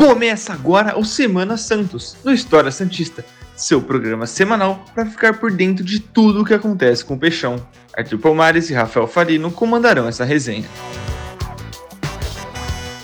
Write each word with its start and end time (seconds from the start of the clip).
Começa 0.00 0.54
agora 0.54 0.98
o 0.98 1.04
Semana 1.04 1.58
Santos, 1.58 2.16
no 2.24 2.32
História 2.32 2.70
Santista, 2.70 3.22
seu 3.54 3.82
programa 3.82 4.26
semanal 4.26 4.82
para 4.94 5.04
ficar 5.04 5.38
por 5.38 5.52
dentro 5.52 5.84
de 5.84 6.00
tudo 6.00 6.40
o 6.40 6.44
que 6.44 6.54
acontece 6.54 7.04
com 7.04 7.12
o 7.12 7.18
Peixão. 7.18 7.56
Arthur 7.94 8.18
Palmares 8.18 8.70
e 8.70 8.72
Rafael 8.72 9.06
Farino 9.06 9.50
comandarão 9.50 10.08
essa 10.08 10.24
resenha. 10.24 10.64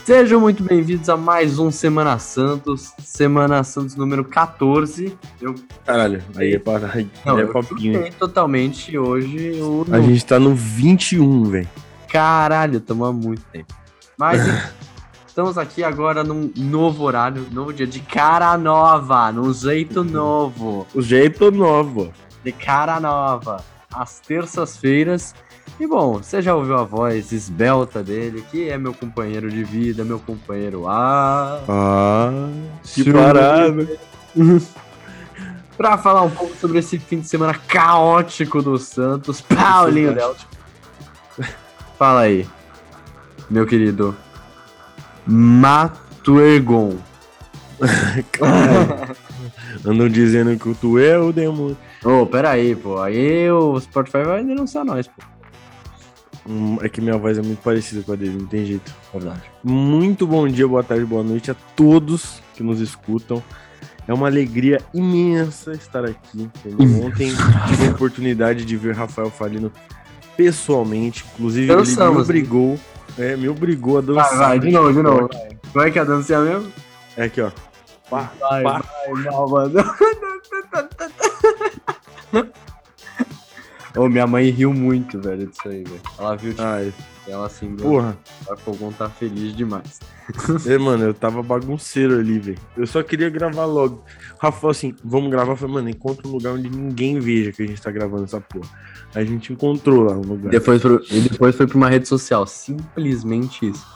Sejam 0.06 0.40
muito 0.40 0.63
bem-vindos 0.63 1.11
a 1.11 1.19
mais 1.19 1.59
um 1.59 1.71
Semana 1.71 2.19
Santos, 2.19 2.95
Semana 3.04 3.63
Santos 3.63 3.94
número 3.94 4.24
14. 4.24 5.19
Eu, 5.38 5.54
Caralho, 5.85 6.24
aí 6.35 6.54
é, 6.54 6.58
para, 6.58 6.92
aí 6.94 7.06
não, 7.26 7.38
é 7.38 7.42
eu 7.42 7.53
papinho. 7.53 8.10
totalmente 8.13 8.97
hoje 8.97 9.60
o. 9.60 9.85
A 9.92 10.01
gente 10.01 10.24
tá 10.24 10.40
no 10.40 10.54
21, 10.54 11.44
velho. 11.44 11.69
Caralho, 12.08 12.83
há 12.88 13.13
muito 13.13 13.42
tempo. 13.53 13.74
Mas 14.17 14.40
estamos 15.37 15.59
aqui 15.59 15.85
agora 15.85 16.25
num 16.25 16.51
novo 16.57 17.05
horário, 17.05 17.47
novo 17.53 17.71
dia 17.71 17.87
de 17.87 18.01
cara 18.01 18.57
nova, 18.57 19.31
num 19.31 19.53
jeito 19.53 20.03
novo, 20.03 20.87
O 20.95 21.03
jeito 21.03 21.51
novo. 21.51 22.11
de 22.43 22.53
cara 22.53 22.99
nova, 22.99 23.63
às 23.93 24.19
terças-feiras. 24.19 25.35
E 25.79 25.87
bom, 25.87 26.23
você 26.23 26.41
já 26.41 26.55
ouviu 26.55 26.79
a 26.79 26.85
voz 26.85 27.33
esbelta 27.33 28.03
dele, 28.03 28.47
que 28.51 28.71
é 28.71 28.79
meu 28.79 28.95
companheiro 28.95 29.51
de 29.51 29.63
vida, 29.63 30.07
meu 30.07 30.19
companheiro 30.19 30.89
A. 30.89 31.61
Ah, 31.69 32.30
que 32.83 33.13
parada. 33.13 33.87
Pra 35.77 35.99
falar 35.99 36.23
um 36.23 36.30
pouco 36.30 36.57
sobre 36.57 36.79
esse 36.79 36.99
fim 36.99 37.21
de 37.21 37.29
semana 37.29 37.53
caótico 37.53 38.63
do 38.63 38.79
Santos, 38.79 39.43
Paulinho 39.43 40.15
Delta. 40.15 40.47
Fala 41.99 42.21
aí, 42.21 42.49
meu 43.51 43.66
querido 43.66 44.16
Matuergon. 45.27 46.97
Andam 49.85 50.09
dizendo 50.09 50.57
que 50.59 50.74
tu 50.80 50.99
é 50.99 51.19
o 51.19 51.32
demônio. 51.32 51.77
Ô, 52.05 52.27
pera 52.27 52.51
aí, 52.51 52.74
pô. 52.74 53.01
Aí 53.01 53.51
o 53.51 53.79
Spotify 53.80 54.23
vai 54.24 54.45
denunciar 54.45 54.85
nós, 54.85 55.07
pô. 55.07 55.23
Hum, 56.49 56.79
É 56.80 56.88
que 56.88 57.01
minha 57.01 57.19
voz 57.19 57.37
é 57.38 57.43
muito 57.43 57.60
parecida 57.60 58.02
com 58.02 58.13
a 58.13 58.16
dele, 58.16 58.38
não 58.38 58.47
tem 58.47 58.65
jeito. 58.65 58.95
Verdade. 59.13 59.43
Muito 59.63 60.27
bom 60.27 60.47
dia, 60.49 60.66
boa 60.66 60.82
tarde, 60.82 61.04
boa 61.04 61.23
noite 61.23 61.51
a 61.51 61.57
todos 61.74 62.41
que 62.54 62.63
nos 62.63 62.80
escutam. 62.80 63.43
É 64.08 64.14
uma 64.14 64.28
alegria 64.28 64.80
imensa 64.94 65.72
estar 65.72 66.04
aqui. 66.04 66.48
Ontem 67.04 67.32
tive 67.69 67.88
a 67.88 67.91
oportunidade 67.91 68.64
de 68.64 68.77
ver 68.77 68.94
Rafael 68.94 69.30
Falino 69.30 69.70
pessoalmente. 70.36 71.24
Inclusive, 71.34 71.72
ele 71.72 71.80
me 71.80 71.86
Dançamos, 71.86 72.22
obrigou, 72.22 72.78
é, 73.19 73.36
me 73.36 73.48
obrigou 73.48 73.98
a 73.98 74.00
dançar. 74.00 74.28
Vai, 74.31 74.39
vai, 74.48 74.59
de 74.61 74.70
novo, 74.70 74.92
de 74.92 75.03
novo. 75.03 75.28
Como 75.72 75.84
é 75.84 75.91
que 75.91 75.98
é 75.98 76.03
a 76.03 76.05
dancinha 76.05 76.41
mesmo? 76.41 76.72
É 77.17 77.25
aqui, 77.25 77.41
ó. 77.41 77.50
Pá, 78.11 78.31
Vai, 78.39 78.62
pá. 78.62 78.83
vai, 79.09 79.22
não, 79.25 79.48
mano. 79.48 79.75
Ô, 83.97 84.09
minha 84.09 84.27
mãe 84.27 84.50
riu 84.50 84.72
muito, 84.75 85.20
velho, 85.20 85.47
disso 85.47 85.67
aí, 85.69 85.83
velho. 85.83 86.00
Ela 86.19 86.37
viu, 86.37 86.50
tipo, 86.53 86.62
Ai, 86.62 86.92
ela 87.28 87.46
assim, 87.46 87.74
porra. 87.77 88.16
o 88.50 88.56
Fogão 88.56 88.92
tá 88.92 89.08
feliz 89.08 89.55
demais. 89.56 90.00
É, 90.66 90.77
mano, 90.77 91.05
eu 91.05 91.14
tava 91.14 91.41
bagunceiro 91.42 92.19
ali, 92.19 92.38
velho. 92.41 92.58
Eu 92.77 92.86
só 92.86 93.00
queria 93.02 93.30
gravar 93.30 93.64
logo. 93.64 94.05
O 94.34 94.42
Rafa 94.42 94.58
falou 94.60 94.70
assim: 94.72 94.94
vamos 95.05 95.30
gravar. 95.30 95.52
Eu 95.52 95.56
falei, 95.56 95.74
mano, 95.74 95.88
encontra 95.88 96.27
um 96.27 96.32
lugar 96.32 96.52
onde 96.54 96.69
ninguém 96.69 97.20
veja 97.20 97.52
que 97.52 97.62
a 97.62 97.66
gente 97.66 97.80
tá 97.80 97.91
gravando 97.92 98.24
essa 98.24 98.41
porra. 98.41 98.69
A 99.14 99.22
gente 99.24 99.52
encontrou 99.52 100.02
lá 100.02 100.14
um 100.16 100.22
lugar. 100.22 100.50
Depois 100.50 100.82
pro- 100.82 101.00
e 101.10 101.20
depois 101.20 101.54
foi 101.54 101.66
pra 101.69 101.77
uma 101.77 101.88
rede 101.88 102.08
social. 102.08 102.44
Simplesmente 102.47 103.69
isso. 103.70 103.86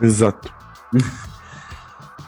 Exato. 0.00 0.52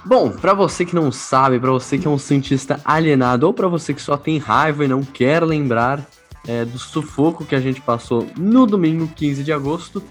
Bom, 0.04 0.30
pra 0.30 0.52
você 0.52 0.84
que 0.84 0.94
não 0.94 1.10
sabe, 1.10 1.58
pra 1.58 1.70
você 1.70 1.96
que 1.96 2.06
é 2.06 2.10
um 2.10 2.18
cientista 2.18 2.78
alienado, 2.84 3.46
ou 3.46 3.54
pra 3.54 3.68
você 3.68 3.94
que 3.94 4.02
só 4.02 4.16
tem 4.16 4.36
raiva 4.38 4.84
e 4.84 4.88
não 4.88 5.02
quer 5.02 5.42
lembrar 5.42 6.04
é, 6.46 6.64
do 6.64 6.78
sufoco 6.78 7.44
que 7.44 7.54
a 7.54 7.60
gente 7.60 7.80
passou 7.80 8.26
no 8.36 8.66
domingo 8.66 9.08
15 9.08 9.42
de 9.42 9.52
agosto, 9.52 10.02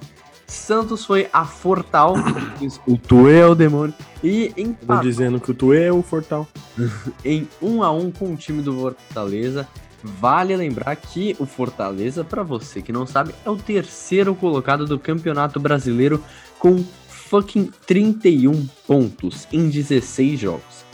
Santos 0.47 1.05
foi 1.05 1.27
a 1.33 1.45
Fortal, 1.45 2.15
o 2.87 2.97
tu 2.97 3.27
é 3.27 3.45
o 3.45 3.55
demônio, 3.55 3.93
e 4.23 4.51
Tô 4.53 4.61
empatou 4.61 5.03
dizendo 5.03 5.39
que 5.39 5.53
tu 5.53 5.73
é 5.73 5.91
o 5.91 6.01
Fortal. 6.01 6.47
em 7.25 7.47
1 7.61 7.83
a 7.83 7.91
1 7.91 8.11
com 8.11 8.33
o 8.33 8.35
time 8.35 8.61
do 8.61 8.73
Fortaleza. 8.73 9.67
Vale 10.05 10.53
lembrar 10.57 10.97
que 10.97 11.33
o 11.39 11.45
Fortaleza, 11.45 12.25
pra 12.25 12.43
você 12.43 12.81
que 12.81 12.91
não 12.91 13.07
sabe, 13.07 13.33
é 13.45 13.49
o 13.49 13.55
terceiro 13.55 14.35
colocado 14.35 14.85
do 14.85 14.99
Campeonato 14.99 15.61
Brasileiro 15.61 16.21
com 16.59 16.83
fucking 17.07 17.71
31 17.87 18.67
pontos 18.85 19.47
em 19.51 19.69
16 19.69 20.39
jogos. 20.39 20.85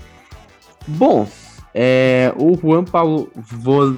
Bom, 0.88 1.28
é, 1.74 2.32
o 2.38 2.56
Juan 2.56 2.84
Paulo 2.84 3.32
Vol, 3.36 3.96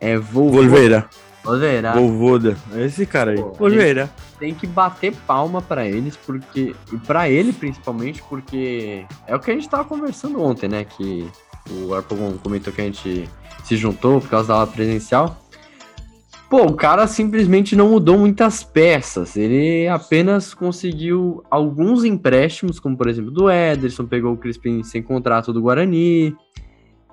é, 0.00 0.16
Vol, 0.18 0.50
Volveira. 0.50 1.08
Volveira 1.44 1.92
Volvoda. 1.92 2.56
É 2.74 2.84
esse 2.84 3.06
cara 3.06 3.30
aí. 3.30 3.36
Pô, 3.36 3.52
Volveira. 3.52 4.10
tem 4.38 4.54
que 4.54 4.66
bater 4.66 5.14
palma 5.26 5.62
pra 5.62 5.86
eles, 5.86 6.16
porque. 6.16 6.74
E 6.92 6.96
pra 6.98 7.28
ele, 7.28 7.52
principalmente, 7.52 8.22
porque. 8.28 9.04
É 9.26 9.34
o 9.34 9.40
que 9.40 9.50
a 9.50 9.54
gente 9.54 9.68
tava 9.68 9.84
conversando 9.84 10.42
ontem, 10.42 10.68
né? 10.68 10.84
Que 10.84 11.28
o 11.70 11.94
Arpogon 11.94 12.32
comentou 12.38 12.72
que 12.72 12.80
a 12.80 12.84
gente 12.84 13.28
se 13.64 13.76
juntou 13.76 14.20
por 14.20 14.28
causa 14.28 14.48
da 14.48 14.54
aula 14.54 14.66
presencial. 14.66 15.38
Pô, 16.48 16.62
o 16.64 16.74
cara 16.74 17.06
simplesmente 17.06 17.76
não 17.76 17.90
mudou 17.90 18.18
muitas 18.18 18.64
peças. 18.64 19.36
Ele 19.36 19.86
apenas 19.86 20.54
conseguiu 20.54 21.44
alguns 21.50 22.04
empréstimos, 22.04 22.80
como 22.80 22.96
por 22.96 23.06
exemplo 23.06 23.30
do 23.30 23.50
Ederson, 23.50 24.06
pegou 24.06 24.32
o 24.32 24.36
Crispim 24.36 24.82
sem 24.82 25.02
contrato 25.02 25.52
do 25.52 25.60
Guarani. 25.60 26.34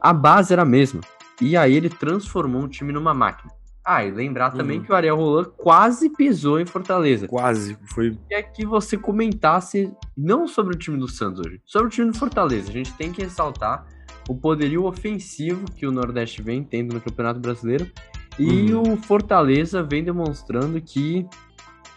A 0.01 0.13
base 0.13 0.53
era 0.53 0.61
a 0.61 0.65
mesma. 0.65 1.01
E 1.41 1.55
aí 1.57 1.75
ele 1.75 1.89
transformou 1.89 2.63
o 2.63 2.67
time 2.67 2.91
numa 2.93 3.13
máquina. 3.13 3.51
Ah, 3.87 4.03
e 4.03 4.09
lembrar 4.09 4.49
também 4.51 4.79
Uhum. 4.79 4.85
que 4.85 4.91
o 4.91 4.95
Ariel 4.95 5.15
Roland 5.15 5.51
quase 5.57 6.09
pisou 6.09 6.59
em 6.59 6.65
Fortaleza. 6.65 7.27
Quase. 7.27 7.77
Foi. 7.93 8.17
Queria 8.27 8.41
que 8.43 8.65
você 8.65 8.97
comentasse 8.97 9.91
não 10.17 10.47
sobre 10.47 10.75
o 10.75 10.79
time 10.79 10.97
do 10.97 11.07
Santos 11.07 11.39
hoje, 11.45 11.61
sobre 11.65 11.87
o 11.87 11.91
time 11.91 12.11
do 12.11 12.17
Fortaleza. 12.17 12.69
A 12.69 12.73
gente 12.73 12.91
tem 12.93 13.11
que 13.11 13.21
ressaltar 13.21 13.85
o 14.27 14.33
poderio 14.35 14.85
ofensivo 14.85 15.65
que 15.75 15.85
o 15.85 15.91
Nordeste 15.91 16.41
vem 16.41 16.63
tendo 16.63 16.95
no 16.95 17.01
Campeonato 17.01 17.39
Brasileiro 17.39 17.91
e 18.39 18.73
Uhum. 18.73 18.93
o 18.93 18.97
Fortaleza 18.97 19.83
vem 19.83 20.03
demonstrando 20.03 20.81
que 20.81 21.27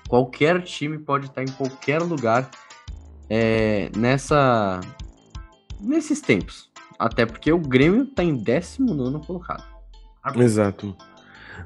qualquer 0.06 0.60
time 0.62 0.98
pode 0.98 1.26
estar 1.26 1.42
em 1.42 1.50
qualquer 1.52 2.02
lugar 2.02 2.50
é, 3.30 3.90
nessa 3.96 4.80
nesses 5.80 6.20
tempos. 6.20 6.67
Até 6.98 7.24
porque 7.24 7.52
o 7.52 7.58
Grêmio 7.58 8.06
tá 8.06 8.24
em 8.24 8.34
19 8.34 9.26
colocado. 9.26 9.64
Exato. 10.36 10.96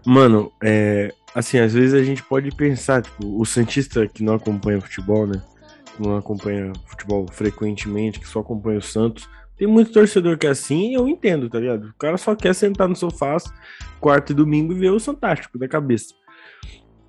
Mano, 0.04 0.52
é. 0.62 1.12
Assim, 1.34 1.58
às 1.58 1.72
vezes 1.72 1.94
a 1.94 2.02
gente 2.02 2.22
pode 2.22 2.50
pensar, 2.50 3.02
tipo, 3.02 3.40
o 3.40 3.44
Santista 3.46 4.06
que 4.06 4.22
não 4.22 4.34
acompanha 4.34 4.80
futebol, 4.80 5.26
né? 5.26 5.42
Que 5.96 6.02
não 6.02 6.16
acompanha 6.16 6.72
futebol 6.86 7.26
frequentemente, 7.30 8.20
que 8.20 8.28
só 8.28 8.40
acompanha 8.40 8.78
o 8.78 8.82
Santos. 8.82 9.28
Tem 9.56 9.66
muito 9.66 9.92
torcedor 9.92 10.36
que 10.36 10.46
é 10.46 10.50
assim 10.50 10.90
e 10.90 10.94
eu 10.94 11.08
entendo, 11.08 11.48
tá 11.48 11.58
ligado? 11.58 11.88
O 11.88 11.94
cara 11.94 12.18
só 12.18 12.34
quer 12.34 12.54
sentar 12.54 12.88
no 12.88 12.96
sofá 12.96 13.36
quarta 14.00 14.32
e 14.32 14.34
domingo 14.34 14.72
e 14.72 14.78
ver 14.78 14.90
o 14.90 15.00
Fantástico 15.00 15.58
da 15.58 15.68
cabeça. 15.68 16.14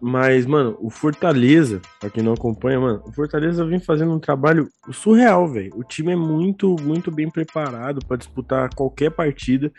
Mas, 0.06 0.46
mano, 0.46 0.78
o 0.82 0.90
Fortaleza, 0.90 1.82
pra 1.98 2.10
quem 2.10 2.22
não 2.22 2.34
acompanha, 2.34 2.78
mano, 2.78 3.02
o 3.08 3.14
Fortaleza 3.14 3.64
vem 3.64 3.80
fazendo 3.80 4.12
um 4.12 4.20
trabalho 4.20 4.68
surreal, 4.92 5.48
velho. 5.48 5.72
O 5.78 5.82
time 5.82 6.12
é 6.12 6.16
muito, 6.16 6.76
muito 6.82 7.10
bem 7.10 7.30
preparado 7.30 8.06
pra 8.06 8.18
disputar 8.18 8.76
qualquer 8.76 9.12
partida 9.12 9.72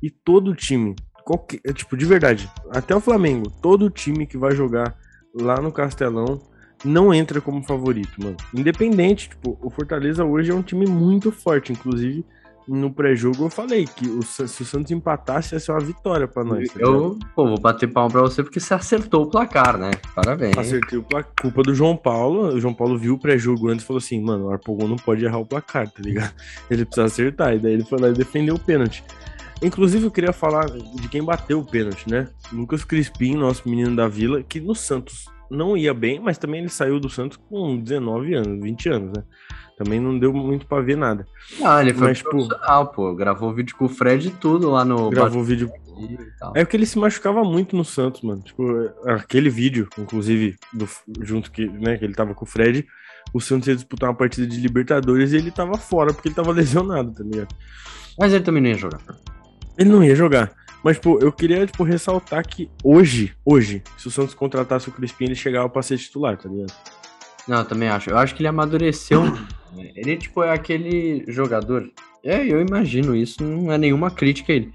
e 0.00 0.08
todo 0.08 0.54
time, 0.54 0.94
qualquer, 1.24 1.58
é, 1.66 1.72
tipo, 1.72 1.96
de 1.96 2.04
verdade, 2.04 2.48
até 2.70 2.94
o 2.94 3.00
Flamengo, 3.00 3.50
todo 3.60 3.90
time 3.90 4.24
que 4.24 4.38
vai 4.38 4.54
jogar 4.54 4.96
lá 5.34 5.60
no 5.60 5.72
Castelão 5.72 6.40
não 6.84 7.12
entra 7.12 7.40
como 7.40 7.64
favorito, 7.64 8.22
mano. 8.22 8.36
Independente, 8.54 9.30
tipo, 9.30 9.58
o 9.60 9.68
Fortaleza 9.68 10.24
hoje 10.24 10.52
é 10.52 10.54
um 10.54 10.62
time 10.62 10.86
muito 10.86 11.32
forte, 11.32 11.72
inclusive 11.72 12.24
no 12.68 12.92
pré-jogo 12.92 13.44
eu 13.44 13.50
falei 13.50 13.86
que 13.86 14.06
o, 14.08 14.22
se 14.22 14.42
o 14.42 14.64
Santos 14.64 14.90
empatasse 14.90 15.54
ia 15.54 15.60
ser 15.60 15.72
uma 15.72 15.80
vitória 15.80 16.28
pra 16.28 16.44
nós. 16.44 16.70
tá? 16.70 16.80
Eu 16.80 17.18
pô, 17.34 17.46
vou 17.46 17.58
bater 17.58 17.86
palma 17.88 18.10
pra 18.10 18.20
você 18.22 18.42
porque 18.42 18.60
você 18.60 18.74
acertou 18.74 19.24
o 19.24 19.30
placar, 19.30 19.76
né? 19.76 19.90
Parabéns. 20.14 20.56
Acertei 20.56 20.98
o 20.98 21.02
placar. 21.02 21.32
Culpa 21.40 21.62
do 21.62 21.74
João 21.74 21.96
Paulo. 21.96 22.54
O 22.54 22.60
João 22.60 22.74
Paulo 22.74 22.98
viu 22.98 23.14
o 23.14 23.18
pré-jogo 23.18 23.68
antes 23.68 23.84
e 23.84 23.86
falou 23.86 23.98
assim: 23.98 24.20
mano, 24.22 24.46
o 24.46 24.50
Arpogon 24.50 24.88
não 24.88 24.96
pode 24.96 25.24
errar 25.24 25.38
o 25.38 25.46
placar, 25.46 25.88
tá 25.90 26.02
ligado? 26.02 26.32
Ele 26.70 26.84
precisa 26.84 27.06
acertar. 27.06 27.54
E 27.54 27.58
daí 27.58 27.72
ele 27.72 27.84
foi 27.84 27.98
lá 27.98 28.08
e 28.08 28.12
defendeu 28.12 28.54
o 28.54 28.58
pênalti. 28.58 29.04
Inclusive, 29.62 30.04
eu 30.04 30.10
queria 30.10 30.32
falar 30.32 30.66
de 30.66 31.08
quem 31.08 31.22
bateu 31.22 31.60
o 31.60 31.64
pênalti, 31.64 32.10
né? 32.10 32.28
Lucas 32.52 32.84
Crispim, 32.84 33.36
nosso 33.36 33.68
menino 33.68 33.94
da 33.94 34.08
vila, 34.08 34.42
que 34.42 34.60
no 34.60 34.74
Santos 34.74 35.26
não 35.48 35.76
ia 35.76 35.94
bem, 35.94 36.18
mas 36.18 36.36
também 36.36 36.60
ele 36.60 36.68
saiu 36.68 36.98
do 36.98 37.08
Santos 37.08 37.38
com 37.48 37.78
19 37.78 38.34
anos, 38.34 38.62
20 38.62 38.88
anos, 38.88 39.12
né? 39.12 39.24
Também 39.82 39.98
não 39.98 40.18
deu 40.18 40.32
muito 40.32 40.66
pra 40.66 40.80
ver 40.80 40.96
nada. 40.96 41.26
Ah, 41.64 41.80
ele 41.80 41.92
foi 41.92 42.08
Mas, 42.08 42.18
tipo- 42.18 42.30
profissional, 42.30 42.86
pô. 42.88 43.14
Gravou 43.14 43.52
vídeo 43.52 43.74
com 43.76 43.86
o 43.86 43.88
Fred 43.88 44.28
e 44.28 44.30
tudo 44.30 44.70
lá 44.70 44.84
no. 44.84 45.10
Gravou 45.10 45.42
vídeo. 45.42 45.70
É 46.54 46.64
porque 46.64 46.76
ele 46.76 46.86
se 46.86 46.98
machucava 46.98 47.42
muito 47.44 47.76
no 47.76 47.84
Santos, 47.84 48.22
mano. 48.22 48.42
Tipo, 48.42 48.90
aquele 49.06 49.50
vídeo, 49.50 49.88
inclusive, 49.98 50.56
do, 50.72 50.88
junto 51.20 51.50
que, 51.50 51.66
né, 51.66 51.96
que 51.96 52.04
ele 52.04 52.14
tava 52.14 52.34
com 52.34 52.44
o 52.44 52.48
Fred, 52.48 52.86
o 53.32 53.40
Santos 53.40 53.68
ia 53.68 53.74
disputar 53.74 54.08
uma 54.10 54.16
partida 54.16 54.46
de 54.46 54.60
Libertadores 54.60 55.32
e 55.32 55.36
ele 55.36 55.50
tava 55.50 55.76
fora 55.76 56.12
porque 56.12 56.28
ele 56.28 56.34
tava 56.34 56.50
lesionado, 56.52 57.12
tá 57.12 57.22
ligado? 57.22 57.54
Mas 58.18 58.32
ele 58.32 58.44
também 58.44 58.62
não 58.62 58.70
ia 58.70 58.78
jogar. 58.78 59.00
Ele 59.78 59.90
não 59.90 60.04
ia 60.04 60.14
jogar. 60.16 60.52
Mas, 60.84 60.98
pô, 60.98 61.18
eu 61.20 61.30
queria, 61.32 61.64
tipo, 61.66 61.84
ressaltar 61.84 62.46
que 62.46 62.68
hoje, 62.82 63.32
hoje, 63.44 63.82
se 63.96 64.08
o 64.08 64.10
Santos 64.10 64.34
contratasse 64.34 64.88
o 64.88 64.92
Crispim, 64.92 65.24
ele 65.26 65.34
chegava 65.34 65.68
pra 65.68 65.82
ser 65.82 65.96
titular, 65.98 66.36
tá 66.36 66.48
ligado? 66.48 66.72
Não, 67.46 67.58
eu 67.58 67.64
também 67.64 67.88
acho. 67.88 68.10
Eu 68.10 68.18
acho 68.18 68.34
que 68.34 68.40
ele 68.42 68.48
amadureceu. 68.48 69.22
Ele, 69.76 70.16
tipo, 70.16 70.42
é 70.42 70.52
aquele 70.52 71.24
jogador. 71.28 71.90
É, 72.24 72.46
eu 72.46 72.60
imagino 72.60 73.16
isso, 73.16 73.42
não 73.42 73.72
é 73.72 73.78
nenhuma 73.78 74.10
crítica 74.10 74.52
a 74.52 74.56
ele. 74.56 74.72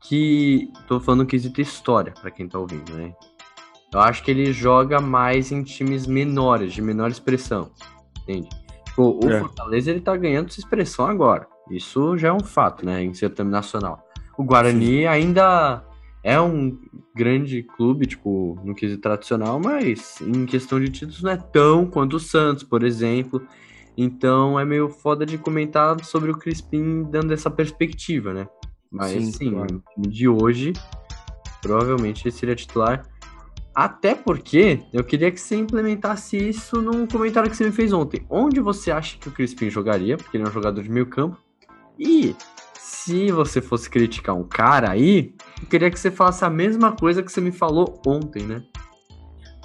Que. 0.00 0.70
Tô 0.86 1.00
falando 1.00 1.26
que 1.26 1.36
existe 1.36 1.60
história, 1.60 2.12
pra 2.20 2.30
quem 2.30 2.48
tá 2.48 2.58
ouvindo, 2.58 2.94
né? 2.94 3.12
Eu 3.92 4.00
acho 4.00 4.22
que 4.22 4.30
ele 4.30 4.52
joga 4.52 5.00
mais 5.00 5.50
em 5.52 5.62
times 5.62 6.06
menores, 6.06 6.72
de 6.72 6.82
menor 6.82 7.10
expressão. 7.10 7.70
Entende? 8.22 8.48
Tipo, 8.86 9.18
o 9.24 9.30
É. 9.30 9.40
Fortaleza 9.40 9.90
ele 9.90 10.00
tá 10.00 10.16
ganhando 10.16 10.48
essa 10.48 10.60
expressão 10.60 11.06
agora. 11.06 11.46
Isso 11.70 12.16
já 12.16 12.28
é 12.28 12.32
um 12.32 12.40
fato, 12.40 12.84
né? 12.84 13.02
Em 13.02 13.14
certame 13.14 13.50
nacional. 13.50 14.02
O 14.36 14.44
Guarani 14.44 15.06
ainda 15.06 15.82
é 16.22 16.40
um 16.40 16.78
grande 17.14 17.62
clube, 17.62 18.06
tipo, 18.06 18.58
no 18.64 18.74
quesito 18.74 19.00
tradicional, 19.00 19.58
mas 19.58 20.20
em 20.20 20.44
questão 20.44 20.78
de 20.78 20.90
títulos 20.90 21.22
não 21.22 21.30
é 21.30 21.36
tão 21.36 21.86
quanto 21.86 22.16
o 22.16 22.20
Santos, 22.20 22.64
por 22.64 22.82
exemplo. 22.82 23.46
Então 23.96 24.58
é 24.60 24.64
meio 24.64 24.88
foda 24.88 25.24
de 25.24 25.38
comentar 25.38 26.02
sobre 26.04 26.30
o 26.30 26.36
Crispim 26.36 27.04
dando 27.04 27.32
essa 27.32 27.50
perspectiva, 27.50 28.34
né? 28.34 28.48
Mas 28.90 29.12
Sim, 29.12 29.32
sim, 29.32 29.50
claro. 29.50 29.74
no 29.74 29.82
time 29.94 30.14
de 30.14 30.28
hoje, 30.28 30.72
provavelmente 31.62 32.26
ele 32.26 32.32
seria 32.32 32.54
titular. 32.54 33.06
Até 33.74 34.14
porque 34.14 34.80
eu 34.92 35.04
queria 35.04 35.30
que 35.30 35.40
você 35.40 35.56
implementasse 35.56 36.36
isso 36.36 36.80
num 36.80 37.06
comentário 37.06 37.50
que 37.50 37.56
você 37.56 37.64
me 37.64 37.72
fez 37.72 37.92
ontem. 37.92 38.24
Onde 38.30 38.58
você 38.58 38.90
acha 38.90 39.18
que 39.18 39.28
o 39.28 39.32
Crispim 39.32 39.68
jogaria? 39.68 40.16
Porque 40.16 40.36
ele 40.36 40.44
é 40.44 40.48
um 40.48 40.52
jogador 40.52 40.82
de 40.82 40.90
meio 40.90 41.06
campo. 41.06 41.36
E 41.98 42.34
se 42.78 43.30
você 43.30 43.60
fosse 43.60 43.90
criticar 43.90 44.34
um 44.34 44.44
cara 44.44 44.90
aí, 44.90 45.34
eu 45.60 45.68
queria 45.68 45.90
que 45.90 46.00
você 46.00 46.10
falasse 46.10 46.44
a 46.44 46.50
mesma 46.50 46.92
coisa 46.92 47.22
que 47.22 47.30
você 47.30 47.40
me 47.40 47.52
falou 47.52 48.00
ontem, 48.06 48.44
né? 48.44 48.62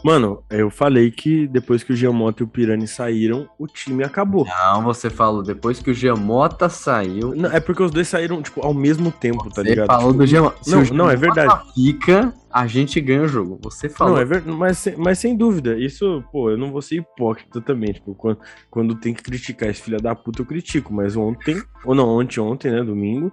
Mano, 0.04 0.44
eu 0.50 0.70
falei 0.72 1.12
que 1.12 1.48
depois 1.48 1.84
que 1.84 1.94
o 1.94 1.96
Giamotto 1.96 2.42
e 2.42 2.46
o 2.46 2.48
Pirani 2.48 2.88
saíram, 2.88 3.48
o 3.60 3.68
time 3.68 4.04
acabou. 4.04 4.46
Não, 4.46 4.82
você 4.84 5.10
falou 5.10 5.44
depois 5.44 5.80
que 5.80 5.92
o 5.92 5.94
Giamota 5.94 6.70
saiu. 6.70 7.36
Não, 7.36 7.52
é 7.52 7.60
porque 7.60 7.84
os 7.84 7.92
dois 7.92 8.08
saíram, 8.08 8.42
tipo, 8.42 8.66
ao 8.66 8.74
mesmo 8.74 9.12
tempo, 9.12 9.48
tá 9.50 9.62
Você 9.62 9.70
ligado? 9.70 9.88
falou 9.88 10.08
Tipo, 10.08 10.18
do 10.20 10.26
Giamota. 10.26 10.58
Não, 10.68 10.78
não, 10.86 11.10
é 11.10 11.16
Giamota 11.18 11.18
verdade. 11.18 11.74
Fica, 11.76 12.34
a 12.52 12.66
gente 12.66 13.00
ganha 13.00 13.22
o 13.22 13.28
jogo. 13.28 13.60
Você 13.64 13.88
falou. 13.90 14.16
Não, 14.16 14.22
é 14.22 14.26
verdade, 14.26 14.58
mas, 14.58 14.78
sem- 14.80 14.96
mas 14.98 15.20
sem 15.20 15.38
dúvida, 15.38 15.78
isso, 15.78 16.24
pô, 16.32 16.50
eu 16.50 16.58
não 16.58 16.72
vou 16.72 16.82
ser 16.82 16.96
hipócrita 16.96 17.62
também, 17.62 17.94
tipo, 17.94 18.16
quando, 18.16 18.40
quando 18.72 18.96
tem 18.96 19.14
que 19.14 19.22
criticar 19.22 19.70
esse 19.70 19.82
filho 19.84 20.02
da 20.02 20.16
puta, 20.16 20.42
eu 20.42 20.46
critico, 20.48 20.92
mas 20.92 21.16
ontem, 21.16 21.62
ou 21.86 21.94
não, 21.94 22.10
ontem, 22.10 22.40
ontem, 22.40 22.72
né, 22.72 22.84
domingo, 22.84 23.32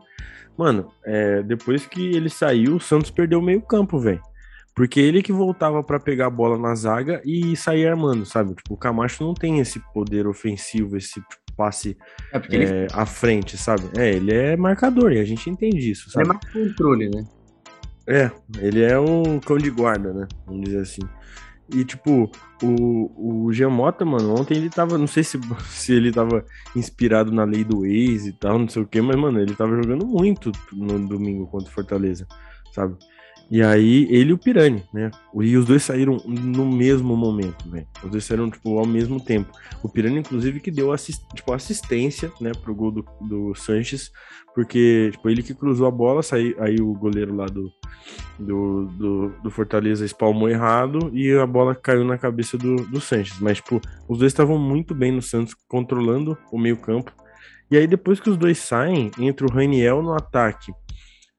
mano, 0.56 0.90
é, 1.04 1.42
depois 1.42 1.86
que 1.86 2.14
ele 2.14 2.28
saiu, 2.28 2.76
o 2.76 2.80
Santos 2.80 3.10
perdeu 3.10 3.38
o 3.38 3.42
meio 3.42 3.62
campo, 3.62 3.98
velho. 3.98 4.20
Porque 4.78 5.00
ele 5.00 5.24
que 5.24 5.32
voltava 5.32 5.82
pra 5.82 5.98
pegar 5.98 6.28
a 6.28 6.30
bola 6.30 6.56
na 6.56 6.72
zaga 6.72 7.20
e 7.24 7.56
sair 7.56 7.88
armando, 7.88 8.24
sabe? 8.24 8.54
Tipo, 8.54 8.74
o 8.74 8.76
Camacho 8.76 9.24
não 9.24 9.34
tem 9.34 9.58
esse 9.58 9.80
poder 9.92 10.24
ofensivo, 10.28 10.96
esse 10.96 11.14
tipo, 11.14 11.26
passe 11.56 11.98
É 12.32 12.38
porque 12.38 12.54
ele, 12.54 12.64
é, 12.64 12.86
à 12.92 13.04
frente, 13.04 13.58
sabe? 13.58 13.82
É, 13.96 14.12
ele 14.12 14.32
é 14.32 14.56
marcador 14.56 15.10
e 15.10 15.18
a 15.18 15.24
gente 15.24 15.50
entende 15.50 15.90
isso, 15.90 16.08
ele 16.14 16.22
é 16.22 16.26
sabe? 16.26 16.28
mais 16.28 16.52
controle, 16.52 17.10
né? 17.10 17.26
É, 18.06 18.30
ele 18.60 18.84
é 18.84 18.96
um 19.00 19.40
cão 19.40 19.58
de 19.58 19.68
guarda, 19.68 20.12
né? 20.12 20.28
Vamos 20.46 20.66
dizer 20.66 20.82
assim. 20.82 21.02
E, 21.74 21.84
tipo, 21.84 22.30
o, 22.62 23.46
o 23.46 23.52
Giamota, 23.52 24.04
mano, 24.04 24.32
ontem 24.40 24.58
ele 24.58 24.70
tava, 24.70 24.96
não 24.96 25.08
sei 25.08 25.24
se, 25.24 25.40
se 25.70 25.92
ele 25.92 26.12
tava 26.12 26.46
inspirado 26.76 27.32
na 27.32 27.42
lei 27.42 27.64
do 27.64 27.84
ex 27.84 28.28
e 28.28 28.32
tal, 28.32 28.60
não 28.60 28.68
sei 28.68 28.82
o 28.82 28.86
que, 28.86 29.00
mas, 29.00 29.16
mano, 29.16 29.40
ele 29.40 29.56
tava 29.56 29.74
jogando 29.74 30.06
muito 30.06 30.52
no 30.72 31.04
domingo 31.04 31.48
contra 31.48 31.68
o 31.68 31.72
Fortaleza, 31.72 32.28
sabe? 32.72 32.96
E 33.50 33.62
aí, 33.62 34.06
ele 34.10 34.30
e 34.30 34.32
o 34.34 34.38
Pirani, 34.38 34.84
né? 34.92 35.10
E 35.40 35.56
os 35.56 35.64
dois 35.64 35.82
saíram 35.82 36.18
no 36.26 36.66
mesmo 36.66 37.16
momento, 37.16 37.68
velho. 37.70 37.86
Os 38.04 38.10
dois 38.10 38.24
saíram, 38.24 38.50
tipo, 38.50 38.78
ao 38.78 38.86
mesmo 38.86 39.18
tempo. 39.18 39.50
O 39.82 39.88
Pirani, 39.88 40.18
inclusive, 40.18 40.60
que 40.60 40.70
deu 40.70 40.92
assist, 40.92 41.24
tipo, 41.34 41.54
assistência, 41.54 42.30
né, 42.42 42.52
pro 42.52 42.74
gol 42.74 42.90
do, 42.90 43.06
do 43.22 43.54
Sanches, 43.54 44.12
porque, 44.54 45.08
tipo, 45.12 45.30
ele 45.30 45.42
que 45.42 45.54
cruzou 45.54 45.86
a 45.86 45.90
bola, 45.90 46.22
saiu, 46.22 46.56
aí 46.60 46.78
o 46.78 46.92
goleiro 46.92 47.34
lá 47.34 47.46
do, 47.46 47.72
do, 48.38 48.86
do, 48.86 49.28
do 49.42 49.50
Fortaleza 49.50 50.04
espalmou 50.04 50.50
errado 50.50 51.10
e 51.14 51.32
a 51.32 51.46
bola 51.46 51.74
caiu 51.74 52.04
na 52.04 52.18
cabeça 52.18 52.58
do, 52.58 52.76
do 52.76 53.00
Sanches. 53.00 53.40
Mas, 53.40 53.56
tipo, 53.58 53.80
os 54.06 54.18
dois 54.18 54.30
estavam 54.30 54.58
muito 54.58 54.94
bem 54.94 55.10
no 55.10 55.22
Santos, 55.22 55.54
controlando 55.66 56.36
o 56.52 56.58
meio 56.58 56.76
campo. 56.76 57.14
E 57.70 57.78
aí, 57.78 57.86
depois 57.86 58.20
que 58.20 58.28
os 58.28 58.36
dois 58.36 58.58
saem, 58.58 59.10
entra 59.18 59.46
o 59.46 59.50
Raniel 59.50 60.02
no 60.02 60.12
ataque 60.12 60.70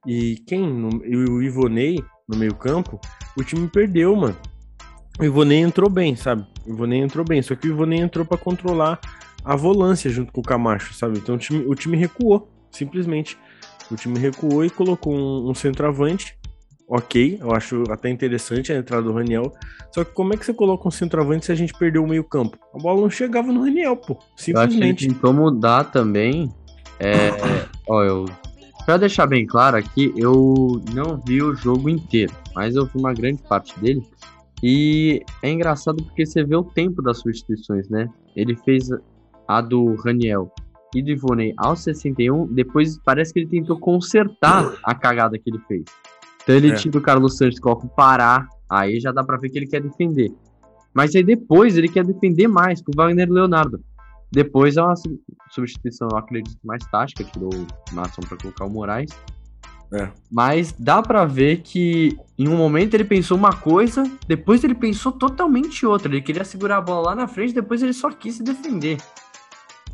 e 0.06 0.38
quem? 0.48 0.64
E 1.06 1.16
o 1.16 1.42
Ivonei 1.42 2.04
no 2.28 2.38
meio 2.38 2.56
campo, 2.56 3.00
o 3.38 3.44
time 3.44 3.68
perdeu, 3.68 4.16
mano. 4.16 4.38
O 5.20 5.24
Ivonei 5.24 5.60
entrou 5.60 5.90
bem, 5.90 6.16
sabe? 6.16 6.46
O 6.66 6.70
Ivonei 6.72 7.00
entrou 7.02 7.26
bem, 7.26 7.42
só 7.42 7.56
que 7.56 7.68
o 7.68 7.72
Ivonei 7.72 8.00
entrou 8.00 8.26
pra 8.26 8.38
controlar 8.38 9.00
a 9.44 9.56
volância 9.56 10.10
junto 10.10 10.32
com 10.32 10.42
o 10.42 10.44
Camacho, 10.44 10.94
sabe? 10.94 11.18
Então 11.18 11.36
o 11.36 11.38
time, 11.38 11.66
o 11.66 11.76
time 11.76 11.98
recuou, 11.98 12.50
simplesmente. 12.72 13.38
O 13.92 13.96
time 13.96 14.20
recuou 14.20 14.64
e 14.64 14.70
colocou 14.70 15.14
um, 15.14 15.50
um 15.50 15.54
centroavante. 15.54 16.38
Ok, 16.88 17.38
eu 17.40 17.52
acho 17.52 17.84
até 17.92 18.10
interessante 18.10 18.72
a 18.72 18.78
entrada 18.78 19.04
do 19.04 19.14
Raniel. 19.14 19.52
Só 19.94 20.04
que 20.04 20.12
como 20.12 20.34
é 20.34 20.38
que 20.38 20.46
você 20.46 20.54
coloca 20.54 20.88
um 20.88 20.92
centroavante 20.92 21.46
se 21.46 21.52
a 21.52 21.56
gente 21.56 21.74
perdeu 21.74 22.04
o 22.04 22.08
meio 22.08 22.24
campo? 22.24 22.58
A 22.74 22.78
bola 22.78 23.02
não 23.02 23.10
chegava 23.10 23.52
no 23.52 23.64
Raniel, 23.64 23.96
pô. 23.96 24.14
Eu 24.14 24.20
acho 24.20 24.44
que 24.46 24.52
ele 24.52 24.58
Simplesmente. 24.72 25.08
tentou 25.08 25.34
mudar 25.34 25.86
também. 25.86 26.50
É, 27.00 27.30
ó, 27.88 28.04
eu. 28.04 28.26
Pra 28.90 28.98
deixar 28.98 29.28
bem 29.28 29.46
claro 29.46 29.78
aqui, 29.78 30.12
eu 30.18 30.82
não 30.96 31.22
vi 31.24 31.44
o 31.44 31.54
jogo 31.54 31.88
inteiro, 31.90 32.34
mas 32.56 32.76
eu 32.76 32.88
vi 32.88 32.98
uma 32.98 33.14
grande 33.14 33.40
parte 33.44 33.80
dele. 33.80 34.02
E 34.64 35.24
é 35.44 35.52
engraçado 35.52 36.04
porque 36.04 36.26
você 36.26 36.44
vê 36.44 36.56
o 36.56 36.64
tempo 36.64 37.00
das 37.00 37.20
substituições, 37.20 37.88
né? 37.88 38.10
Ele 38.36 38.56
fez 38.56 38.90
a 39.48 39.62
do 39.62 39.94
Raniel 39.94 40.52
e 40.96 41.04
do 41.04 41.12
Ivonei 41.12 41.54
aos 41.56 41.84
61, 41.84 42.48
depois 42.48 42.98
parece 43.06 43.32
que 43.32 43.42
ele 43.42 43.48
tentou 43.48 43.78
consertar 43.78 44.74
a 44.84 44.96
cagada 44.96 45.38
que 45.38 45.52
ele 45.52 45.62
fez. 45.68 45.84
Então 46.42 46.56
ele 46.56 46.72
É. 46.72 46.74
tira 46.74 46.98
o 46.98 47.02
Carlos 47.02 47.38
Santos, 47.38 47.60
coloca 47.60 47.86
o 47.86 47.90
Pará, 47.90 48.48
aí 48.68 49.00
já 49.00 49.12
dá 49.12 49.24
pra 49.24 49.38
ver 49.38 49.52
que 49.52 49.60
ele 49.60 49.68
quer 49.68 49.84
defender. 49.84 50.32
Mas 50.96 51.14
aí 51.14 51.22
depois 51.22 51.78
ele 51.78 51.90
quer 51.90 52.04
defender 52.04 52.48
mais 52.48 52.82
com 52.82 52.92
o 52.92 52.96
Wagner 52.96 53.30
Leonardo. 53.30 53.80
Depois 54.32 54.78
é 54.78 54.82
uma 54.82 54.96
su- 54.96 55.20
substituição, 55.50 56.08
eu 56.12 56.18
acredito, 56.18 56.58
mais 56.64 56.84
tática, 56.86 57.24
tirou 57.24 57.50
o 57.54 57.96
Matson 57.96 58.22
pra 58.22 58.38
colocar 58.38 58.66
o 58.66 58.70
Moraes. 58.70 59.10
É. 59.92 60.12
Mas 60.32 60.72
dá 60.78 61.02
pra 61.02 61.26
ver 61.26 61.62
que 61.62 62.16
em 62.38 62.48
um 62.48 62.56
momento 62.56 62.94
ele 62.94 63.04
pensou 63.04 63.36
uma 63.36 63.54
coisa, 63.54 64.04
depois 64.28 64.64
ele 64.64 64.76
pensou 64.76 65.12
totalmente 65.12 65.84
outra. 65.86 66.12
Ele 66.12 66.22
queria 66.22 66.44
segurar 66.46 66.78
a 66.78 66.82
bola 66.82 67.10
lá 67.10 67.16
na 67.16 67.28
frente, 67.28 67.54
depois 67.54 67.82
ele 67.82 67.94
só 67.94 68.12
quis 68.12 68.36
se 68.36 68.44
defender. 68.44 68.98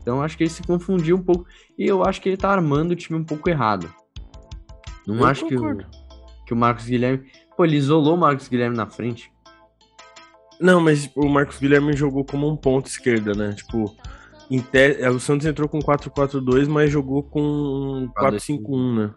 Então 0.01 0.21
acho 0.21 0.35
que 0.37 0.43
ele 0.43 0.49
se 0.49 0.61
confundiu 0.63 1.15
um 1.15 1.23
pouco. 1.23 1.45
E 1.77 1.87
eu 1.87 2.03
acho 2.03 2.21
que 2.21 2.27
ele 2.27 2.37
tá 2.37 2.49
armando 2.51 2.91
o 2.91 2.95
time 2.95 3.17
um 3.17 3.23
pouco 3.23 3.49
errado. 3.49 3.89
Não 5.07 5.19
Eu 5.19 5.25
acho 5.25 5.47
que 5.47 5.55
o, 5.55 5.77
que 6.45 6.53
o 6.53 6.57
Marcos 6.57 6.85
Guilherme. 6.85 7.25
Pô, 7.55 7.63
ele 7.63 7.77
isolou 7.77 8.15
o 8.15 8.17
Marcos 8.17 8.49
Guilherme 8.49 8.75
na 8.75 8.85
frente. 8.87 9.31
Não, 10.59 10.81
mas 10.81 11.09
o 11.15 11.27
Marcos 11.29 11.57
Guilherme 11.57 11.95
jogou 11.95 12.25
como 12.25 12.49
um 12.49 12.57
ponto 12.57 12.87
esquerda, 12.87 13.33
né? 13.33 13.53
Tipo, 13.53 13.95
te... 14.49 15.01
é, 15.01 15.09
o 15.09 15.19
Santos 15.19 15.45
entrou 15.45 15.67
com 15.67 15.79
4-4-2, 15.79 16.67
mas 16.67 16.91
jogou 16.91 17.23
com 17.23 18.09
4-5-1, 18.17 18.95
né? 18.95 19.13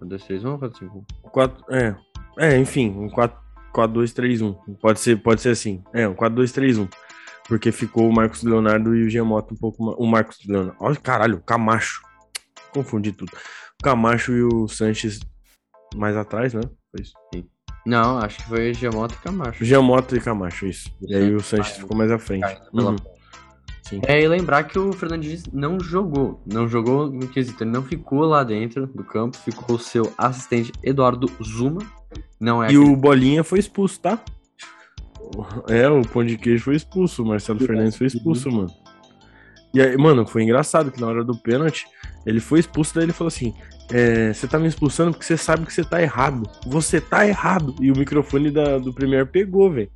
2, 0.00 0.24
3, 0.24 0.44
1, 0.44 0.58
4, 0.58 0.78
5. 0.78 1.06
4... 1.22 1.64
É. 1.74 1.96
é, 2.38 2.58
enfim, 2.58 2.90
um 2.90 3.08
4... 3.08 3.44
4-2-3-1. 3.74 4.56
Pode 4.80 5.00
ser, 5.00 5.16
pode 5.20 5.40
ser 5.40 5.50
assim. 5.50 5.82
É, 5.92 6.06
um 6.06 6.14
4-2-3-1. 6.14 6.88
Porque 7.48 7.72
ficou 7.72 8.08
o 8.08 8.12
Marcos 8.12 8.42
Leonardo 8.42 8.94
e 8.94 9.04
o 9.04 9.10
Giamotto 9.10 9.52
um 9.52 9.56
pouco 9.56 9.82
mais. 9.84 9.98
O 9.98 10.06
Marcos 10.06 10.38
Leonardo. 10.46 10.76
Olha, 10.80 10.96
caralho, 10.96 11.38
o 11.38 11.42
Camacho. 11.42 12.02
Confundi 12.72 13.12
tudo. 13.12 13.32
O 13.80 13.84
Camacho 13.84 14.32
e 14.32 14.42
o 14.42 14.68
Sanches 14.68 15.20
mais 15.94 16.16
atrás, 16.16 16.54
né? 16.54 16.62
Foi 16.90 17.02
isso. 17.02 17.12
Não, 17.84 18.18
acho 18.18 18.38
que 18.38 18.48
foi 18.48 18.72
Giamotto 18.72 19.14
e 19.14 19.22
Camacho. 19.22 19.64
Giamotto 19.64 20.16
e 20.16 20.20
Camacho, 20.20 20.66
isso. 20.66 20.90
E 21.02 21.14
aí 21.14 21.34
o 21.34 21.40
Sanches 21.40 21.76
ficou 21.76 21.96
mais 21.96 22.10
à 22.10 22.18
frente. 22.18 22.46
Uhum. 22.72 22.96
Sim. 23.88 24.00
É, 24.06 24.20
e 24.20 24.26
lembrar 24.26 24.64
que 24.64 24.78
o 24.78 24.92
Fernandes 24.92 25.44
não 25.52 25.78
jogou. 25.78 26.40
Não 26.46 26.66
jogou 26.66 27.10
no 27.10 27.28
quesito, 27.28 27.62
ele 27.62 27.70
não 27.70 27.82
ficou 27.82 28.20
lá 28.20 28.42
dentro 28.42 28.86
do 28.86 29.04
campo, 29.04 29.36
ficou 29.36 29.76
o 29.76 29.78
seu 29.78 30.12
assistente 30.16 30.72
Eduardo 30.82 31.30
Zuma. 31.42 31.80
Não 32.40 32.64
é 32.64 32.72
E 32.72 32.78
o 32.78 32.96
Bolinha 32.96 33.44
foi 33.44 33.58
expulso, 33.58 34.00
tá? 34.00 34.18
É, 35.68 35.88
o 35.88 36.02
pão 36.02 36.24
de 36.24 36.38
queijo 36.38 36.64
foi 36.64 36.76
expulso, 36.76 37.22
o 37.22 37.26
Marcelo 37.26 37.58
Fernandes 37.58 37.96
foi 37.96 38.06
expulso, 38.06 38.50
mano. 38.50 38.70
E 39.74 39.82
aí, 39.82 39.96
mano, 39.96 40.24
foi 40.24 40.44
engraçado 40.44 40.90
que 40.90 41.00
na 41.00 41.06
hora 41.08 41.24
do 41.24 41.36
pênalti, 41.36 41.86
ele 42.24 42.40
foi 42.40 42.60
expulso, 42.60 42.94
daí 42.94 43.04
ele 43.04 43.12
falou 43.12 43.28
assim: 43.28 43.52
é, 43.90 44.32
você 44.32 44.46
tá 44.46 44.58
me 44.58 44.68
expulsando 44.68 45.10
porque 45.10 45.26
você 45.26 45.36
sabe 45.36 45.66
que 45.66 45.72
você 45.72 45.84
tá 45.84 46.00
errado. 46.00 46.48
Você 46.66 47.00
tá 47.00 47.26
errado. 47.26 47.74
E 47.80 47.90
o 47.90 47.96
microfone 47.96 48.50
da, 48.50 48.78
do 48.78 48.94
Premier 48.94 49.26
pegou, 49.26 49.70
velho. 49.70 49.90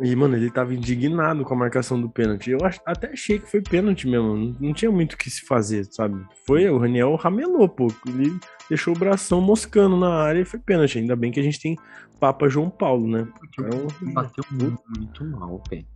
E, 0.00 0.14
mano, 0.16 0.36
ele 0.36 0.50
tava 0.50 0.74
indignado 0.74 1.44
com 1.44 1.54
a 1.54 1.56
marcação 1.56 2.00
do 2.00 2.08
pênalti. 2.08 2.50
Eu 2.50 2.58
até 2.84 3.12
achei 3.12 3.38
que 3.38 3.50
foi 3.50 3.60
pênalti 3.60 4.08
mesmo. 4.08 4.36
Não, 4.36 4.56
não 4.60 4.72
tinha 4.72 4.90
muito 4.90 5.12
o 5.12 5.16
que 5.16 5.30
se 5.30 5.44
fazer, 5.46 5.84
sabe? 5.90 6.24
Foi, 6.46 6.68
o 6.68 6.78
Raniel 6.78 7.14
ramelou, 7.14 7.68
pô. 7.68 7.88
Ele 8.08 8.36
deixou 8.68 8.94
o 8.94 8.98
bração 8.98 9.40
moscando 9.40 9.96
na 9.96 10.12
área 10.14 10.40
e 10.40 10.44
foi 10.44 10.58
pênalti. 10.58 10.98
Ainda 10.98 11.14
bem 11.14 11.30
que 11.30 11.38
a 11.38 11.42
gente 11.42 11.60
tem 11.60 11.78
Papa 12.18 12.48
João 12.48 12.70
Paulo, 12.70 13.06
né? 13.06 13.26
Então, 13.48 13.86
bateu 14.12 14.44
muito, 14.50 14.82
muito 14.96 15.24
mal 15.24 15.54
o 15.54 15.60
pênalti. 15.60 15.88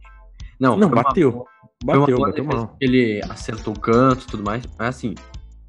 Não, 0.61 0.77
não 0.77 0.91
bateu. 0.91 1.47
Uma, 1.83 1.99
bateu, 1.99 2.19
bateu 2.19 2.45
mal. 2.45 2.77
Ele 2.81 3.21
acertou 3.29 3.75
o 3.75 3.79
canto 3.79 4.25
e 4.25 4.27
tudo 4.27 4.45
mais. 4.45 4.65
Mas 4.79 4.89
assim. 4.89 5.15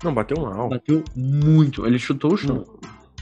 Não, 0.04 0.14
bateu 0.14 0.40
mal. 0.42 0.70
Bateu 0.70 1.04
muito. 1.16 1.86
Ele 1.86 1.98
chutou 1.98 2.34
o 2.34 2.38
chão. 2.38 2.64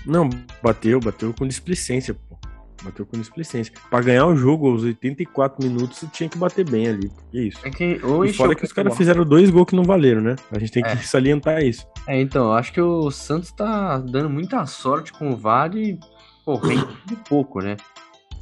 Não, 0.06 0.24
não 0.24 0.30
bateu, 0.62 1.00
bateu 1.00 1.34
com 1.34 1.48
displicência, 1.48 2.14
pô. 2.14 2.38
Bateu 2.84 3.06
com 3.06 3.18
displicência. 3.18 3.74
Pra 3.90 4.02
ganhar 4.02 4.26
o 4.28 4.36
jogo 4.36 4.70
aos 4.70 4.84
84 4.84 5.68
minutos, 5.68 5.98
você 5.98 6.08
tinha 6.08 6.30
que 6.30 6.38
bater 6.38 6.70
bem 6.70 6.88
ali. 6.88 7.12
É 7.34 7.40
isso. 7.40 7.60
É 7.64 7.70
que, 7.70 8.00
ou 8.04 8.24
e 8.24 8.32
fora 8.32 8.56
que 8.56 8.64
os 8.64 8.72
caras 8.72 8.96
fizeram 8.96 9.26
dois 9.26 9.50
gols 9.50 9.68
que 9.68 9.76
não 9.76 9.84
valeram, 9.84 10.22
né? 10.22 10.36
A 10.52 10.60
gente 10.60 10.72
tem 10.72 10.84
que 10.84 10.90
é. 10.90 10.96
salientar 10.98 11.64
isso. 11.64 11.88
É, 12.08 12.20
então, 12.22 12.54
acho 12.54 12.72
que 12.72 12.82
o 12.82 13.10
Santos 13.10 13.52
tá 13.52 13.98
dando 14.00 14.30
muita 14.30 14.66
sorte 14.66 15.12
com 15.12 15.32
o 15.32 15.38
VAR 15.38 15.76
e, 15.76 16.00
pô, 16.46 16.56
rende 16.58 16.86
pouco, 17.28 17.62
né? 17.62 17.78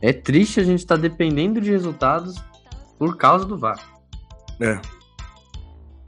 É 0.02 0.12
triste 0.12 0.60
a 0.60 0.64
gente 0.64 0.80
estar 0.80 0.96
tá 0.96 1.02
dependendo 1.02 1.62
de 1.62 1.72
resultados 1.72 2.44
por 2.98 3.18
causa 3.18 3.46
do 3.46 3.58
VAR. 3.58 3.80
É. 4.60 4.80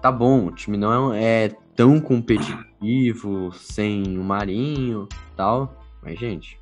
Tá 0.02 0.12
bom, 0.12 0.48
o 0.48 0.52
time 0.52 0.78
não 0.78 1.14
é, 1.14 1.46
é 1.46 1.56
tão 1.76 2.00
competitivo 2.00 3.52
sem 3.54 4.18
o 4.18 4.24
Marinho 4.24 5.08
tal, 5.36 5.80
mas, 6.02 6.20
gente, 6.20 6.60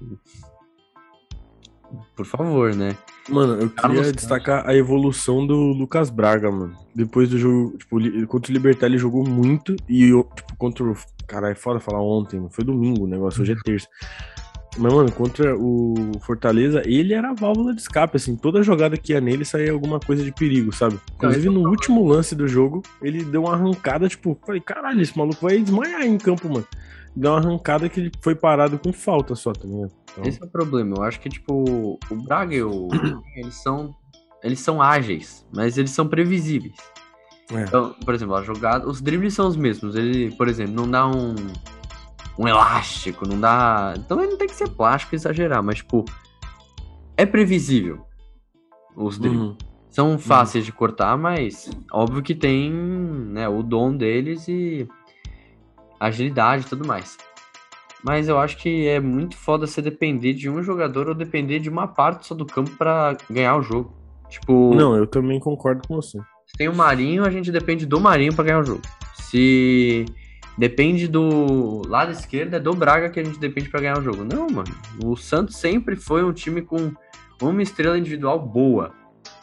por 2.16 2.26
favor, 2.26 2.76
né? 2.76 2.96
Mano, 3.30 3.54
eu 3.54 3.70
queria 3.70 3.82
Carlos 3.82 4.12
destacar 4.12 4.68
a 4.68 4.76
evolução 4.76 5.46
do 5.46 5.56
Lucas 5.56 6.10
Braga, 6.10 6.52
mano. 6.52 6.76
Depois 6.94 7.30
do 7.30 7.38
jogo, 7.38 7.78
tipo, 7.78 8.28
contra 8.28 8.52
o 8.52 8.54
Libertar 8.54 8.86
ele 8.88 8.98
jogou 8.98 9.28
muito 9.28 9.76
e, 9.90 10.08
tipo, 10.36 10.56
contra 10.58 10.84
o... 10.84 10.96
Caralho, 11.28 11.54
é 11.54 11.56
foda 11.56 11.80
falar 11.80 12.02
ontem, 12.02 12.38
mano. 12.38 12.52
Foi 12.52 12.64
domingo 12.64 13.06
o 13.06 13.08
negócio, 13.08 13.42
hoje 13.42 13.54
é 13.54 13.56
terça. 13.64 13.88
Mas, 14.78 14.94
mano, 14.94 15.12
contra 15.12 15.58
o 15.58 16.12
Fortaleza, 16.22 16.82
ele 16.86 17.14
era 17.14 17.32
a 17.32 17.34
válvula 17.34 17.74
de 17.74 17.82
escape, 17.82 18.18
assim. 18.18 18.36
Toda 18.36 18.62
jogada 18.62 18.98
que 18.98 19.14
ia 19.14 19.22
nele 19.22 19.46
saía 19.46 19.72
alguma 19.72 20.00
coisa 20.00 20.24
de 20.24 20.32
perigo, 20.32 20.72
sabe? 20.72 21.00
Inclusive, 21.16 21.50
no 21.50 21.68
último 21.68 22.06
lance 22.08 22.36
do 22.36 22.48
jogo, 22.48 22.84
ele 23.02 23.24
deu 23.24 23.44
uma 23.44 23.54
arrancada, 23.54 24.08
tipo, 24.08 24.38
falei, 24.46 24.62
caralho, 24.62 25.02
esse 25.02 25.18
maluco 25.18 25.48
vai 25.48 25.60
desmaiar 25.60 26.02
em 26.04 26.18
campo, 26.18 26.48
mano 26.50 26.68
deu 27.16 27.32
uma 27.32 27.40
arrancada 27.40 27.88
que 27.88 28.00
ele 28.00 28.12
foi 28.22 28.36
parado 28.36 28.78
com 28.78 28.92
falta 28.92 29.36
só, 29.36 29.54
tá 29.54 29.66
ligado? 29.66 29.92
Então... 30.12 30.24
Esse 30.26 30.42
é 30.42 30.46
o 30.46 30.50
problema. 30.50 30.98
Eu 30.98 31.04
acho 31.04 31.20
que, 31.20 31.30
tipo, 31.30 31.98
o 32.10 32.16
Braga 32.24 32.56
e 32.56 32.62
o. 32.62 32.90
eles 33.36 33.56
são. 33.56 33.96
Eles 34.44 34.60
são 34.60 34.82
ágeis, 34.82 35.46
mas 35.54 35.78
eles 35.78 35.92
são 35.92 36.08
previsíveis. 36.08 36.76
É. 37.52 37.64
Então, 37.64 37.96
por 38.04 38.14
exemplo, 38.14 38.36
a 38.36 38.44
jogada. 38.44 38.88
Os 38.88 39.02
dribles 39.02 39.34
são 39.34 39.48
os 39.48 39.56
mesmos. 39.56 39.96
Ele, 39.96 40.32
por 40.36 40.48
exemplo, 40.48 40.74
não 40.74 40.90
dá 40.90 41.08
um. 41.08 41.36
Um 42.38 42.48
elástico, 42.48 43.26
não 43.26 43.40
dá. 43.40 43.94
Então 43.98 44.20
ele 44.22 44.32
não 44.32 44.38
tem 44.38 44.48
que 44.48 44.56
ser 44.56 44.70
plástico 44.70 45.16
e 45.16 45.18
exagerar, 45.18 45.64
mas, 45.64 45.78
tipo. 45.78 46.04
É 47.16 47.26
previsível. 47.26 48.06
Os 48.96 49.18
dribles. 49.18 49.42
Uhum. 49.42 49.58
São 49.90 50.20
fáceis 50.20 50.66
uhum. 50.66 50.72
de 50.72 50.72
cortar, 50.74 51.18
mas 51.18 51.70
óbvio 51.90 52.22
que 52.22 52.36
tem 52.36 52.70
né, 52.70 53.48
o 53.48 53.64
dom 53.64 53.96
deles 53.96 54.46
e 54.50 54.86
agilidade 56.00 56.66
e 56.66 56.70
tudo 56.70 56.88
mais. 56.88 57.18
Mas 58.04 58.28
eu 58.28 58.38
acho 58.38 58.58
que 58.58 58.88
é 58.88 59.00
muito 59.00 59.36
foda 59.36 59.66
você 59.66 59.82
depender 59.82 60.34
de 60.34 60.50
um 60.50 60.62
jogador 60.62 61.08
ou 61.08 61.16
depender 61.16 61.60
de 61.60 61.70
uma 61.70 61.88
parte 61.88 62.28
só 62.28 62.36
do 62.36 62.46
campo 62.46 62.72
para 62.78 63.18
ganhar 63.30 63.58
o 63.58 63.64
jogo. 63.64 63.96
Tipo. 64.30 64.76
Não, 64.76 64.96
eu 64.96 65.08
também 65.08 65.40
concordo 65.40 65.88
com 65.88 65.96
você. 65.96 66.20
Se 66.46 66.58
tem 66.58 66.70
o 66.70 66.76
Marinho, 66.76 67.26
a 67.26 67.32
gente 67.32 67.52
depende 67.52 67.86
do 67.86 68.00
Marinho 68.00 68.34
para 68.36 68.46
ganhar 68.46 68.60
o 68.60 68.64
jogo. 68.64 68.82
Se 69.16 70.06
depende 70.56 71.08
do 71.08 71.82
lado 71.88 72.12
esquerdo, 72.12 72.54
é 72.56 72.60
do 72.60 72.74
Braga 72.76 73.10
que 73.10 73.20
a 73.20 73.24
gente 73.24 73.40
depende 73.40 73.70
para 73.70 73.82
ganhar 73.82 73.98
o 73.98 74.04
jogo. 74.04 74.24
Não, 74.24 74.48
mano. 74.48 74.74
O 75.04 75.16
Santos 75.16 75.56
sempre 75.56 75.96
foi 75.96 76.24
um 76.24 76.32
time 76.32 76.62
com 76.62 76.92
uma 77.42 77.64
estrela 77.64 77.98
individual 77.98 78.40
boa. 78.40 78.94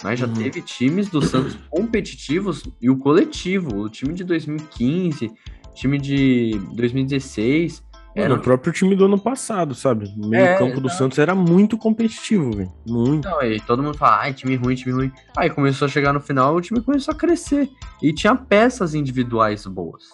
Mas 0.04 0.20
já 0.20 0.26
uhum. 0.26 0.34
teve 0.34 0.62
times 0.62 1.08
do 1.08 1.20
Santos 1.20 1.56
competitivos 1.68 2.62
e 2.80 2.88
o 2.88 2.96
coletivo. 2.96 3.76
O 3.80 3.88
time 3.88 4.14
de 4.14 4.24
2015, 4.24 5.32
time 5.74 5.98
de 5.98 6.58
2016. 6.74 7.82
Era 8.14 8.34
o 8.34 8.40
próprio 8.40 8.72
time 8.72 8.94
do 8.94 9.06
ano 9.06 9.18
passado, 9.18 9.74
sabe? 9.74 10.12
O 10.22 10.26
meio 10.26 10.44
é, 10.44 10.58
campo 10.58 10.80
do 10.80 10.90
Santos 10.90 11.18
era 11.18 11.34
muito 11.34 11.78
competitivo, 11.78 12.50
velho. 12.52 12.72
Muito. 12.86 13.26
Não, 13.26 13.42
e 13.42 13.58
todo 13.60 13.82
mundo 13.82 13.96
fala, 13.96 14.20
ai, 14.20 14.34
time 14.34 14.54
ruim, 14.54 14.74
time 14.74 14.92
ruim. 14.92 15.12
Aí 15.34 15.48
começou 15.48 15.86
a 15.86 15.88
chegar 15.88 16.12
no 16.12 16.20
final, 16.20 16.54
o 16.54 16.60
time 16.60 16.82
começou 16.82 17.12
a 17.12 17.16
crescer. 17.16 17.70
E 18.02 18.12
tinha 18.12 18.36
peças 18.36 18.94
individuais 18.94 19.66
boas. 19.66 20.04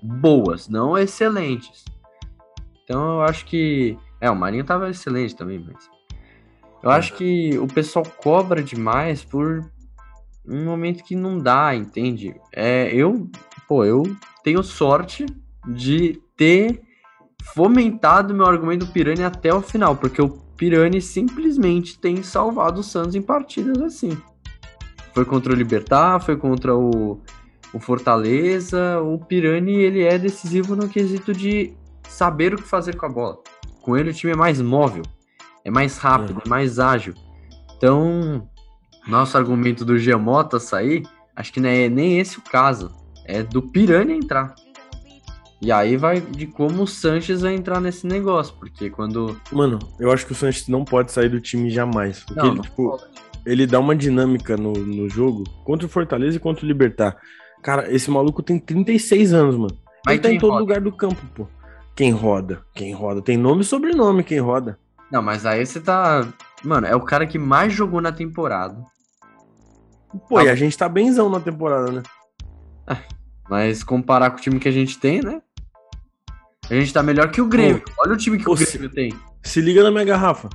Boas, 0.00 0.68
não 0.68 0.96
excelentes. 0.96 1.84
Então 2.84 3.16
eu 3.16 3.22
acho 3.22 3.44
que. 3.44 3.98
É, 4.20 4.30
o 4.30 4.36
Marinho 4.36 4.64
tava 4.64 4.88
excelente 4.88 5.34
também, 5.34 5.58
mas. 5.58 5.90
Eu 6.80 6.90
acho 6.90 7.14
que 7.14 7.58
o 7.58 7.66
pessoal 7.66 8.04
cobra 8.04 8.62
demais 8.62 9.24
por 9.24 9.68
um 10.46 10.64
momento 10.64 11.02
que 11.02 11.16
não 11.16 11.38
dá, 11.38 11.74
entende? 11.74 12.34
É, 12.54 12.88
eu, 12.94 13.28
pô, 13.66 13.84
eu 13.84 14.04
tenho 14.48 14.62
sorte 14.62 15.26
de 15.66 16.22
ter 16.34 16.80
fomentado 17.54 18.34
meu 18.34 18.46
argumento 18.46 18.86
do 18.86 18.92
Pirani 18.92 19.22
até 19.22 19.52
o 19.52 19.60
final, 19.60 19.94
porque 19.94 20.22
o 20.22 20.30
Pirani 20.56 21.02
simplesmente 21.02 21.98
tem 21.98 22.22
salvado 22.22 22.80
o 22.80 22.82
Santos 22.82 23.14
em 23.14 23.20
partidas 23.20 23.78
assim. 23.82 24.16
Foi 25.12 25.26
contra 25.26 25.52
o 25.52 25.56
Libertar, 25.56 26.20
foi 26.20 26.34
contra 26.36 26.74
o, 26.74 27.20
o 27.74 27.78
Fortaleza. 27.78 29.02
O 29.02 29.18
Pirani 29.18 29.74
ele 29.74 30.02
é 30.02 30.16
decisivo 30.16 30.74
no 30.74 30.88
quesito 30.88 31.34
de 31.34 31.74
saber 32.08 32.54
o 32.54 32.56
que 32.56 32.66
fazer 32.66 32.96
com 32.96 33.04
a 33.04 33.10
bola. 33.10 33.38
Com 33.82 33.98
ele 33.98 34.10
o 34.10 34.14
time 34.14 34.32
é 34.32 34.36
mais 34.36 34.62
móvel, 34.62 35.02
é 35.62 35.70
mais 35.70 35.98
rápido, 35.98 36.40
é 36.44 36.48
mais 36.48 36.78
ágil. 36.78 37.12
Então, 37.76 38.48
nosso 39.06 39.36
argumento 39.36 39.84
do 39.84 39.98
Giamota 39.98 40.58
sair, 40.58 41.02
acho 41.36 41.52
que 41.52 41.60
não 41.60 41.68
é 41.68 41.90
nem 41.90 42.18
esse 42.18 42.38
o 42.38 42.42
caso 42.42 42.97
é 43.28 43.42
do 43.42 43.62
Piranha 43.62 44.16
entrar. 44.16 44.54
E 45.60 45.70
aí 45.70 45.96
vai 45.96 46.20
de 46.20 46.46
como 46.46 46.84
o 46.84 46.86
Sanches 46.86 47.42
vai 47.42 47.54
entrar 47.54 47.80
nesse 47.80 48.06
negócio, 48.06 48.54
porque 48.58 48.88
quando. 48.90 49.38
Mano, 49.52 49.78
eu 50.00 50.10
acho 50.10 50.24
que 50.24 50.32
o 50.32 50.34
Sanches 50.34 50.68
não 50.68 50.84
pode 50.84 51.12
sair 51.12 51.28
do 51.28 51.40
time 51.40 51.70
jamais. 51.70 52.24
Porque 52.24 52.40
não, 52.40 52.52
ele, 52.52 52.60
tipo, 52.62 52.98
ele 53.44 53.66
dá 53.66 53.78
uma 53.78 53.94
dinâmica 53.94 54.56
no, 54.56 54.72
no 54.72 55.08
jogo 55.08 55.44
contra 55.64 55.86
o 55.86 55.90
Fortaleza 55.90 56.36
e 56.36 56.40
contra 56.40 56.64
o 56.64 56.68
Libertar. 56.68 57.16
Cara, 57.62 57.92
esse 57.92 58.10
maluco 58.10 58.42
tem 58.42 58.58
36 58.58 59.34
anos, 59.34 59.56
mano. 59.56 59.76
Mas 60.06 60.14
ele 60.14 60.22
tá 60.22 60.32
em 60.32 60.38
todo 60.38 60.50
roda? 60.50 60.60
lugar 60.60 60.80
do 60.80 60.92
campo, 60.92 61.20
pô. 61.34 61.46
Quem 61.94 62.12
roda? 62.12 62.62
Quem 62.72 62.94
roda? 62.94 63.20
Tem 63.20 63.36
nome 63.36 63.62
e 63.62 63.64
sobrenome 63.64 64.22
quem 64.22 64.38
roda. 64.38 64.78
Não, 65.10 65.20
mas 65.20 65.44
aí 65.44 65.66
você 65.66 65.80
tá. 65.80 66.26
Mano, 66.62 66.86
é 66.86 66.94
o 66.94 67.00
cara 67.00 67.26
que 67.26 67.38
mais 67.38 67.72
jogou 67.72 68.00
na 68.00 68.12
temporada. 68.12 68.80
Pô, 70.28 70.38
ah, 70.38 70.44
e 70.44 70.48
a 70.48 70.54
gente 70.54 70.78
tá 70.78 70.88
benzão 70.88 71.28
na 71.28 71.40
temporada, 71.40 71.90
né? 71.90 72.02
Mas 73.48 73.82
comparar 73.82 74.30
com 74.30 74.38
o 74.38 74.40
time 74.40 74.60
que 74.60 74.68
a 74.68 74.72
gente 74.72 74.98
tem, 74.98 75.22
né? 75.22 75.40
A 76.70 76.74
gente 76.74 76.92
tá 76.92 77.02
melhor 77.02 77.30
que 77.30 77.40
o 77.40 77.48
Grêmio. 77.48 77.82
Pô, 77.82 77.92
Olha 78.04 78.12
o 78.12 78.16
time 78.16 78.36
que 78.36 78.44
pô, 78.44 78.52
o 78.52 78.54
Grêmio 78.54 78.88
se, 78.88 78.94
tem. 78.94 79.14
Se 79.42 79.60
liga 79.60 79.82
na 79.82 79.90
minha 79.90 80.04
garrafa. 80.04 80.50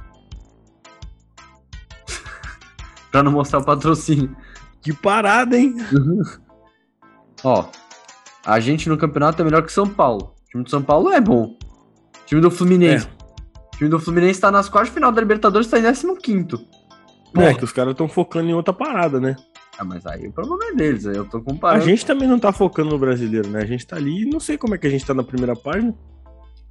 pra 3.11 3.23
não 3.23 3.31
mostrar 3.31 3.59
o 3.59 3.65
patrocínio. 3.65 4.35
Que 4.81 4.93
parada, 4.93 5.57
hein? 5.57 5.75
Ó, 7.43 7.65
a 8.45 8.59
gente 8.59 8.89
no 8.89 8.97
campeonato 8.97 9.41
é 9.41 9.45
melhor 9.45 9.63
que 9.63 9.71
São 9.71 9.87
Paulo. 9.87 10.35
O 10.45 10.49
time 10.49 10.63
do 10.63 10.69
São 10.69 10.83
Paulo 10.83 11.11
é 11.11 11.19
bom. 11.19 11.45
O 11.45 12.25
time 12.25 12.41
do 12.41 12.51
Fluminense. 12.51 13.07
É. 13.07 13.23
O 13.73 13.77
time 13.77 13.89
do 13.89 13.99
Fluminense 13.99 14.39
tá 14.39 14.51
nas 14.51 14.69
quartas 14.69 14.93
final 14.93 15.11
da 15.11 15.19
Libertadores, 15.19 15.67
tá 15.67 15.79
em 15.79 15.83
15. 15.83 16.67
É, 17.35 17.53
que 17.53 17.63
os 17.63 17.71
caras 17.71 17.93
estão 17.93 18.07
focando 18.07 18.49
em 18.49 18.53
outra 18.53 18.73
parada, 18.73 19.19
né? 19.19 19.35
Ah, 19.77 19.83
mas 19.83 20.05
aí 20.05 20.27
o 20.27 20.31
problema 20.31 20.65
é 20.65 20.75
deles, 20.75 21.05
aí 21.07 21.15
eu 21.15 21.25
tô 21.25 21.41
comparando. 21.41 21.83
A 21.83 21.85
gente 21.85 22.05
também 22.05 22.27
não 22.27 22.39
tá 22.39 22.51
focando 22.51 22.91
no 22.91 22.99
brasileiro, 22.99 23.49
né? 23.49 23.61
A 23.61 23.65
gente 23.65 23.85
tá 23.85 23.95
ali 23.95 24.21
e 24.21 24.25
não 24.25 24.39
sei 24.39 24.57
como 24.57 24.75
é 24.75 24.77
que 24.77 24.85
a 24.85 24.89
gente 24.89 25.05
tá 25.05 25.13
na 25.13 25.23
primeira 25.23 25.55
página. 25.55 25.95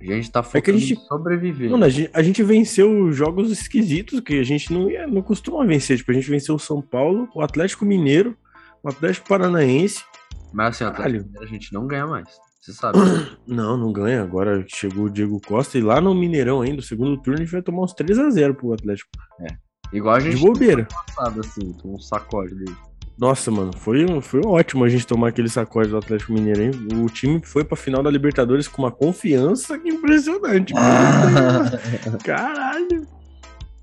A 0.01 0.05
gente 0.05 0.31
tá 0.31 0.43
focando 0.43 0.59
é 0.59 0.63
que 0.63 0.71
a 0.71 0.75
gente... 0.79 0.93
em 0.95 1.07
sobreviver. 1.07 1.71
Mano, 1.71 1.85
a 1.85 1.89
gente, 1.89 2.11
a 2.13 2.23
gente 2.23 2.43
venceu 2.43 3.13
jogos 3.13 3.51
esquisitos 3.51 4.21
que 4.21 4.39
a 4.39 4.43
gente 4.43 4.73
não, 4.73 4.91
ia, 4.91 5.07
não 5.07 5.23
costuma 5.23 5.65
vencer. 5.65 5.97
Tipo, 5.97 6.11
a 6.11 6.15
gente 6.15 6.29
venceu 6.29 6.55
o 6.55 6.59
São 6.59 6.81
Paulo, 6.81 7.29
o 7.35 7.41
Atlético 7.41 7.85
Mineiro, 7.85 8.37
o 8.83 8.89
Atlético 8.89 9.29
Paranaense. 9.29 10.05
Mas 10.53 10.75
assim, 10.75 10.85
o 10.85 10.89
Atlético 10.89 11.25
Mineiro 11.25 11.45
a 11.45 11.49
gente 11.49 11.73
não 11.73 11.87
ganha 11.87 12.07
mais. 12.07 12.29
Você 12.61 12.73
sabe. 12.73 12.99
Não, 13.45 13.77
não 13.77 13.93
ganha. 13.93 14.23
Agora 14.23 14.65
chegou 14.69 15.07
o 15.07 15.11
Diego 15.11 15.41
Costa 15.41 15.77
e 15.77 15.81
lá 15.81 16.01
no 16.01 16.15
Mineirão 16.15 16.61
ainda, 16.61 16.79
o 16.79 16.83
segundo 16.83 17.21
turno, 17.21 17.41
a 17.41 17.43
gente 17.43 17.51
vai 17.51 17.61
tomar 17.61 17.83
uns 17.83 17.93
3x0 17.93 18.55
pro 18.55 18.73
Atlético. 18.73 19.11
É. 19.41 19.49
Igual 19.93 20.15
a 20.15 20.21
gente 20.21 20.37
De 20.37 20.43
bobeira. 20.43 20.87
passado, 20.87 21.41
assim, 21.41 21.73
com 21.73 21.95
um 21.95 21.99
sacode 21.99 22.55
dele. 22.55 22.77
Nossa, 23.19 23.51
mano, 23.51 23.73
foi, 23.77 24.21
foi 24.21 24.41
ótimo 24.45 24.85
a 24.85 24.89
gente 24.89 25.07
tomar 25.07 25.29
aquele 25.29 25.49
sacode 25.49 25.91
do 25.91 25.97
Atlético 25.97 26.33
Mineiro, 26.33 26.63
hein? 26.63 26.71
O 26.95 27.07
time 27.07 27.41
foi 27.45 27.63
pra 27.63 27.77
final 27.77 28.03
da 28.03 28.11
Libertadores 28.11 28.67
com 28.67 28.83
uma 28.83 28.91
confiança 28.91 29.77
impressionante. 29.85 30.73
Caralho. 32.25 33.07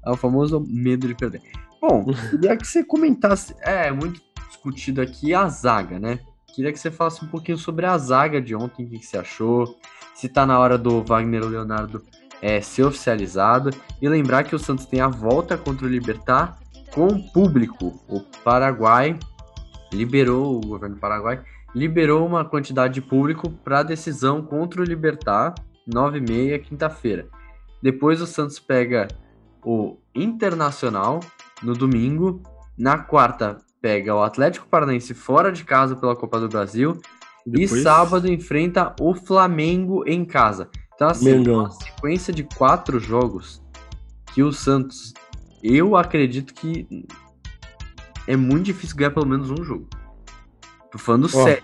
É 0.06 0.12
o 0.12 0.18
famoso 0.18 0.66
medo 0.68 1.08
de 1.08 1.16
perder. 1.16 1.42
Bom, 1.82 2.06
queria 2.32 2.58
que 2.58 2.68
você 2.68 2.84
comentasse. 2.84 3.56
É, 3.62 3.92
muito 3.92 4.22
discutido 4.50 5.02
aqui 5.02 5.34
a 5.34 5.48
zaga, 5.48 6.00
né? 6.00 6.20
Queria 6.54 6.74
que 6.74 6.80
você 6.80 6.90
falasse 6.92 7.24
um 7.24 7.28
pouquinho 7.28 7.58
sobre 7.58 7.86
a 7.86 7.98
zaga 7.98 8.42
de 8.42 8.56
ontem, 8.56 8.86
o 8.86 8.90
que 8.90 9.00
que 9.00 9.06
você 9.06 9.18
achou. 9.18 9.78
Se 10.16 10.28
tá 10.28 10.46
na 10.46 10.60
hora 10.60 10.78
do 10.78 11.04
Wagner 11.04 11.46
Leonardo 11.46 12.04
é, 12.42 12.62
ser 12.62 12.84
oficializado. 12.84 13.70
E 14.02 14.08
lembrar 14.08 14.44
que 14.44 14.56
o 14.56 14.60
Santos 14.60 14.86
tem 14.86 15.02
a 15.02 15.08
volta 15.08 15.58
contra 15.58 15.86
o 15.86 15.90
Libertar 15.90 16.58
com 16.94 17.22
público. 17.32 18.00
O 18.08 18.22
Paraguai 18.44 19.18
liberou, 19.94 20.58
o 20.58 20.62
governo 20.62 20.96
do 20.96 21.02
Paraguai 21.02 21.42
liberou 21.76 22.26
uma 22.26 22.44
quantidade 22.46 22.96
de 22.96 23.02
público 23.02 23.50
para 23.50 23.84
decisão 23.84 24.42
contra 24.42 24.82
o 24.82 24.84
Libertar, 24.86 25.54
9h30, 25.88 26.60
quinta-feira. 26.62 27.28
Depois 27.82 28.22
o 28.22 28.28
Santos 28.28 28.60
pega 28.60 29.08
o 29.64 29.98
Internacional 30.16 31.20
no 31.62 31.74
domingo. 31.74 32.42
Na 32.78 32.98
quarta, 32.98 33.58
pega 33.82 34.16
o 34.16 34.24
Atlético 34.24 34.68
Paranaense 34.68 35.14
fora 35.14 35.52
de 35.52 35.64
casa 35.64 35.96
pela 35.96 36.16
Copa 36.16 36.40
do 36.40 36.50
Brasil. 36.50 36.98
E 37.46 37.52
Depois- 37.52 37.84
sábado 37.84 38.32
enfrenta 38.32 38.94
o 39.00 39.14
Flamengo 39.16 40.04
em 40.08 40.26
casa. 40.26 40.70
Então, 40.94 41.08
assim, 41.08 41.26
Mengão. 41.38 41.60
uma 41.62 41.72
sequência 41.72 42.34
de 42.34 42.44
quatro 42.44 43.00
jogos 43.00 43.64
que 44.34 44.44
o 44.44 44.52
Santos, 44.52 45.14
eu 45.64 45.96
acredito 45.96 46.54
que 46.54 47.06
é 48.28 48.36
muito 48.36 48.66
difícil 48.66 48.96
ganhar 48.96 49.12
pelo 49.12 49.26
menos 49.26 49.50
um 49.50 49.64
jogo. 49.64 49.88
Tô 50.92 50.98
falando 50.98 51.26
Ó, 51.26 51.44
sério. 51.44 51.64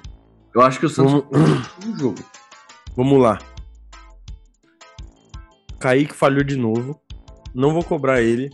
Eu 0.53 0.61
acho 0.61 0.79
que 0.79 0.85
o 0.85 0.89
Santos 0.89 1.11
Vamos, 1.31 1.67
um 1.85 1.97
jogo. 1.99 2.19
vamos 2.95 3.21
lá. 3.21 3.39
Kaique 5.79 6.13
falhou 6.15 6.43
de 6.43 6.55
novo. 6.55 6.99
Não 7.53 7.73
vou 7.73 7.83
cobrar 7.83 8.21
ele. 8.21 8.49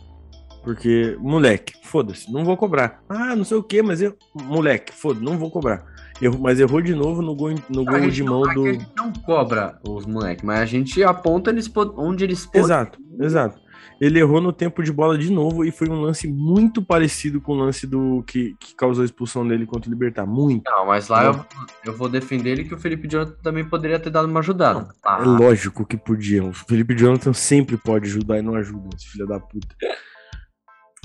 Porque, 0.64 1.18
moleque, 1.20 1.74
foda-se, 1.84 2.32
não 2.32 2.46
vou 2.46 2.56
cobrar. 2.56 3.02
Ah, 3.10 3.36
não 3.36 3.44
sei 3.44 3.58
o 3.58 3.64
que, 3.64 3.82
mas 3.82 4.00
eu. 4.02 4.16
Moleque, 4.44 4.94
foda-se, 4.94 5.26
não 5.26 5.38
vou 5.38 5.50
cobrar. 5.50 5.84
Errou, 6.22 6.40
mas 6.40 6.60
errou 6.60 6.82
de 6.84 6.94
novo 6.94 7.20
no 7.24 7.36
gol, 7.36 7.56
no 7.68 7.84
gol 7.84 8.10
de 8.12 8.24
não- 8.24 8.42
mão 8.42 8.48
que 8.50 8.54
do. 8.54 8.66
a 8.68 8.74
gente 8.74 8.88
não 8.96 9.12
cobra 9.12 9.80
os 9.88 10.06
moleques, 10.06 10.44
mas 10.44 10.60
a 10.60 10.66
gente 10.66 11.04
aponta 11.04 11.50
eles 11.50 11.72
onde 11.98 12.24
eles 12.24 12.46
podem. 12.46 12.62
Exato, 12.62 13.00
exato. 13.20 13.60
Ele 14.00 14.20
errou 14.20 14.42
no 14.42 14.52
tempo 14.52 14.82
de 14.82 14.92
bola 14.92 15.18
de 15.18 15.32
novo 15.32 15.64
e 15.64 15.72
foi 15.72 15.88
um 15.90 16.02
lance 16.02 16.28
muito 16.28 16.82
parecido 16.82 17.40
com 17.40 17.54
o 17.54 17.56
lance 17.56 17.86
do 17.86 18.24
que, 18.26 18.56
que 18.60 18.76
causou 18.76 19.04
a 19.04 19.06
expulsão 19.06 19.48
dele 19.48 19.66
contra 19.66 19.90
o 19.90 19.94
Libertar. 19.94 20.26
Muito. 20.26 20.64
Não, 20.70 20.88
mas 20.88 21.08
lá 21.08 21.24
Não. 21.24 21.32
eu, 21.32 21.46
eu 21.92 21.98
vou 21.98 22.10
defender 22.10 22.52
ele 22.52 22.64
que 22.64 22.74
o 22.74 22.80
Felipe 22.80 23.08
Jonathan 23.08 23.36
também 23.44 23.64
poderia 23.64 24.00
ter 24.00 24.10
dado 24.10 24.28
uma 24.28 24.40
ajudada. 24.40 24.90
Ah, 25.06 25.20
É 25.22 25.26
lógico 25.26 25.86
que 25.86 25.98
podia. 25.98 26.44
O 26.44 26.54
Felipe 26.54 26.96
Jonathan 26.96 27.34
sempre 27.34 27.78
pode 27.78 28.08
ajudar 28.08 28.40
e 28.40 28.42
não 28.42 28.56
ajuda, 28.56 28.90
esse 28.96 29.08
filho 29.08 29.28
da 29.28 29.40
puta. 29.40 29.76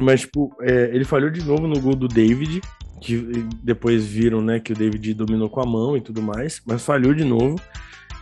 Mas, 0.01 0.23
tipo, 0.23 0.55
é, 0.61 0.91
ele 0.95 1.05
falhou 1.05 1.31
de 1.31 1.43
novo 1.45 1.67
no 1.67 1.81
gol 1.81 1.95
do 1.95 2.07
David, 2.07 2.61
que 3.01 3.17
depois 3.63 4.05
viram, 4.07 4.43
né, 4.43 4.61
que 4.61 4.73
o 4.73 4.77
David 4.77 5.15
dominou 5.15 5.49
com 5.49 5.61
a 5.61 5.67
mão 5.67 5.97
e 5.97 6.01
tudo 6.01 6.21
mais, 6.23 6.61
mas 6.67 6.85
falhou 6.85 7.15
de 7.15 7.25
novo. 7.25 7.59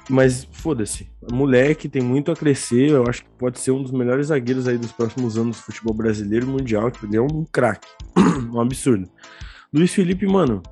Mas 0.08 0.46
foda-se, 0.52 1.08
moleque 1.32 1.88
tem 1.88 2.02
muito 2.02 2.30
a 2.30 2.36
crescer. 2.36 2.90
Eu 2.90 3.04
acho 3.08 3.22
que 3.22 3.30
pode 3.38 3.58
ser 3.58 3.70
um 3.70 3.82
dos 3.82 3.90
melhores 3.90 4.26
zagueiros 4.26 4.68
aí 4.68 4.76
dos 4.76 4.92
próximos 4.92 5.38
anos 5.38 5.56
do 5.56 5.62
futebol 5.62 5.94
brasileiro 5.94 6.46
e 6.46 6.50
mundial. 6.50 6.90
que 6.90 7.06
Ele 7.06 7.16
é 7.16 7.22
um 7.22 7.44
craque, 7.50 7.88
um 8.52 8.60
absurdo. 8.60 9.08
Luiz 9.72 9.92
Felipe, 9.92 10.26
mano, 10.26 10.62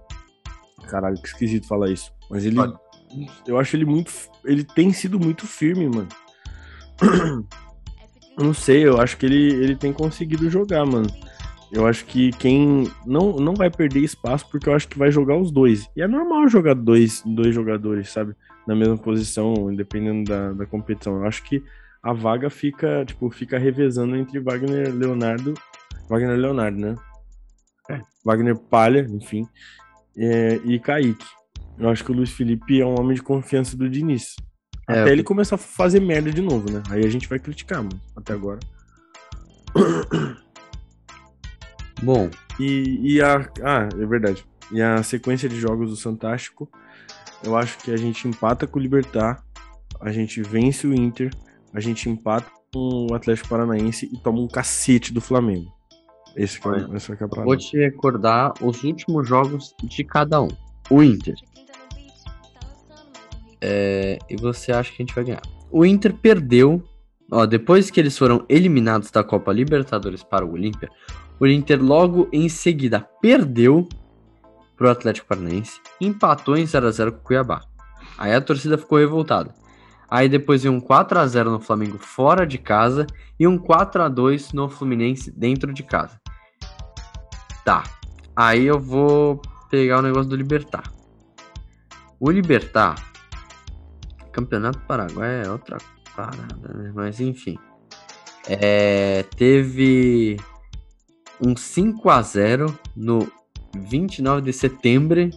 caralho, 0.89 1.21
que 1.21 1.27
esquisito 1.27 1.67
falar 1.67 1.91
isso, 1.91 2.13
mas 2.31 2.45
ele, 2.45 2.57
eu 3.47 3.59
acho 3.59 3.75
ele 3.75 3.85
muito, 3.85 4.13
ele 4.45 4.63
tem 4.63 4.93
sido 4.93 5.19
muito 5.19 5.47
firme, 5.47 5.89
mano. 5.89 6.09
Eu 8.39 8.45
não 8.45 8.55
sei, 8.55 8.87
eu 8.87 9.01
acho 9.01 9.17
que 9.17 9.27
ele, 9.27 9.55
ele 9.55 9.75
tem 9.75 9.93
conseguido 9.93 10.49
jogar, 10.51 10.85
mano. 10.85 11.09
Eu 11.73 11.87
acho 11.87 12.05
que 12.05 12.31
quem 12.33 12.87
não, 13.07 13.33
não 13.37 13.55
vai 13.55 13.71
perder 13.71 14.01
espaço, 14.01 14.47
porque 14.51 14.69
eu 14.69 14.75
acho 14.75 14.87
que 14.87 14.99
vai 14.99 15.11
jogar 15.11 15.39
os 15.39 15.51
dois. 15.51 15.89
E 15.97 16.03
é 16.03 16.07
normal 16.07 16.47
jogar 16.47 16.75
dois, 16.75 17.23
dois 17.25 17.55
jogadores, 17.55 18.11
sabe? 18.11 18.37
Na 18.67 18.75
mesma 18.77 18.97
posição, 18.97 19.75
dependendo 19.75 20.31
da, 20.31 20.53
da 20.53 20.67
competição. 20.67 21.17
Eu 21.17 21.25
acho 21.27 21.43
que 21.43 21.63
a 22.03 22.13
vaga 22.13 22.49
fica, 22.51 23.05
tipo, 23.05 23.31
fica 23.31 23.59
revezando 23.59 24.17
entre 24.17 24.39
Wagner 24.41 24.89
e 24.89 24.93
Leonardo. 24.93 25.55
Wagner 26.09 26.37
e 26.37 26.41
Leonardo, 26.41 26.79
né? 26.79 26.95
É. 27.91 28.01
Wagner 28.25 28.57
Palha, 28.57 29.01
enfim. 29.11 29.47
é, 30.17 30.57
e 30.65 30.79
Kaique. 30.79 31.25
Eu 31.79 31.89
acho 31.89 32.05
que 32.05 32.13
o 32.13 32.15
Luiz 32.15 32.31
Felipe 32.31 32.81
é 32.81 32.87
um 32.87 32.99
homem 33.01 33.15
de 33.17 33.23
confiança 33.23 33.77
do 33.77 33.89
Diniz. 33.89 34.37
É, 34.89 34.93
Até 35.01 35.03
eu- 35.05 35.09
ele 35.13 35.23
começar 35.23 35.55
a 35.55 35.59
fazer 35.59 36.01
merda 36.01 36.31
de 36.31 36.43
novo, 36.43 36.71
né? 36.71 36.83
Aí 36.91 37.05
a 37.05 37.09
gente 37.11 37.29
vai 37.29 37.39
criticar, 37.39 37.79
mano. 37.83 38.01
Até 38.17 38.33
agora. 38.35 38.61
Bom, 42.03 42.29
E, 42.61 43.15
e 43.15 43.23
a. 43.23 43.49
Ah, 43.63 43.89
é 43.93 44.07
verdade. 44.07 44.45
E 44.71 44.81
a 44.83 45.03
sequência 45.03 45.49
de 45.49 45.59
jogos 45.59 45.89
do 45.91 45.97
Santástico, 45.97 46.69
eu 47.45 47.57
acho 47.57 47.79
que 47.79 47.91
a 47.91 47.97
gente 47.97 48.27
empata 48.29 48.67
com 48.67 48.79
o 48.79 48.83
Libertar, 48.83 49.43
a 50.01 50.11
gente 50.13 50.43
vence 50.43 50.87
o 50.87 50.95
Inter, 50.95 51.31
a 51.73 51.81
gente 51.81 52.09
empata 52.09 52.51
com 52.73 53.07
o 53.11 53.15
Atlético 53.15 53.49
Paranaense 53.49 54.09
e 54.13 54.19
toma 54.19 54.41
um 54.41 54.49
cacete 54.49 55.13
do 55.13 55.21
Flamengo. 55.21 55.71
Esse 56.35 56.61
que 56.61 56.67
é, 56.67 56.71
Olha, 56.71 56.89
o- 56.89 56.97
essa 56.97 57.15
que 57.17 57.23
é 57.25 57.27
vou 57.27 57.57
te 57.57 57.77
recordar 57.77 58.53
os 58.63 58.83
últimos 58.83 59.29
jogos 59.29 59.75
de 59.83 60.03
cada 60.05 60.41
um. 60.41 60.49
O 60.91 61.03
Inter. 61.03 61.35
É, 63.61 64.19
e 64.29 64.37
você 64.37 64.73
acha 64.73 64.91
que 64.91 65.03
a 65.03 65.07
gente 65.07 65.15
vai 65.15 65.25
ganhar? 65.25 65.43
O 65.71 65.85
Inter 65.85 66.15
perdeu. 66.15 66.83
Ó, 67.31 67.47
depois 67.47 67.91
que 67.91 67.99
eles 68.01 68.17
foram 68.19 68.45
eliminados 68.49 69.11
da 69.11 69.23
Copa 69.25 69.53
Libertadores 69.53 70.23
para 70.23 70.45
o 70.45 70.53
Olímpia, 70.53 70.91
o 71.41 71.47
Inter 71.47 71.83
logo 71.83 72.29
em 72.33 72.49
seguida 72.49 73.09
perdeu 73.23 73.89
pro 74.77 74.91
Atlético 74.91 75.29
Paranaense, 75.29 75.81
empatou 76.01 76.57
em 76.57 76.67
0 76.67 76.87
a 76.87 76.91
0 76.91 77.13
com 77.13 77.19
o 77.19 77.23
Cuiabá. 77.23 77.61
Aí 78.19 78.35
a 78.35 78.41
torcida 78.41 78.77
ficou 78.79 78.99
revoltada. 78.99 79.55
Aí 80.11 80.29
depois 80.29 80.63
veio 80.63 80.75
um 80.75 80.81
4 80.81 81.19
a 81.19 81.27
0 81.27 81.51
no 81.51 81.61
Flamengo 81.61 81.97
fora 81.99 82.47
de 82.47 82.59
casa 82.59 83.07
e 83.41 83.47
um 83.47 83.57
4 83.57 84.03
a 84.03 84.09
2 84.09 84.53
no 84.53 84.69
Fluminense 84.69 85.31
dentro 85.31 85.73
de 85.73 85.83
casa. 85.83 86.21
Tá. 87.65 87.83
Aí 88.37 88.67
eu 88.67 88.79
vou 88.79 89.41
pegar 89.71 90.01
o 90.01 90.03
negócio 90.03 90.29
do 90.29 90.37
Libertar. 90.37 90.93
O 92.21 92.31
Libertar, 92.31 92.95
Campeonato 94.33 94.81
Paraguai 94.81 95.45
é 95.45 95.51
outra 95.51 95.79
parada, 96.15 96.73
né? 96.75 96.93
Mas 96.95 97.21
enfim. 97.21 97.59
É, 98.47 99.23
teve 99.37 100.37
um 101.41 101.57
5 101.57 102.11
a 102.11 102.21
0 102.23 102.79
no 102.95 103.31
29 103.77 104.43
de 104.43 104.53
setembro, 104.53 105.31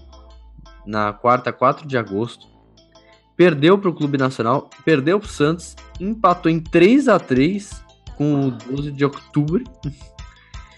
na 0.86 1.14
quarta, 1.14 1.52
4 1.52 1.88
de 1.88 1.98
agosto. 1.98 2.48
Perdeu 3.36 3.78
para 3.78 3.90
o 3.90 3.94
Clube 3.94 4.18
Nacional, 4.18 4.70
perdeu 4.84 5.20
para 5.20 5.28
o 5.28 5.32
Santos, 5.32 5.76
empatou 6.00 6.52
em 6.52 6.60
3 6.60 7.08
a 7.08 7.20
3 7.20 7.84
com 8.18 8.48
o 8.48 8.52
12 8.52 8.92
de 8.92 9.04
outubro. 9.04 9.64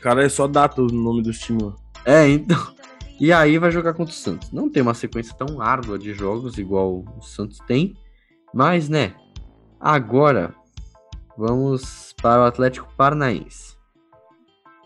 Cara, 0.01 0.23
é 0.23 0.29
só 0.29 0.47
data 0.47 0.81
o 0.81 0.87
nome 0.87 1.21
dos 1.21 1.39
times. 1.39 1.63
ó. 1.63 1.73
É, 2.05 2.27
então. 2.27 2.75
E 3.19 3.33
aí 3.33 3.57
vai 3.57 3.71
jogar 3.71 3.93
contra 3.93 4.13
o 4.13 4.17
Santos. 4.17 4.51
Não 4.51 4.69
tem 4.69 4.81
uma 4.81 4.93
sequência 4.93 5.35
tão 5.35 5.59
árdua 5.61 5.97
de 5.97 6.13
jogos 6.13 6.57
igual 6.57 7.03
o 7.17 7.21
Santos 7.21 7.59
tem. 7.67 7.95
Mas, 8.53 8.89
né? 8.89 9.15
Agora 9.79 10.53
vamos 11.37 12.13
para 12.21 12.41
o 12.41 12.45
Atlético 12.45 12.87
Paranaense. 12.95 13.76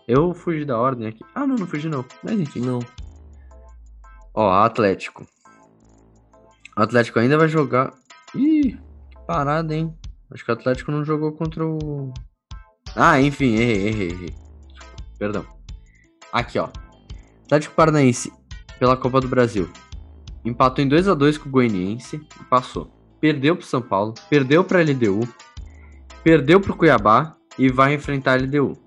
Eu 0.06 0.34
fugi 0.34 0.64
da 0.64 0.78
ordem 0.78 1.08
aqui. 1.08 1.24
Ah, 1.34 1.46
não, 1.46 1.56
não 1.56 1.66
fugi 1.66 1.88
não. 1.88 2.04
Mas 2.22 2.38
enfim. 2.38 2.60
Não. 2.60 2.80
Ó, 4.34 4.50
Atlético. 4.50 5.26
O 6.76 6.82
Atlético 6.82 7.18
ainda 7.18 7.38
vai 7.38 7.48
jogar. 7.48 7.92
Ih, 8.34 8.78
que 9.10 9.26
parada, 9.26 9.74
hein? 9.74 9.94
Acho 10.30 10.44
que 10.44 10.50
o 10.50 10.54
Atlético 10.54 10.90
não 10.90 11.04
jogou 11.04 11.32
contra 11.32 11.66
o. 11.66 12.12
Ah, 12.96 13.20
enfim, 13.20 13.54
errei, 13.54 13.88
errei, 13.88 14.10
errei. 14.10 14.34
Perdão. 15.18 15.46
Aqui, 16.32 16.58
ó. 16.58 16.68
Atlético 17.44 17.74
Paranaense 17.74 18.32
pela 18.78 18.96
Copa 18.96 19.20
do 19.20 19.28
Brasil. 19.28 19.70
Empatou 20.44 20.84
em 20.84 20.88
2 20.88 21.06
a 21.08 21.14
2 21.14 21.38
com 21.38 21.48
o 21.48 21.52
Goianiense 21.52 22.16
e 22.16 22.44
passou. 22.44 22.90
Perdeu 23.20 23.54
pro 23.54 23.64
São 23.64 23.80
Paulo, 23.80 24.14
perdeu 24.28 24.64
pra 24.64 24.80
LDU, 24.80 25.28
perdeu 26.24 26.60
pro 26.60 26.74
Cuiabá 26.74 27.36
e 27.56 27.68
vai 27.68 27.94
enfrentar 27.94 28.32
a 28.32 28.42
LDU. 28.42 28.81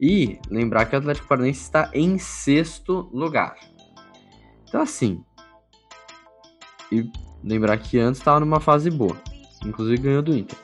E 0.00 0.38
lembrar 0.48 0.86
que 0.86 0.94
o 0.94 0.98
Atlético 0.98 1.28
Paranaense 1.28 1.60
está 1.60 1.90
em 1.92 2.16
sexto 2.18 3.10
lugar. 3.12 3.56
Então 4.68 4.80
assim. 4.80 5.22
E 6.90 7.10
lembrar 7.44 7.76
que 7.78 7.98
antes 7.98 8.20
estava 8.20 8.40
numa 8.40 8.60
fase 8.60 8.90
boa. 8.90 9.16
Inclusive 9.64 10.02
ganhou 10.02 10.22
do 10.22 10.34
Inter. 10.34 10.58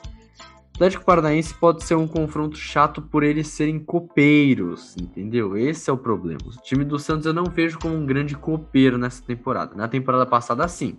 Atlético 0.73 1.05
Paranaense 1.05 1.55
pode 1.55 1.83
ser 1.83 1.95
um 1.95 2.07
confronto 2.07 2.55
chato 2.55 3.01
por 3.01 3.23
eles 3.23 3.47
serem 3.47 3.79
copeiros, 3.79 4.95
entendeu? 4.95 5.57
Esse 5.57 5.89
é 5.89 5.93
o 5.93 5.97
problema. 5.97 6.39
O 6.45 6.61
time 6.61 6.85
do 6.85 6.99
Santos 6.99 7.25
eu 7.25 7.33
não 7.33 7.45
vejo 7.45 7.79
como 7.79 7.95
um 7.95 8.05
grande 8.05 8.35
copeiro 8.35 8.95
nessa 8.95 9.23
temporada. 9.23 9.73
Na 9.75 9.87
temporada 9.87 10.25
passada, 10.25 10.67
sim. 10.67 10.97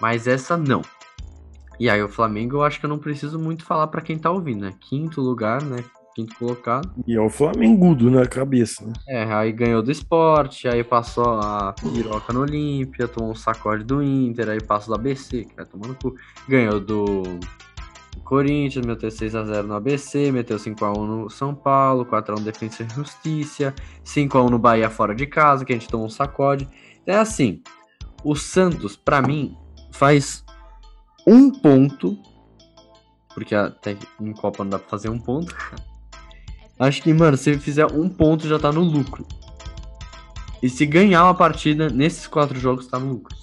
Mas 0.00 0.26
essa 0.26 0.56
não. 0.56 0.82
E 1.78 1.88
aí 1.88 2.02
o 2.02 2.08
Flamengo 2.08 2.56
eu 2.56 2.62
acho 2.64 2.80
que 2.80 2.86
eu 2.86 2.90
não 2.90 2.98
preciso 2.98 3.38
muito 3.38 3.64
falar 3.64 3.86
para 3.86 4.00
quem 4.00 4.18
tá 4.18 4.30
ouvindo, 4.30 4.62
né? 4.62 4.74
Quinto 4.80 5.20
lugar, 5.20 5.62
né? 5.62 5.84
Quinto 6.20 6.36
colocado. 6.36 6.92
E 7.06 7.14
é 7.14 7.20
o 7.20 7.30
Flamengudo 7.30 8.10
na 8.10 8.26
cabeça, 8.26 8.84
né? 8.84 8.92
É, 9.08 9.24
aí 9.24 9.52
ganhou 9.52 9.82
do 9.82 9.90
esporte, 9.90 10.68
aí 10.68 10.84
passou 10.84 11.40
a 11.40 11.72
piroca 11.72 12.32
no 12.32 12.40
Olímpia, 12.40 13.08
tomou 13.08 13.30
um 13.30 13.34
sacode 13.34 13.84
do 13.84 14.02
Inter, 14.02 14.50
aí 14.50 14.60
passou 14.60 14.94
do 14.94 15.00
ABC, 15.00 15.44
que 15.44 15.56
vai 15.56 15.64
tomando 15.64 15.94
cu. 15.94 16.14
Ganhou 16.48 16.80
do 16.80 17.22
Corinthians, 18.24 18.84
meteu 18.84 19.08
6x0 19.08 19.62
no 19.62 19.74
ABC, 19.74 20.30
meteu 20.30 20.56
5x1 20.56 21.06
no 21.06 21.30
São 21.30 21.54
Paulo, 21.54 22.04
4x1 22.04 22.38
no 22.38 22.44
Defensa 22.44 22.82
e 22.82 22.94
Justiça, 22.94 23.74
5x1 24.04 24.50
no 24.50 24.58
Bahia 24.58 24.90
fora 24.90 25.14
de 25.14 25.26
casa, 25.26 25.64
que 25.64 25.72
a 25.72 25.76
gente 25.76 25.88
tomou 25.88 26.06
um 26.06 26.10
sacode. 26.10 26.68
É 27.06 27.16
assim, 27.16 27.62
o 28.22 28.34
Santos, 28.36 28.96
para 28.96 29.22
mim, 29.22 29.56
faz 29.90 30.44
um 31.26 31.50
ponto, 31.50 32.18
porque 33.34 33.54
até 33.54 33.96
em 34.20 34.32
Copa 34.32 34.64
não 34.64 34.70
dá 34.70 34.78
pra 34.78 34.88
fazer 34.88 35.08
um 35.08 35.18
ponto. 35.18 35.54
Acho 36.80 37.02
que, 37.02 37.12
mano, 37.12 37.36
se 37.36 37.50
ele 37.50 37.60
fizer 37.60 37.86
um 37.92 38.08
ponto 38.08 38.48
já 38.48 38.58
tá 38.58 38.72
no 38.72 38.80
lucro. 38.80 39.26
E 40.62 40.68
se 40.68 40.86
ganhar 40.86 41.24
uma 41.24 41.34
partida 41.34 41.90
nesses 41.90 42.26
quatro 42.26 42.58
jogos, 42.58 42.86
tá 42.86 42.98
no 42.98 43.12
lucro. 43.12 43.36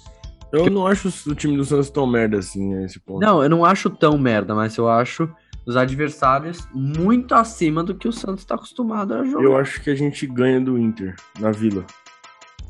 Eu 0.52 0.68
não 0.68 0.86
acho 0.86 1.08
o 1.30 1.34
time 1.34 1.56
do 1.56 1.64
Santos 1.64 1.88
tão 1.88 2.06
merda 2.06 2.38
assim 2.38 2.74
nesse 2.74 2.98
ponto. 2.98 3.20
Não, 3.20 3.42
eu 3.42 3.48
não 3.48 3.64
acho 3.64 3.88
tão 3.90 4.18
merda, 4.18 4.54
mas 4.54 4.76
eu 4.76 4.88
acho 4.88 5.30
os 5.64 5.76
adversários 5.76 6.66
muito 6.74 7.34
acima 7.34 7.84
do 7.84 7.94
que 7.94 8.08
o 8.08 8.12
Santos 8.12 8.44
tá 8.44 8.56
acostumado 8.56 9.14
a 9.14 9.24
jogar. 9.24 9.44
Eu 9.44 9.56
acho 9.56 9.82
que 9.82 9.90
a 9.90 9.94
gente 9.94 10.26
ganha 10.26 10.60
do 10.60 10.78
Inter 10.78 11.14
na 11.38 11.52
Vila. 11.52 11.84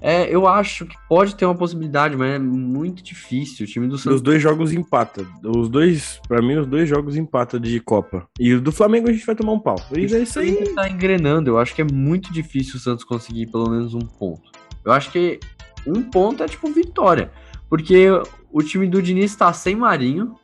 É, 0.00 0.32
eu 0.32 0.46
acho 0.46 0.86
que 0.86 0.94
pode 1.08 1.34
ter 1.34 1.44
uma 1.44 1.56
possibilidade, 1.56 2.16
mas 2.16 2.34
é 2.34 2.38
muito 2.38 3.02
difícil. 3.02 3.66
O 3.66 3.68
time 3.68 3.88
do 3.88 3.96
Os 3.96 4.02
Santos. 4.02 4.22
dois 4.22 4.40
jogos 4.40 4.72
empata. 4.72 5.26
Os 5.44 5.68
dois, 5.68 6.20
pra 6.28 6.40
mim, 6.40 6.54
os 6.56 6.66
dois 6.68 6.88
jogos 6.88 7.16
empata 7.16 7.58
de 7.58 7.80
Copa. 7.80 8.28
E 8.38 8.54
o 8.54 8.60
do 8.60 8.70
Flamengo 8.70 9.08
a 9.08 9.12
gente 9.12 9.26
vai 9.26 9.34
tomar 9.34 9.52
um 9.52 9.58
pau. 9.58 9.76
E 9.92 10.04
é 10.14 10.20
isso 10.20 10.38
aí. 10.38 10.72
Tá 10.74 10.88
engrenando. 10.88 11.50
Eu 11.50 11.58
acho 11.58 11.74
que 11.74 11.82
é 11.82 11.84
muito 11.84 12.32
difícil 12.32 12.76
o 12.76 12.78
Santos 12.78 13.04
conseguir 13.04 13.46
pelo 13.50 13.68
menos 13.70 13.92
um 13.92 13.98
ponto. 13.98 14.42
Eu 14.84 14.92
acho 14.92 15.10
que 15.10 15.40
um 15.86 16.00
ponto 16.02 16.44
é 16.44 16.46
tipo 16.46 16.70
vitória. 16.72 17.32
Porque 17.68 18.06
o 18.52 18.62
time 18.62 18.86
do 18.86 19.02
Diniz 19.02 19.34
tá 19.34 19.52
sem 19.52 19.74
Marinho. 19.74 20.34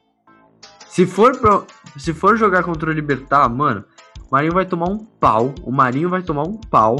Se 0.88 1.06
for, 1.06 1.36
pro- 1.38 1.64
se 1.96 2.12
for 2.12 2.36
jogar 2.36 2.62
contra 2.64 2.90
o 2.90 2.92
Libertar, 2.92 3.48
mano, 3.48 3.84
o 4.28 4.32
Marinho 4.32 4.52
vai 4.52 4.66
tomar 4.66 4.88
um 4.90 4.98
pau. 4.98 5.54
O 5.62 5.70
Marinho 5.72 6.08
vai 6.08 6.22
tomar 6.22 6.42
um 6.42 6.56
pau. 6.56 6.96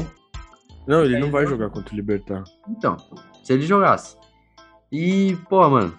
Não, 0.87 1.03
ele 1.03 1.19
não 1.19 1.31
vai 1.31 1.45
jogar 1.47 1.69
contra 1.69 1.93
o 1.93 1.95
Libertar. 1.95 2.43
Então, 2.69 2.97
se 3.43 3.53
ele 3.53 3.65
jogasse. 3.65 4.17
E, 4.91 5.35
pô, 5.49 5.67
mano, 5.69 5.95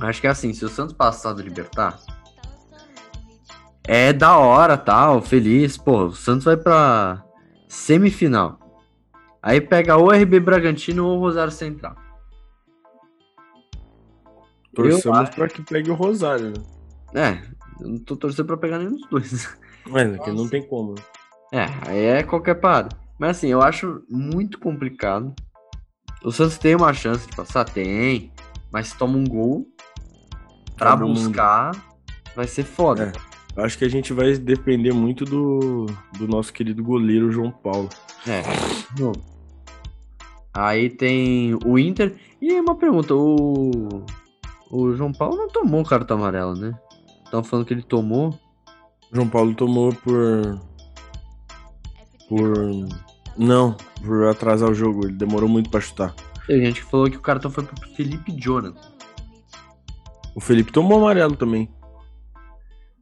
acho 0.00 0.20
que 0.20 0.26
é 0.26 0.30
assim, 0.30 0.52
se 0.52 0.64
o 0.64 0.68
Santos 0.68 0.94
passar 0.94 1.32
do 1.32 1.42
Libertar, 1.42 1.98
é 3.84 4.12
da 4.12 4.36
hora, 4.36 4.76
tal, 4.76 5.20
feliz. 5.22 5.76
Pô, 5.76 6.06
o 6.06 6.12
Santos 6.12 6.44
vai 6.44 6.56
pra 6.56 7.24
semifinal. 7.68 8.58
Aí 9.42 9.60
pega 9.60 9.96
ou 9.96 10.10
RB 10.10 10.38
Bragantino 10.38 11.06
ou 11.06 11.18
Rosário 11.18 11.52
Central. 11.52 11.96
Torçamos 14.74 15.30
pra 15.30 15.48
que 15.48 15.62
pegue 15.62 15.90
o 15.90 15.94
Rosário, 15.94 16.52
né? 16.52 16.62
É, 17.14 17.82
eu 17.82 17.88
não 17.88 17.98
tô 17.98 18.16
torcendo 18.16 18.46
pra 18.46 18.56
pegar 18.56 18.78
nenhum 18.78 18.92
dos 18.92 19.08
dois. 19.08 19.58
Mas 19.86 20.14
é 20.14 20.18
que 20.18 20.30
não 20.30 20.48
tem 20.48 20.66
como. 20.66 20.94
É, 21.52 21.66
aí 21.86 22.04
é 22.04 22.22
qualquer 22.22 22.54
parada. 22.54 22.96
Mas 23.18 23.38
assim, 23.38 23.48
eu 23.48 23.62
acho 23.62 24.02
muito 24.08 24.58
complicado. 24.58 25.34
O 26.24 26.30
Santos 26.30 26.58
tem 26.58 26.74
uma 26.74 26.92
chance 26.92 27.28
de 27.28 27.36
passar? 27.36 27.64
Tem. 27.64 28.32
Mas 28.72 28.88
se 28.88 28.96
toma 28.96 29.16
um 29.18 29.24
gol 29.24 29.66
pra 30.76 30.92
Todo 30.96 31.06
mundo. 31.06 31.20
buscar, 31.20 31.72
vai 32.34 32.46
ser 32.46 32.64
foda. 32.64 33.12
Eu 33.56 33.64
Acho 33.64 33.76
que 33.76 33.84
a 33.84 33.88
gente 33.88 34.12
vai 34.12 34.32
depender 34.38 34.92
muito 34.92 35.24
do, 35.24 35.86
do 36.18 36.26
nosso 36.26 36.52
querido 36.52 36.82
goleiro 36.82 37.30
João 37.30 37.50
Paulo. 37.50 37.88
É. 38.26 38.42
Aí 40.54 40.88
tem 40.90 41.58
o 41.64 41.78
Inter. 41.78 42.14
E 42.40 42.52
uma 42.60 42.74
pergunta, 42.76 43.14
o. 43.14 44.04
O 44.70 44.94
João 44.94 45.12
Paulo 45.12 45.36
não 45.36 45.48
tomou 45.48 45.84
cartão 45.84 46.16
amarelo, 46.16 46.54
né? 46.54 46.72
Estão 47.24 47.44
falando 47.44 47.66
que 47.66 47.74
ele 47.74 47.82
tomou. 47.82 48.38
João 49.12 49.28
Paulo 49.28 49.54
tomou 49.54 49.92
por. 49.94 50.58
Por. 52.32 52.54
Não, 53.36 53.76
por 54.02 54.26
atrasar 54.26 54.70
o 54.70 54.74
jogo. 54.74 55.04
Ele 55.04 55.12
demorou 55.12 55.46
muito 55.46 55.68
pra 55.68 55.82
chutar. 55.82 56.14
Tem 56.46 56.64
gente 56.64 56.82
que 56.82 56.90
falou 56.90 57.10
que 57.10 57.18
o 57.18 57.20
cartão 57.20 57.50
foi 57.50 57.62
pro 57.62 57.90
Felipe 57.90 58.32
Jonathan. 58.32 58.80
O 60.34 60.40
Felipe 60.40 60.72
tomou 60.72 60.96
amarelo 60.96 61.36
também. 61.36 61.68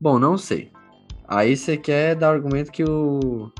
Bom, 0.01 0.19
não 0.19 0.37
sei. 0.37 0.73
Aí 1.29 1.57
você 1.57 1.77
quer 1.77 2.16
dar 2.16 2.33
argumento 2.33 2.73
que 2.73 2.83
o. 2.83 3.53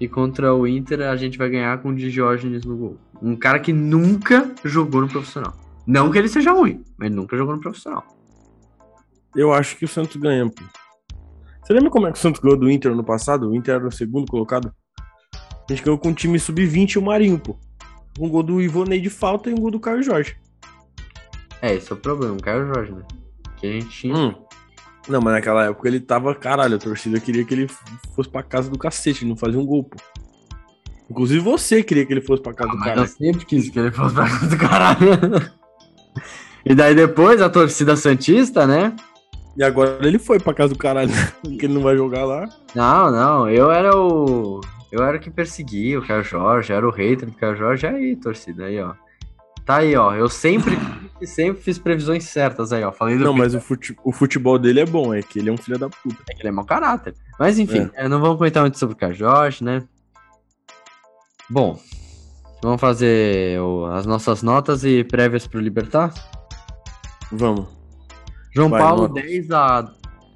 E 0.00 0.06
contra 0.06 0.54
o 0.54 0.68
Inter 0.68 1.00
a 1.00 1.16
gente 1.16 1.36
vai 1.36 1.50
ganhar 1.50 1.82
com 1.82 1.88
o 1.88 1.94
Diógenes 1.96 2.64
no 2.64 2.76
gol. 2.76 2.96
Um 3.20 3.34
cara 3.34 3.58
que 3.58 3.72
nunca 3.72 4.54
jogou 4.64 5.00
no 5.00 5.08
profissional. 5.08 5.52
Não 5.84 6.12
que 6.12 6.18
ele 6.18 6.28
seja 6.28 6.52
ruim, 6.52 6.84
mas 6.96 7.10
nunca 7.10 7.36
jogou 7.36 7.56
no 7.56 7.60
profissional. 7.60 8.06
Eu 9.34 9.52
acho 9.52 9.76
que 9.76 9.84
o 9.84 9.88
Santos 9.88 10.14
ganha, 10.14 10.48
pô. 10.48 10.62
Você 11.60 11.72
lembra 11.72 11.90
como 11.90 12.06
é 12.06 12.12
que 12.12 12.18
o 12.18 12.20
Santos 12.20 12.40
ganhou 12.40 12.56
do 12.56 12.70
Inter 12.70 12.94
no 12.94 13.02
passado? 13.02 13.50
O 13.50 13.56
Inter 13.56 13.74
era 13.74 13.88
o 13.88 13.90
segundo 13.90 14.30
colocado. 14.30 14.72
A 15.68 15.72
gente 15.72 15.84
ganhou 15.84 15.98
com 15.98 16.08
um 16.08 16.14
time 16.14 16.38
sub-20 16.38 16.92
e 16.92 16.98
o 16.98 17.02
Marinho, 17.02 17.38
pô. 17.38 17.56
Um 18.18 18.28
gol 18.28 18.42
do 18.42 18.60
Ivonei 18.60 19.00
de 19.00 19.10
falta 19.10 19.50
e 19.50 19.52
um 19.52 19.58
gol 19.58 19.70
do 19.70 19.78
Caio 19.78 20.02
Jorge. 20.02 20.36
É, 21.60 21.74
esse 21.74 21.92
é 21.92 21.94
o 21.94 21.98
problema, 21.98 22.34
o 22.34 22.42
Caio 22.42 22.66
Jorge, 22.66 22.92
né? 22.92 23.02
Que 23.58 23.66
a 23.66 23.72
gente 23.72 23.88
tinha. 23.88 24.16
Hum. 24.16 24.34
Não, 25.08 25.20
mas 25.20 25.34
naquela 25.34 25.66
época 25.66 25.88
ele 25.88 26.00
tava, 26.00 26.34
caralho, 26.34 26.76
a 26.76 26.78
torcida 26.78 27.20
queria 27.20 27.44
que 27.44 27.54
ele 27.54 27.66
fosse 28.14 28.28
pra 28.28 28.42
casa 28.42 28.70
do 28.70 28.78
cacete, 28.78 29.24
ele 29.24 29.30
não 29.30 29.36
fazia 29.36 29.58
um 29.58 29.66
gol, 29.66 29.84
pô. 29.84 29.96
Inclusive 31.10 31.40
você 31.40 31.82
queria 31.82 32.04
que 32.04 32.12
ele 32.12 32.20
fosse 32.20 32.42
pra 32.42 32.52
casa 32.52 32.70
do 32.70 32.78
Mas 32.78 32.96
eu 32.96 33.06
sempre 33.06 33.46
quis 33.46 33.70
que 33.70 33.78
ele 33.78 33.90
fosse 33.90 34.14
pra 34.14 34.28
casa 34.28 34.46
do 34.46 34.58
caralho. 34.58 35.50
e 36.64 36.74
daí 36.74 36.94
depois 36.94 37.40
a 37.40 37.48
torcida 37.48 37.96
Santista, 37.96 38.66
né? 38.66 38.94
E 39.56 39.64
agora 39.64 40.06
ele 40.06 40.18
foi 40.18 40.38
pra 40.38 40.52
casa 40.52 40.74
do 40.74 40.78
caralho, 40.78 41.10
porque 41.42 41.64
ele 41.66 41.74
não 41.74 41.80
vai 41.80 41.96
jogar 41.96 42.24
lá. 42.24 42.46
Não, 42.74 43.10
não, 43.10 43.48
eu 43.48 43.70
era 43.70 43.96
o. 43.96 44.60
Eu 44.90 45.02
era 45.04 45.16
o 45.16 45.20
que 45.20 45.30
perseguia 45.30 45.98
o 45.98 46.06
Caio 46.06 46.22
Jorge, 46.24 46.72
era 46.72 46.86
o 46.86 46.90
hater 46.90 47.28
do 47.28 47.36
Caio 47.36 47.56
Jorge. 47.56 47.86
Aí, 47.86 48.16
torcida, 48.16 48.64
aí, 48.64 48.80
ó. 48.80 48.94
Tá 49.66 49.76
aí, 49.78 49.94
ó. 49.94 50.14
Eu 50.14 50.28
sempre, 50.30 50.78
sempre 51.26 51.62
fiz 51.62 51.78
previsões 51.78 52.24
certas 52.24 52.72
aí, 52.72 52.82
ó. 52.82 52.90
Falei 52.90 53.16
Não, 53.16 53.34
mas 53.34 53.54
o, 53.54 53.60
fute- 53.60 53.96
o 54.02 54.12
futebol 54.12 54.58
dele 54.58 54.80
é 54.80 54.86
bom, 54.86 55.12
é 55.12 55.22
que 55.22 55.38
ele 55.38 55.50
é 55.50 55.52
um 55.52 55.58
filho 55.58 55.78
da 55.78 55.90
puta. 55.90 56.16
É 56.30 56.34
que 56.34 56.40
ele 56.40 56.48
é 56.48 56.52
mau 56.52 56.64
caráter. 56.64 57.14
Mas 57.38 57.58
enfim, 57.58 57.90
é, 57.94 58.08
não 58.08 58.18
vamos 58.20 58.38
comentar 58.38 58.62
muito 58.62 58.78
sobre 58.78 58.94
o 58.94 58.98
Caio 58.98 59.14
Jorge, 59.14 59.62
né? 59.62 59.82
Bom, 61.50 61.78
vamos 62.62 62.80
fazer 62.80 63.60
o- 63.60 63.86
as 63.86 64.06
nossas 64.06 64.42
notas 64.42 64.84
e 64.84 65.04
prévias 65.04 65.46
pro 65.46 65.60
Libertar? 65.60 66.12
Vamos. 67.30 67.66
João 68.54 68.70
Vai, 68.70 68.80
Paulo, 68.80 69.02
notas. 69.08 69.22
10 69.22 69.50
a 69.50 69.92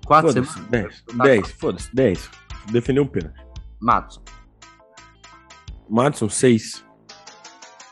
4 0.07 0.29
Foda-se, 0.33 0.53
semanas. 0.53 0.71
10. 0.71 1.03
Tá, 1.17 1.25
10, 1.25 1.51
foda-se, 1.53 1.95
10. 1.95 2.31
Defendeu 2.71 3.03
um 3.03 3.07
pênalti. 3.07 3.41
Matos, 3.81 4.21
Madison, 5.93 6.29
6. 6.29 6.85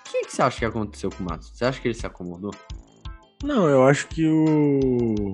o 0.09 0.11
que, 0.11 0.23
que 0.23 0.33
você 0.33 0.41
acha 0.43 0.59
que 0.59 0.65
aconteceu 0.65 1.11
com 1.11 1.23
o 1.23 1.27
Matos? 1.27 1.51
Você 1.55 1.65
acha 1.67 1.79
que 1.81 1.87
ele 1.89 1.95
se 1.95 2.07
acomodou? 2.07 2.51
Não, 3.45 3.69
eu 3.69 3.85
acho 3.87 4.09
que 4.09 4.27
o. 4.27 5.33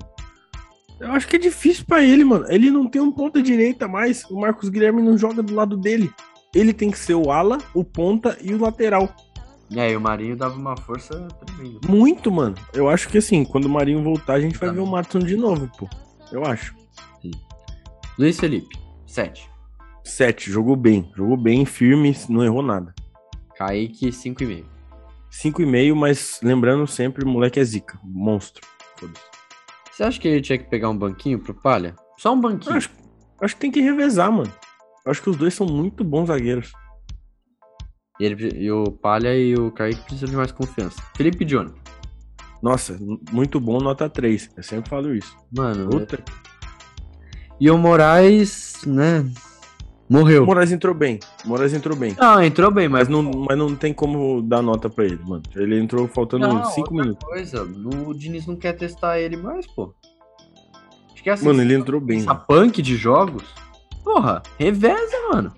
Eu 0.99 1.13
acho 1.13 1.29
que 1.29 1.37
é 1.37 1.39
difícil 1.39 1.85
pra 1.87 2.03
ele, 2.03 2.25
mano. 2.25 2.45
Ele 2.49 2.71
não 2.71 2.89
tem 2.89 3.01
um 3.01 3.13
ponta 3.13 3.41
direita 3.43 3.87
mais. 3.87 4.25
O 4.31 4.41
Marcos 4.41 4.69
Guilherme 4.69 5.03
não 5.03 5.17
joga 5.17 5.43
do 5.43 5.55
lado 5.55 5.77
dele. 5.77 6.11
Ele 6.55 6.73
tem 6.73 6.91
que 6.91 6.99
ser 6.99 7.15
o 7.15 7.31
ala, 7.31 7.59
o 7.75 7.85
ponta 7.85 8.37
e 8.43 8.53
o 8.55 8.59
lateral. 8.61 9.15
É, 9.77 9.91
e 9.93 9.97
o 9.97 10.01
Marinho 10.01 10.37
dava 10.37 10.57
uma 10.57 10.77
força 10.77 11.29
tremenda. 11.45 11.81
Muito, 11.89 12.31
mano. 12.33 12.55
Eu 12.73 12.89
acho 12.89 13.09
que 13.09 13.19
assim, 13.19 13.45
quando 13.45 13.67
o 13.67 13.69
Marinho 13.69 14.03
voltar, 14.03 14.35
a 14.35 14.41
gente 14.41 14.59
vai 14.59 14.69
Tá 14.71 14.75
ver 14.75 14.81
o 14.81 14.85
bom. 14.87 14.91
Madison 14.93 15.19
de 15.19 15.37
novo, 15.37 15.71
pô. 15.79 15.89
Eu 16.33 16.45
acho. 16.45 16.75
Luiz 18.19 18.39
Felipe, 18.41 18.77
7. 19.07 19.51
7, 20.09 20.51
jogou 20.51 20.77
bem. 20.77 21.11
Jogou 21.17 21.37
bem, 21.37 21.65
firme, 21.65 22.15
não 22.29 22.45
errou 22.45 22.63
nada. 22.63 22.95
Kaique, 23.57 24.09
5,5. 24.11 24.65
5,5, 25.31 25.95
mas 25.95 26.41
lembrando 26.43 26.87
sempre, 26.87 27.25
moleque 27.25 27.59
é 27.61 27.65
zica. 27.65 27.99
Monstro. 28.05 28.67
Você 29.91 30.03
acha 30.05 30.21
que 30.21 30.29
ele 30.29 30.41
tinha 30.41 30.59
que 30.59 30.69
pegar 30.69 30.89
um 30.91 30.97
banquinho 30.97 31.39
pro 31.39 31.55
Palha? 31.55 31.95
Só 32.19 32.33
um 32.35 32.41
banquinho. 32.41 32.77
Acho, 32.77 32.91
acho 33.41 33.55
que 33.55 33.61
tem 33.61 33.71
que 33.71 33.81
revezar, 33.81 34.31
mano. 34.31 34.53
Eu 35.05 35.11
acho 35.11 35.23
que 35.23 35.31
os 35.31 35.37
dois 35.37 35.55
são 35.55 35.67
muito 35.67 36.03
bons 36.05 36.27
zagueiros. 36.27 36.73
E, 38.21 38.25
ele- 38.25 38.59
e 38.63 38.71
o 38.71 38.85
Palha 38.91 39.35
e 39.37 39.55
o 39.55 39.71
Kaique 39.71 40.01
precisam 40.03 40.29
de 40.29 40.37
mais 40.37 40.53
confiança. 40.53 41.03
Felipe 41.17 41.45
Johnny. 41.45 41.73
Nossa, 42.63 42.99
muito 43.33 43.61
bom, 43.61 43.79
nota 43.79 44.09
3. 44.09 44.51
Eu 44.57 44.63
sempre 44.63 44.89
falo 44.89 45.15
isso. 45.15 45.37
Mano, 45.55 45.91
Outra. 45.93 46.23
E 47.61 47.71
o 47.71 47.77
Moraes, 47.79 48.75
né? 48.87 49.25
Morreu. 50.09 50.45
O 50.45 50.47
Moraes 50.47 50.71
entrou 50.71 50.95
bem. 50.95 51.19
O 51.45 51.49
Moraes 51.49 51.73
entrou 51.73 51.97
bem. 51.97 52.15
Não, 52.19 52.43
entrou 52.43 52.71
bem, 52.71 52.89
mas. 52.89 53.09
Mas 53.09 53.09
não, 53.09 53.23
mas 53.23 53.59
não 53.59 53.75
tem 53.75 53.93
como 53.93 54.41
dar 54.43 54.63
nota 54.63 54.89
pra 54.89 55.05
ele, 55.05 55.19
mano. 55.25 55.43
Ele 55.55 55.79
entrou 55.81 56.07
faltando 56.09 56.47
Não, 56.47 56.65
5 56.65 56.81
outra 56.81 56.95
minutos. 56.95 57.29
coisa, 57.29 57.63
o 57.63 58.15
Diniz 58.15 58.47
não 58.47 58.57
quer 58.57 58.73
testar 58.75 59.19
ele 59.19 59.37
mais, 59.37 59.67
pô. 59.67 59.95
Acho 61.13 61.23
que 61.23 61.31
é 61.31 61.33
assim. 61.33 61.45
Mano, 61.47 61.61
ele 61.61 61.75
entrou 61.75 62.01
bem. 62.01 62.19
essa 62.19 62.33
mano. 62.33 62.45
punk 62.47 62.81
de 62.81 62.97
jogos, 62.97 63.43
porra, 64.05 64.43
reveza, 64.59 65.17
mano. 65.33 65.53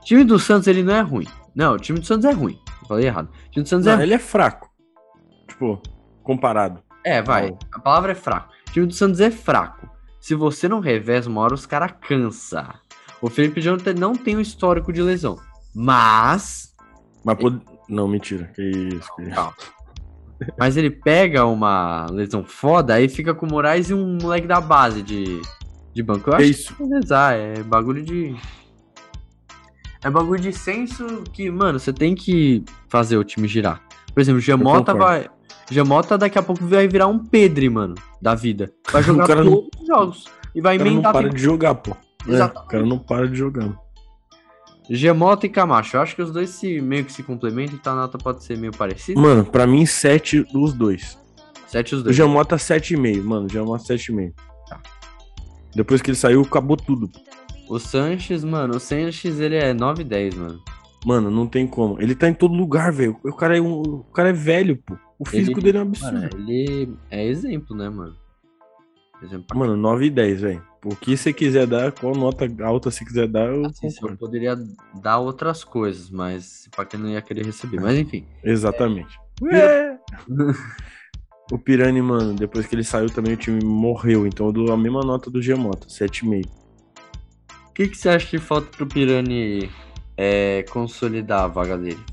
O 0.00 0.04
time 0.04 0.24
do 0.24 0.38
Santos, 0.38 0.66
ele 0.66 0.82
não 0.82 0.94
é 0.94 1.00
ruim. 1.00 1.26
Não, 1.54 1.74
o 1.74 1.78
time 1.78 1.98
do 2.00 2.06
Santos 2.06 2.24
é 2.24 2.32
ruim. 2.32 2.58
Eu 2.82 2.88
falei 2.88 3.06
errado. 3.06 3.28
O 3.28 3.50
time 3.50 3.62
do 3.62 3.68
Santos 3.68 3.86
Não, 3.86 4.00
é 4.00 4.02
ele 4.02 4.14
é 4.14 4.18
fraco. 4.18 4.68
Tipo, 5.46 5.80
comparado. 6.22 6.82
É, 7.04 7.20
vai. 7.22 7.50
Não. 7.50 7.58
A 7.74 7.78
palavra 7.80 8.12
é 8.12 8.14
fraco. 8.14 8.52
O 8.68 8.72
time 8.72 8.86
do 8.86 8.94
Santos 8.94 9.20
é 9.20 9.30
fraco. 9.30 9.88
Se 10.20 10.34
você 10.34 10.68
não 10.68 10.80
reveza 10.80 11.28
uma 11.28 11.40
hora, 11.42 11.54
os 11.54 11.66
caras 11.66 11.92
cansa. 12.00 12.74
O 13.22 13.30
Felipe 13.30 13.60
Jonathan 13.60 13.94
não 13.94 14.14
tem 14.14 14.36
um 14.36 14.40
histórico 14.40 14.92
de 14.92 15.00
lesão. 15.00 15.38
Mas. 15.74 16.74
Mas 17.24 17.38
pode... 17.38 17.60
Não, 17.88 18.06
mentira. 18.08 18.50
Que 18.54 18.62
isso. 18.62 19.08
Que... 19.16 19.30
Calma. 19.30 19.54
Mas 20.58 20.76
ele 20.76 20.90
pega 20.90 21.46
uma 21.46 22.06
lesão 22.10 22.44
foda, 22.44 22.94
aí 22.94 23.08
fica 23.08 23.32
com 23.32 23.46
o 23.46 23.48
Moraes 23.48 23.90
e 23.90 23.94
um 23.94 24.18
moleque 24.20 24.46
da 24.48 24.60
base 24.60 25.00
de, 25.00 25.40
de 25.94 26.02
banco. 26.02 26.30
Eu 26.30 26.36
Que 26.36 26.42
acho 26.42 26.50
isso? 26.50 26.74
que 26.74 26.82
revezar, 26.82 27.34
é 27.34 27.62
bagulho 27.62 28.02
de. 28.02 28.34
É 30.04 30.10
bagulho 30.10 30.40
de 30.40 30.52
senso 30.52 31.22
que, 31.32 31.48
mano, 31.48 31.78
você 31.78 31.92
tem 31.92 32.12
que 32.16 32.64
fazer 32.88 33.16
o 33.16 33.22
time 33.22 33.46
girar. 33.46 33.80
Por 34.12 34.20
exemplo, 34.20 34.40
Jamota 34.40 34.92
concordo. 34.92 34.98
vai. 34.98 35.30
Jamota 35.70 36.18
daqui 36.18 36.36
a 36.38 36.42
pouco 36.42 36.64
vai 36.66 36.88
virar 36.88 37.06
um 37.06 37.20
Pedre, 37.20 37.70
mano, 37.70 37.94
da 38.20 38.34
vida. 38.34 38.72
Vai 38.90 39.00
jogar 39.04 39.28
cara 39.28 39.44
não- 39.44 39.52
todos 39.52 39.80
os 39.80 39.86
jogos. 39.86 40.24
E 40.54 40.60
vai 40.60 40.74
O 40.74 40.78
cara 40.78 40.90
não 40.90 40.92
emendar. 40.96 41.12
para 41.12 41.28
de 41.28 41.40
jogar, 41.40 41.76
pô. 41.76 41.96
É, 42.28 42.44
o 42.44 42.66
cara 42.66 42.84
não 42.86 42.98
para 42.98 43.28
de 43.28 43.36
jogar. 43.36 43.62
mano. 43.64 43.78
Gemota 44.90 45.46
e 45.46 45.48
Camacho. 45.48 45.96
Eu 45.96 46.00
acho 46.02 46.14
que 46.16 46.22
os 46.22 46.32
dois 46.32 46.50
se, 46.50 46.80
meio 46.80 47.04
que 47.04 47.12
se 47.12 47.22
complementam, 47.22 47.74
então 47.76 47.92
a 47.92 47.96
nota 47.96 48.18
pode 48.18 48.42
ser 48.44 48.58
meio 48.58 48.72
parecida. 48.76 49.18
Mano, 49.20 49.44
pra 49.44 49.66
mim, 49.66 49.86
7 49.86 50.42
dos 50.52 50.72
dois. 50.74 51.18
Sete 51.68 51.94
os 51.94 52.00
O 52.02 52.04
dois. 52.04 52.16
Jamota 52.16 52.56
7,5, 52.56 53.22
mano. 53.22 53.46
O 53.46 53.48
Jamota 53.48 53.84
7,5. 53.84 54.32
Depois 55.74 56.02
que 56.02 56.10
ele 56.10 56.16
saiu, 56.16 56.42
acabou 56.42 56.76
tudo. 56.76 57.08
O 57.68 57.78
Sanches, 57.78 58.44
mano, 58.44 58.76
o 58.76 58.80
Sanches 58.80 59.40
ele 59.40 59.56
é 59.56 59.72
9 59.72 60.02
e 60.02 60.04
10, 60.04 60.34
mano. 60.34 60.60
Mano, 61.06 61.30
não 61.30 61.46
tem 61.46 61.66
como. 61.66 62.00
Ele 62.00 62.14
tá 62.14 62.28
em 62.28 62.34
todo 62.34 62.52
lugar, 62.52 62.92
velho. 62.92 63.18
O 63.24 63.32
cara 63.32 63.56
é 63.56 63.60
um, 63.60 63.80
o 63.80 64.04
cara 64.12 64.28
é 64.28 64.32
velho, 64.34 64.76
pô. 64.84 64.94
O 65.18 65.24
físico 65.26 65.58
Ele- 65.60 65.64
dele 65.72 65.78
é 65.78 65.80
um 65.80 65.84
absurdo. 65.84 66.12
Mano, 66.14 66.28
ele 66.36 66.94
é 67.10 67.26
exemplo, 67.26 67.74
né, 67.76 67.88
mano? 67.88 68.14
Exemplo. 69.22 69.58
Mano, 69.58 69.76
9 69.76 70.06
e 70.06 70.10
10, 70.10 70.40
velho. 70.42 70.62
O 70.84 70.96
que 70.96 71.16
você 71.16 71.32
quiser 71.32 71.66
dar, 71.66 71.92
qual 71.92 72.12
nota 72.14 72.44
alta 72.64 72.90
você 72.90 73.04
quiser 73.04 73.28
dar, 73.28 73.46
eu 73.46 73.66
Assim, 73.66 73.88
eu 74.02 74.16
poderia 74.16 74.58
dar 75.00 75.18
outras 75.18 75.62
coisas, 75.62 76.10
mas 76.10 76.68
pra 76.74 76.84
quem 76.84 76.98
não 76.98 77.08
ia 77.08 77.22
querer 77.22 77.46
receber. 77.46 77.80
Mas 77.80 77.96
enfim. 77.98 78.26
Exatamente. 78.42 79.16
É. 79.52 79.96
o 81.52 81.58
Pirani, 81.58 82.02
mano, 82.02 82.34
depois 82.34 82.66
que 82.66 82.74
ele 82.74 82.82
saiu 82.82 83.08
também 83.08 83.34
o 83.34 83.36
time 83.36 83.62
morreu. 83.62 84.26
Então 84.26 84.46
eu 84.46 84.52
dou 84.52 84.72
a 84.72 84.76
mesma 84.76 85.02
nota 85.02 85.30
do 85.30 85.40
Giamota, 85.40 85.86
7,5. 85.86 86.46
O 87.68 87.72
que, 87.72 87.86
que 87.86 87.96
você 87.96 88.08
acha 88.08 88.26
que 88.26 88.38
falta 88.38 88.66
pro 88.76 88.86
Pirani 88.86 89.70
é, 90.16 90.64
consolidar 90.64 91.44
a 91.44 91.48
vaga 91.48 91.78
dele? 91.78 92.04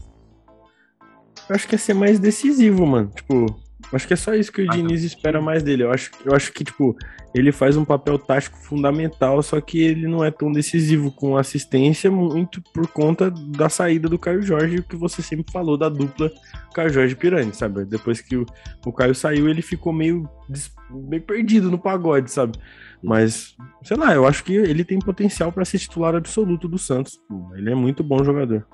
Eu 1.49 1.55
acho 1.55 1.67
que 1.67 1.73
é 1.73 1.77
ser 1.77 1.95
mais 1.95 2.19
decisivo, 2.19 2.86
mano. 2.86 3.12
Tipo, 3.15 3.47
acho 3.93 4.08
que 4.08 4.13
é 4.13 4.17
só 4.17 4.34
isso 4.36 4.52
que 4.52 4.62
o 4.62 4.67
Ah, 4.69 4.75
Diniz 4.75 5.04
espera 5.04 5.41
mais 5.41 5.63
dele. 5.63 5.84
Eu 5.84 5.91
acho, 5.91 6.12
eu 6.25 6.36
acho 6.36 6.52
que, 6.54 6.63
tipo, 6.63 6.95
ele 7.34 7.52
faz 7.52 7.75
um 7.78 7.86
papel 7.86 8.17
tático 8.19 8.58
fundamental, 8.58 9.41
só 9.43 9.60
que 9.62 9.80
ele 9.82 10.08
não 10.08 10.23
é 10.23 10.30
tão 10.32 10.52
decisivo 10.52 11.12
com 11.12 11.38
assistência, 11.38 12.10
muito 12.12 12.62
por 12.73 12.88
conta 12.88 13.30
da 13.32 13.69
saída 13.69 14.08
do 14.10 14.17
Caio 14.19 14.41
Jorge, 14.41 14.78
o 14.78 14.84
que 14.84 14.95
você 14.95 15.21
sempre 15.21 15.52
falou 15.52 15.78
da 15.78 15.89
dupla 15.89 16.32
Caio 16.73 16.89
Jorge 16.91 17.13
e 17.13 17.15
Pirani, 17.17 17.54
sabe? 17.54 17.86
Depois 17.86 18.21
que 18.21 18.36
o, 18.38 18.45
o 18.86 18.91
Caio 18.93 19.13
saiu, 19.15 19.47
ele 19.49 19.62
ficou 19.62 19.91
meio, 19.93 20.30
des- 20.47 20.71
meio 20.89 21.21
perdido 21.23 21.69
no 21.71 21.78
pagode, 21.80 22.32
sabe? 22.32 22.58
Mas, 23.02 23.56
sei 23.84 23.95
lá, 23.95 24.13
eu 24.13 24.28
acho 24.28 24.43
que 24.43 24.54
ele 24.54 24.84
tem 24.84 24.99
potencial 24.99 25.52
pra 25.52 25.63
ser 25.65 25.80
titular 25.80 26.15
absoluto 26.15 26.67
do 26.67 26.78
Santos. 26.78 27.17
Ele 27.56 27.71
é 27.71 27.75
muito 27.75 28.04
bom 28.04 28.23
jogador. 28.23 28.67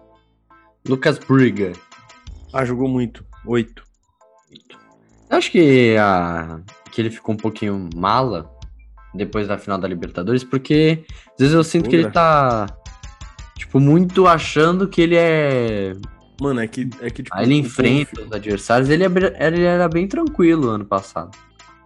Lucas 0.87 1.17
Briga. 1.19 1.73
Ah, 2.53 2.65
jogou 2.65 2.87
muito. 2.87 3.23
Oito. 3.45 3.83
Acho 5.29 5.51
que, 5.51 5.95
a, 5.97 6.59
que 6.91 7.01
ele 7.01 7.09
ficou 7.09 7.33
um 7.33 7.37
pouquinho 7.37 7.89
mala 7.95 8.49
depois 9.13 9.47
da 9.47 9.57
final 9.57 9.77
da 9.77 9.87
Libertadores, 9.87 10.43
porque 10.43 11.03
às 11.33 11.39
vezes 11.39 11.53
eu 11.53 11.63
sinto 11.63 11.89
que 11.89 11.95
ele 11.95 12.11
tá, 12.11 12.67
tipo, 13.57 13.79
muito 13.79 14.27
achando 14.27 14.87
que 14.87 15.01
ele 15.01 15.15
é. 15.15 15.93
Mano, 16.39 16.59
é 16.59 16.67
que, 16.67 16.89
é 17.01 17.09
que 17.09 17.23
tipo. 17.23 17.35
Aí 17.35 17.45
ele 17.45 17.55
enfrenta 17.55 18.21
os 18.21 18.31
adversários. 18.31 18.89
Ele, 18.89 19.03
é 19.05 19.07
ele 19.39 19.63
era 19.63 19.87
bem 19.87 20.07
tranquilo 20.07 20.69
ano 20.69 20.85
passado. 20.85 21.31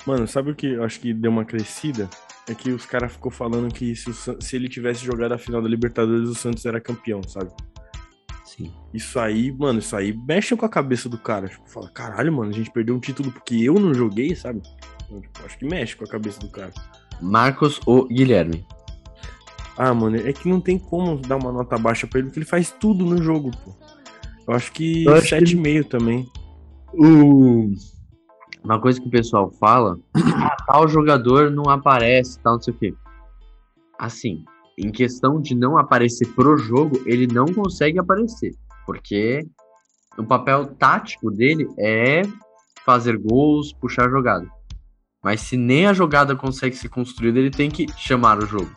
Mano, 0.05 0.27
sabe 0.27 0.51
o 0.51 0.55
que 0.55 0.67
eu 0.67 0.83
acho 0.83 0.99
que 0.99 1.13
deu 1.13 1.31
uma 1.31 1.45
crescida? 1.45 2.09
É 2.47 2.55
que 2.55 2.71
os 2.71 2.85
caras 2.85 3.11
ficou 3.11 3.31
falando 3.31 3.71
que 3.71 3.95
se, 3.95 4.09
o 4.09 4.13
se 4.13 4.55
ele 4.55 4.67
tivesse 4.67 5.05
jogado 5.05 5.33
a 5.33 5.37
final 5.37 5.61
da 5.61 5.69
Libertadores, 5.69 6.27
o 6.27 6.35
Santos 6.35 6.65
era 6.65 6.81
campeão, 6.81 7.21
sabe? 7.21 7.51
Sim. 8.49 8.73
Isso 8.91 9.19
aí, 9.19 9.51
mano, 9.51 9.77
isso 9.77 9.95
aí 9.95 10.11
mexe 10.11 10.55
com 10.55 10.65
a 10.65 10.69
cabeça 10.69 11.07
do 11.07 11.19
cara. 11.19 11.47
Tipo, 11.47 11.69
fala, 11.69 11.87
caralho, 11.89 12.33
mano, 12.33 12.49
a 12.49 12.53
gente 12.53 12.71
perdeu 12.71 12.95
um 12.95 12.99
título 12.99 13.31
porque 13.31 13.55
eu 13.55 13.75
não 13.75 13.93
joguei, 13.93 14.35
sabe? 14.35 14.63
Então, 15.05 15.21
tipo, 15.21 15.45
acho 15.45 15.57
que 15.59 15.65
mexe 15.65 15.95
com 15.95 16.03
a 16.03 16.07
cabeça 16.07 16.39
do 16.39 16.49
cara. 16.49 16.71
Marcos 17.21 17.79
ou 17.85 18.07
Guilherme. 18.07 18.65
Ah, 19.77 19.93
mano, 19.93 20.17
é 20.17 20.33
que 20.33 20.49
não 20.49 20.59
tem 20.59 20.79
como 20.79 21.17
dar 21.17 21.35
uma 21.35 21.51
nota 21.51 21.77
baixa 21.77 22.07
pra 22.07 22.19
ele, 22.19 22.29
porque 22.29 22.39
ele 22.39 22.45
faz 22.45 22.71
tudo 22.71 23.05
no 23.05 23.21
jogo, 23.21 23.51
pô. 23.63 23.75
Eu 24.47 24.55
acho 24.55 24.71
que 24.71 25.05
Eu 25.05 25.13
acho 25.13 25.29
que 25.29 25.35
7,5 25.35 25.87
também. 25.87 26.27
O... 26.93 27.71
Uma 28.63 28.81
coisa 28.81 28.99
que 28.99 29.07
o 29.07 29.11
pessoal 29.11 29.51
fala, 29.59 29.99
ah, 30.17 30.57
tal 30.65 30.87
jogador 30.87 31.51
não 31.51 31.69
aparece, 31.69 32.39
tal, 32.39 32.53
não 32.53 32.61
sei 32.61 32.73
o 32.73 32.77
quê. 32.77 32.93
Assim, 33.99 34.43
em 34.79 34.91
questão 34.91 35.41
de 35.41 35.53
não 35.53 35.77
aparecer 35.77 36.27
pro 36.29 36.57
jogo, 36.57 37.01
ele 37.05 37.27
não 37.27 37.45
consegue 37.45 37.99
aparecer. 37.99 38.55
Porque 38.85 39.45
o 40.17 40.23
papel 40.23 40.67
tático 40.75 41.29
dele 41.29 41.67
é 41.77 42.21
fazer 42.85 43.17
gols, 43.17 43.73
puxar 43.73 44.09
jogada. 44.09 44.47
Mas 45.21 45.41
se 45.41 45.57
nem 45.57 45.85
a 45.85 45.93
jogada 45.93 46.35
consegue 46.35 46.75
ser 46.75 46.89
construída, 46.89 47.39
ele 47.39 47.51
tem 47.51 47.69
que 47.69 47.87
chamar 47.97 48.41
o 48.41 48.45
jogo. 48.45 48.71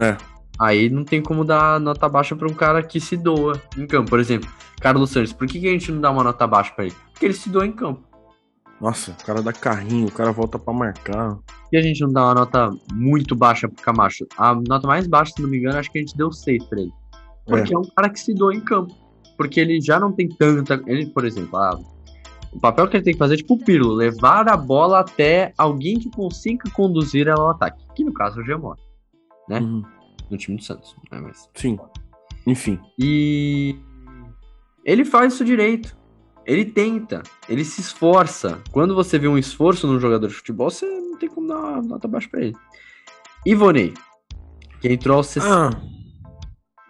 É. 0.00 0.16
Aí 0.58 0.90
não 0.90 1.04
tem 1.04 1.22
como 1.22 1.44
dar 1.44 1.78
nota 1.78 2.08
baixa 2.08 2.34
pra 2.34 2.48
um 2.48 2.54
cara 2.54 2.82
que 2.82 3.00
se 3.00 3.16
doa 3.16 3.62
em 3.76 3.86
campo. 3.86 4.10
Por 4.10 4.18
exemplo, 4.18 4.50
Carlos 4.80 5.10
Santos, 5.10 5.32
por 5.32 5.46
que, 5.46 5.60
que 5.60 5.68
a 5.68 5.70
gente 5.70 5.92
não 5.92 6.00
dá 6.00 6.10
uma 6.10 6.24
nota 6.24 6.46
baixa 6.46 6.72
pra 6.74 6.86
ele? 6.86 6.96
Porque 7.12 7.26
ele 7.26 7.34
se 7.34 7.48
doa 7.48 7.64
em 7.64 7.72
campo. 7.72 8.07
Nossa, 8.80 9.10
o 9.10 9.24
cara 9.24 9.42
dá 9.42 9.52
carrinho, 9.52 10.06
o 10.06 10.12
cara 10.12 10.30
volta 10.30 10.58
pra 10.58 10.72
marcar. 10.72 11.38
E 11.72 11.76
a 11.76 11.82
gente 11.82 12.00
não 12.00 12.12
dá 12.12 12.24
uma 12.24 12.34
nota 12.34 12.70
muito 12.92 13.34
baixa 13.34 13.68
pro 13.68 13.82
Camacho. 13.82 14.26
A 14.36 14.54
nota 14.54 14.86
mais 14.86 15.06
baixa, 15.06 15.32
se 15.34 15.42
não 15.42 15.48
me 15.48 15.58
engano, 15.58 15.78
acho 15.78 15.90
que 15.90 15.98
a 15.98 16.00
gente 16.00 16.16
deu 16.16 16.30
6 16.30 16.64
pra 16.64 16.80
ele. 16.80 16.92
Porque 17.44 17.74
é. 17.74 17.78
um 17.78 17.82
cara 17.82 18.08
que 18.08 18.20
se 18.20 18.32
doa 18.32 18.54
em 18.54 18.60
campo. 18.60 18.94
Porque 19.36 19.58
ele 19.60 19.80
já 19.80 19.98
não 19.98 20.12
tem 20.12 20.28
tanta. 20.28 20.82
Ele, 20.86 21.06
por 21.06 21.24
exemplo, 21.24 21.56
ah, 21.58 21.78
o 22.52 22.60
papel 22.60 22.88
que 22.88 22.96
ele 22.96 23.04
tem 23.04 23.12
que 23.12 23.18
fazer 23.18 23.34
é 23.34 23.36
tipo 23.38 23.54
o 23.54 23.58
Pirlo, 23.58 23.92
levar 23.92 24.48
a 24.48 24.56
bola 24.56 25.00
até 25.00 25.52
alguém 25.58 25.98
que 25.98 26.10
consiga 26.10 26.70
conduzir 26.70 27.26
ela 27.26 27.42
ao 27.42 27.50
ataque. 27.50 27.82
Que 27.94 28.04
no 28.04 28.12
caso 28.12 28.40
é 28.40 28.42
o 28.42 28.46
Gemota, 28.46 28.82
né? 29.48 29.60
Uhum. 29.60 29.82
No 30.30 30.36
time 30.36 30.56
do 30.56 30.62
Santos. 30.62 30.94
Né? 31.10 31.20
Mas... 31.20 31.48
Sim. 31.54 31.78
Enfim. 32.46 32.78
E 32.98 33.76
ele 34.84 35.04
faz 35.04 35.34
isso 35.34 35.44
direito. 35.44 35.97
Ele 36.48 36.64
tenta, 36.64 37.22
ele 37.46 37.62
se 37.62 37.82
esforça. 37.82 38.58
Quando 38.72 38.94
você 38.94 39.18
vê 39.18 39.28
um 39.28 39.36
esforço 39.36 39.86
num 39.86 40.00
jogador 40.00 40.28
de 40.28 40.34
futebol, 40.34 40.70
você 40.70 40.86
não 40.86 41.18
tem 41.18 41.28
como 41.28 41.46
dar 41.46 41.58
uma 41.58 41.82
nota 41.82 42.08
baixa 42.08 42.26
pra 42.26 42.40
ele. 42.40 42.56
Ivonei, 43.44 43.92
que 44.80 44.88
entrou 44.88 45.18
aos 45.18 45.26
60. 45.26 45.54
Ah, 45.54 45.82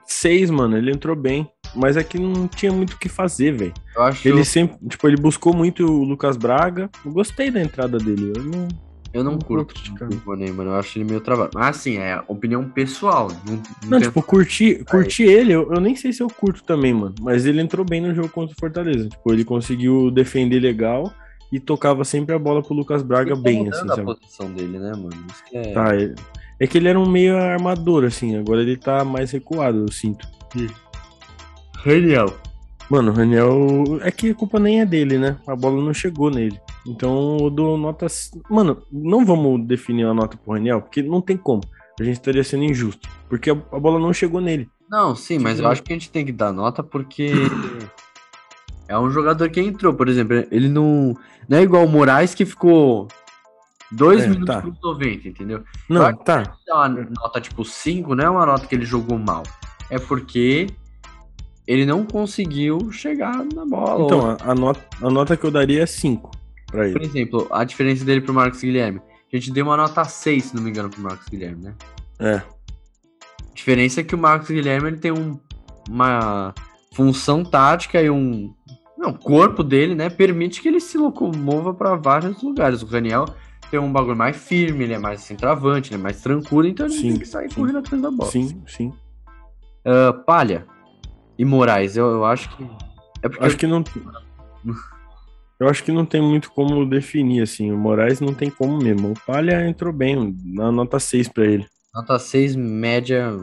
seis, 0.06 0.48
mano, 0.48 0.78
ele 0.78 0.92
entrou 0.92 1.16
bem. 1.16 1.50
Mas 1.74 1.96
é 1.96 2.04
que 2.04 2.20
não 2.20 2.46
tinha 2.46 2.72
muito 2.72 2.92
o 2.92 2.98
que 2.98 3.08
fazer, 3.08 3.52
velho. 3.52 3.74
eu 3.96 4.02
acho 4.02 4.28
Ele 4.28 4.44
sempre, 4.44 4.78
tipo, 4.88 5.08
ele 5.08 5.20
buscou 5.20 5.52
muito 5.52 5.84
o 5.84 6.04
Lucas 6.04 6.36
Braga. 6.36 6.88
Eu 7.04 7.10
gostei 7.10 7.50
da 7.50 7.60
entrada 7.60 7.98
dele. 7.98 8.32
Eu 8.36 8.44
não, 8.44 8.68
eu 9.12 9.24
não 9.24 9.32
não 9.32 9.38
curto 9.38 9.74
vou 9.74 9.82
criticar. 9.82 10.08
o 10.08 10.12
Ivonei, 10.12 10.52
mano. 10.52 10.70
Eu 10.70 10.76
acho 10.76 10.98
ele 10.98 11.04
meio 11.04 11.20
travado. 11.20 11.50
Mas 11.54 11.76
assim, 11.76 11.98
é 11.98 12.22
opinião 12.28 12.68
pessoal. 12.68 13.28
Não, 13.46 13.54
não 13.54 13.62
não 13.90 14.00
tipo, 14.00 14.22
curti, 14.22 14.84
curti 14.84 15.22
ele, 15.22 15.52
eu, 15.52 15.72
eu 15.72 15.80
nem 15.80 15.96
sei 15.96 16.12
se 16.12 16.22
eu 16.22 16.28
curto 16.28 16.62
também, 16.62 16.92
mano. 16.92 17.14
Mas 17.20 17.46
ele 17.46 17.60
entrou 17.60 17.84
bem 17.84 18.00
no 18.00 18.14
jogo 18.14 18.28
contra 18.28 18.54
o 18.54 18.60
Fortaleza. 18.60 19.08
Tipo, 19.08 19.32
ele 19.32 19.44
conseguiu 19.44 20.10
defender 20.10 20.60
legal 20.60 21.12
e 21.50 21.58
tocava 21.58 22.04
sempre 22.04 22.34
a 22.34 22.38
bola 22.38 22.62
pro 22.62 22.74
Lucas 22.74 23.02
Braga 23.02 23.32
Ele 23.32 23.36
tá 23.36 23.42
bem, 23.42 23.68
assim, 23.68 23.84
a 23.84 23.94
sabe? 23.94 24.04
posição 24.04 24.52
dele, 24.52 24.78
né, 24.78 24.92
mano? 24.92 25.10
Isso 25.30 25.44
que 25.48 25.56
é... 25.56 25.72
Tá, 25.72 25.96
é, 25.96 26.14
é 26.60 26.66
que 26.66 26.76
ele 26.76 26.88
era 26.88 27.00
um 27.00 27.08
meio 27.08 27.36
armador, 27.36 28.04
assim. 28.04 28.36
Agora 28.36 28.60
ele 28.60 28.76
tá 28.76 29.04
mais 29.04 29.30
recuado, 29.30 29.78
eu 29.78 29.92
sinto. 29.92 30.28
Raniel. 31.76 32.34
Mano, 32.90 33.10
o 33.10 33.14
Raniel. 33.14 34.00
É 34.02 34.10
que 34.10 34.30
a 34.30 34.34
culpa 34.34 34.58
nem 34.58 34.80
é 34.80 34.86
dele, 34.86 35.18
né? 35.18 35.36
A 35.46 35.54
bola 35.54 35.82
não 35.82 35.94
chegou 35.94 36.30
nele. 36.30 36.58
Então 36.88 37.36
eu 37.40 37.50
dou 37.50 37.76
nota. 37.76 38.06
Mano, 38.48 38.82
não 38.90 39.24
vamos 39.24 39.66
definir 39.66 40.06
a 40.06 40.14
nota 40.14 40.36
pro 40.36 40.54
Raniel, 40.54 40.80
porque 40.80 41.02
não 41.02 41.20
tem 41.20 41.36
como. 41.36 41.62
A 42.00 42.04
gente 42.04 42.14
estaria 42.16 42.44
sendo 42.44 42.64
injusto. 42.64 43.08
Porque 43.28 43.50
a, 43.50 43.54
bola 43.54 43.98
não 43.98 44.12
chegou 44.12 44.40
nele. 44.40 44.68
Não, 44.88 45.14
sim, 45.14 45.38
mas 45.38 45.58
eu 45.58 45.68
acho 45.68 45.82
que 45.82 45.92
a 45.92 45.96
gente 45.96 46.10
tem 46.10 46.24
que 46.24 46.32
dar 46.32 46.52
nota 46.52 46.82
porque. 46.82 47.32
é 48.88 48.98
um 48.98 49.10
jogador 49.10 49.50
que 49.50 49.60
entrou, 49.60 49.92
por 49.92 50.08
exemplo. 50.08 50.44
Ele 50.50 50.68
não. 50.68 51.14
Não 51.48 51.58
é 51.58 51.62
igual 51.62 51.84
o 51.84 51.88
Moraes 51.88 52.34
que 52.34 52.44
ficou. 52.44 53.08
Dois 53.90 54.22
É, 54.22 54.28
minutos 54.28 54.54
tá. 54.54 54.60
por 54.60 54.74
90, 54.82 55.28
entendeu? 55.28 55.64
Não, 55.88 56.14
tá. 56.14 56.56
Uma 56.68 56.88
nota 56.88 57.40
tipo 57.40 57.64
5, 57.64 58.14
não 58.14 58.24
é 58.24 58.28
uma 58.28 58.44
nota 58.44 58.66
que 58.66 58.74
ele 58.74 58.84
jogou 58.84 59.18
mal. 59.18 59.42
É 59.90 59.98
porque 59.98 60.66
ele 61.66 61.86
não 61.86 62.04
conseguiu 62.04 62.92
chegar 62.92 63.44
na 63.54 63.64
bola. 63.64 64.04
Então, 64.04 64.20
Ou, 64.20 64.26
a, 64.26 64.36
a 64.40 64.54
nota, 64.54 64.80
a 65.02 65.10
nota 65.10 65.36
que 65.36 65.44
eu 65.44 65.50
daria 65.50 65.82
é 65.82 65.86
5 65.86 66.30
pra 66.30 66.37
por 66.70 67.02
exemplo, 67.02 67.46
a 67.50 67.64
diferença 67.64 68.04
dele 68.04 68.20
pro 68.20 68.34
Marcos 68.34 68.60
Guilherme. 68.60 69.00
A 69.32 69.36
gente 69.36 69.50
deu 69.52 69.64
uma 69.66 69.76
nota 69.76 70.04
6, 70.04 70.44
se 70.46 70.56
não 70.56 70.62
me 70.62 70.70
engano, 70.70 70.88
pro 70.90 71.00
Marcos 71.00 71.28
Guilherme, 71.28 71.64
né? 71.64 71.74
É. 72.18 72.34
A 72.36 73.54
diferença 73.54 74.00
é 74.00 74.04
que 74.04 74.14
o 74.14 74.18
Marcos 74.18 74.48
Guilherme 74.48 74.88
ele 74.88 74.98
tem 74.98 75.12
um- 75.12 75.38
uma 75.88 76.54
função 76.94 77.44
tática 77.44 78.00
e 78.02 78.08
um. 78.10 78.54
Não, 78.96 79.10
o 79.10 79.18
corpo 79.18 79.62
dele, 79.62 79.94
né? 79.94 80.08
Permite 80.10 80.60
que 80.60 80.68
ele 80.68 80.80
se 80.80 80.98
locomova 80.98 81.72
para 81.72 81.94
vários 81.94 82.42
lugares. 82.42 82.82
O 82.82 82.86
Raniel 82.86 83.26
tem 83.70 83.78
um 83.78 83.92
bagulho 83.92 84.16
mais 84.16 84.36
firme, 84.36 84.84
ele 84.84 84.94
é 84.94 84.98
mais 84.98 85.20
centroavante, 85.20 85.90
ele 85.92 86.00
é 86.00 86.02
mais 86.02 86.20
tranquilo, 86.20 86.66
então 86.66 86.86
ele 86.86 86.94
Sim, 86.94 87.08
tem 87.10 87.18
que 87.18 87.26
sair 87.26 87.48
sim. 87.50 87.54
correndo 87.60 87.78
atrás 87.78 88.02
da 88.02 88.10
bola. 88.10 88.30
Sim, 88.30 88.62
sim. 88.66 88.92
Ah, 89.84 90.12
Palha 90.12 90.66
e 91.38 91.44
Moraes, 91.44 91.96
eu, 91.96 92.06
eu 92.10 92.24
acho 92.24 92.54
que. 92.56 92.64
É 93.22 93.28
porque 93.28 93.44
Acho 93.44 93.56
que 93.56 93.66
não. 93.66 93.84
Eu 95.60 95.68
acho 95.68 95.82
que 95.82 95.90
não 95.90 96.06
tem 96.06 96.22
muito 96.22 96.52
como 96.52 96.86
definir, 96.86 97.42
assim. 97.42 97.72
O 97.72 97.76
Moraes 97.76 98.20
não 98.20 98.32
tem 98.32 98.48
como 98.48 98.78
mesmo. 98.78 99.10
O 99.10 99.20
Palha 99.26 99.68
entrou 99.68 99.92
bem, 99.92 100.36
na 100.44 100.70
nota 100.70 101.00
6 101.00 101.28
pra 101.28 101.44
ele. 101.44 101.66
nota 101.92 102.18
6, 102.18 102.54
média, 102.54 103.36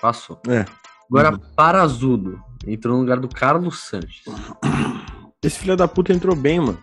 passou. 0.00 0.40
É. 0.48 0.64
Agora, 1.08 1.38
Parazudo 1.54 2.42
entrou 2.66 2.94
no 2.94 3.00
lugar 3.00 3.20
do 3.20 3.28
Carlos 3.28 3.84
Sanches. 3.84 4.24
Esse 5.44 5.58
filho 5.58 5.76
da 5.76 5.86
puta 5.86 6.12
entrou 6.12 6.34
bem, 6.34 6.58
mano. 6.58 6.78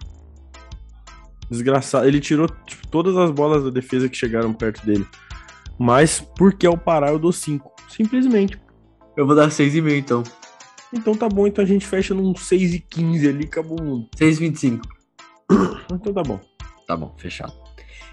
Desgraçado. 1.50 2.08
Ele 2.08 2.20
tirou 2.20 2.48
tipo, 2.66 2.88
todas 2.88 3.18
as 3.18 3.32
bolas 3.32 3.64
da 3.64 3.70
defesa 3.70 4.08
que 4.08 4.16
chegaram 4.16 4.54
perto 4.54 4.86
dele. 4.86 5.06
Mas 5.78 6.20
porque 6.20 6.68
ao 6.68 6.78
parar 6.78 7.12
eu 7.12 7.20
dou 7.20 7.32
5. 7.32 7.70
Simplesmente. 7.90 8.60
Eu 9.18 9.26
vou 9.26 9.36
dar 9.36 9.50
6,5 9.50 9.98
então. 9.98 10.24
Então 10.94 11.16
tá 11.16 11.30
bom, 11.30 11.46
então 11.46 11.64
a 11.64 11.68
gente 11.68 11.86
fecha 11.86 12.14
num 12.14 12.36
6 12.36 12.74
e 12.74 12.80
15 12.80 13.28
ali, 13.30 13.46
acabou 13.46 13.80
o 13.80 13.84
mundo. 13.84 14.08
6,25. 14.18 14.82
Então 15.92 16.14
tá 16.14 16.22
bom. 16.24 16.40
Tá 16.88 16.96
bom, 16.96 17.14
fechado. 17.18 17.54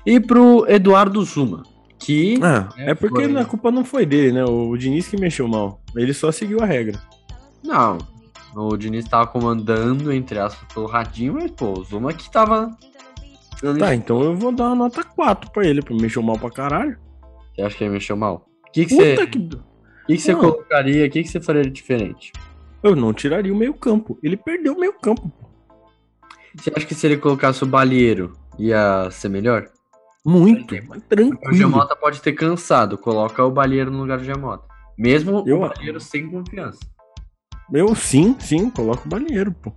E 0.05 0.19
pro 0.21 0.65
Eduardo 0.69 1.23
Zuma, 1.25 1.63
que 1.99 2.39
Ah, 2.43 2.69
É, 2.77 2.91
é, 2.91 2.95
porque 2.95 3.25
foi. 3.29 3.37
a 3.39 3.45
culpa 3.45 3.71
não 3.71 3.85
foi 3.85 4.07
dele, 4.07 4.33
né? 4.33 4.45
O 4.45 4.77
Diniz 4.77 5.09
que 5.09 5.19
mexeu 5.19 5.47
mal. 5.49 5.81
Ele 5.95 6.13
só 6.15 6.31
seguiu 6.33 6.61
a 6.61 6.67
regra. 6.67 6.99
não, 7.63 7.99
o 8.55 8.77
Diniz 8.77 9.05
tava 9.07 9.27
comandando, 9.27 10.11
entre 10.13 10.39
aspas, 10.39 10.67
pelo 10.73 10.87
radinho, 10.87 11.35
mas 11.35 11.51
pô, 11.51 11.79
o 11.79 11.85
Zuma 11.85 12.13
que 12.15 12.31
tava. 12.31 12.75
Tá, 13.79 13.95
então 13.95 14.23
eu 14.23 14.35
vou 14.37 14.53
dar 14.53 14.67
uma 14.69 14.75
nota 14.75 15.03
4 15.03 15.51
pra 15.51 15.67
ele, 15.67 15.81
porque 15.83 16.01
mexeu 16.01 16.23
mal 16.23 16.39
pra 16.39 16.51
caralho. 16.51 16.99
Você 17.55 17.63
acha 17.63 17.77
que 17.77 17.85
ele 17.85 17.93
mexeu 17.95 18.17
mal? 18.17 18.47
O 18.69 18.71
que, 18.73 18.85
que 18.87 18.95
você, 18.95 19.15
Puta 19.15 19.27
que. 19.27 19.39
que 19.41 19.57
que 20.17 20.19
você 20.19 20.35
colocaria? 20.35 21.07
O 21.07 21.11
que, 21.11 21.23
que 21.23 21.29
você 21.29 21.41
faria 21.41 21.63
de 21.63 21.71
diferente? 21.71 22.33
Eu 22.87 22.95
não 22.97 23.13
tiraria 23.13 23.53
o 23.53 23.57
meio 23.57 23.75
campo. 23.75 24.17
Ele 24.23 24.37
perdeu 24.37 24.75
o 24.75 24.79
meio 24.79 24.93
campo. 24.93 25.31
Você 26.55 26.73
acha 26.75 26.87
que 26.87 26.95
se 26.95 27.07
ele 27.07 27.17
colocasse 27.17 27.63
o 27.65 27.67
Balieiro 27.67 28.37
ia 28.59 29.09
ser 29.11 29.29
melhor? 29.29 29.69
Muito, 30.25 30.75
mas 30.89 30.99
O 30.99 31.01
tranquilo. 31.07 31.55
Giamota 31.55 31.95
pode 31.97 32.21
ter 32.21 32.33
cansado, 32.33 32.97
coloca 32.97 33.45
o 33.45 33.51
Balieiro 33.51 33.91
no 33.91 33.99
lugar 34.01 34.19
do 34.19 34.25
Giamota. 34.25 34.65
Mesmo 34.97 35.43
Eu- 35.47 35.63
o 35.63 35.69
Balieiro 35.69 36.01
sem 36.01 36.31
confiança. 36.31 36.79
Eu 37.73 37.95
sim, 37.95 38.37
sim, 38.39 38.71
coloco 38.71 39.03
o 39.05 39.09
banheiro, 39.09 39.53
pô. 39.53 39.73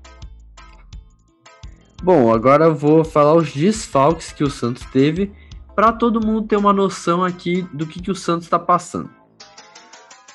Bom, 2.01 2.31
agora 2.33 2.65
eu 2.65 2.75
vou 2.75 3.03
falar 3.03 3.33
os 3.33 3.51
desfalques 3.53 4.31
que 4.31 4.43
o 4.43 4.49
Santos 4.49 4.85
teve 4.91 5.31
para 5.75 5.91
todo 5.91 6.25
mundo 6.25 6.47
ter 6.47 6.55
uma 6.55 6.71
noção 6.71 7.23
aqui 7.23 7.63
do 7.73 7.85
que, 7.85 8.01
que 8.01 8.11
o 8.11 8.15
Santos 8.15 8.45
está 8.45 8.57
passando. 8.59 9.09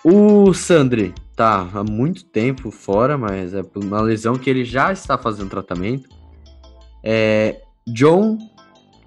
O 0.05 0.53
Sandri 0.53 1.15
tá 1.35 1.69
há 1.75 1.83
muito 1.83 2.25
tempo 2.25 2.71
fora, 2.71 3.19
mas 3.19 3.55
é 3.55 3.63
uma 3.77 4.01
lesão 4.01 4.39
que 4.39 4.49
ele 4.49 4.65
já 4.65 4.93
está 4.93 5.19
fazendo 5.19 5.51
tratamento. 5.51 6.09
É, 7.03 7.61
John 7.87 8.39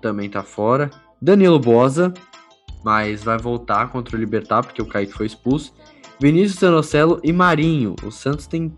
também 0.02 0.30
tá 0.30 0.44
fora. 0.44 0.90
Danilo 1.22 1.60
Bosa, 1.60 2.14
mas 2.84 3.24
vai 3.24 3.38
voltar 3.38 3.90
contra 3.92 4.16
o 4.16 4.20
Libertar 4.20 4.64
porque 4.64 4.82
o 4.82 4.88
Kaique 4.88 5.14
foi 5.14 5.26
expulso. 5.26 5.74
Vinícius 6.20 6.60
Zanocelo 6.60 7.20
e 7.24 7.32
Marinho. 7.32 7.96
O 8.04 8.12
Santos 8.12 8.48
tem 8.48 8.76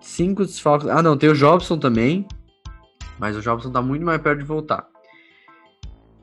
cinco 0.00 0.44
desfalques. 0.44 0.88
Ah, 0.88 1.02
não, 1.02 1.16
tem 1.16 1.30
o 1.30 1.34
Jobson 1.34 1.78
também. 1.78 2.26
Mas 3.18 3.36
o 3.36 3.40
Jobson 3.40 3.70
tá 3.70 3.82
muito 3.82 4.04
mais 4.04 4.20
perto 4.20 4.38
de 4.38 4.44
voltar. 4.44 4.86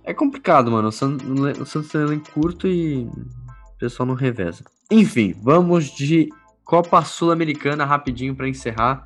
É 0.03 0.13
complicado, 0.13 0.71
mano. 0.71 0.87
O 0.87 0.91
Santos 0.91 1.89
tem 1.89 2.01
um 2.01 2.05
elenco 2.05 2.31
curto 2.31 2.67
e 2.67 3.05
o 3.05 3.77
pessoal 3.77 4.07
não 4.07 4.15
reveza. 4.15 4.63
Enfim, 4.89 5.35
vamos 5.41 5.85
de 5.85 6.29
Copa 6.63 7.03
Sul-Americana 7.03 7.85
rapidinho 7.85 8.35
pra 8.35 8.47
encerrar. 8.47 9.05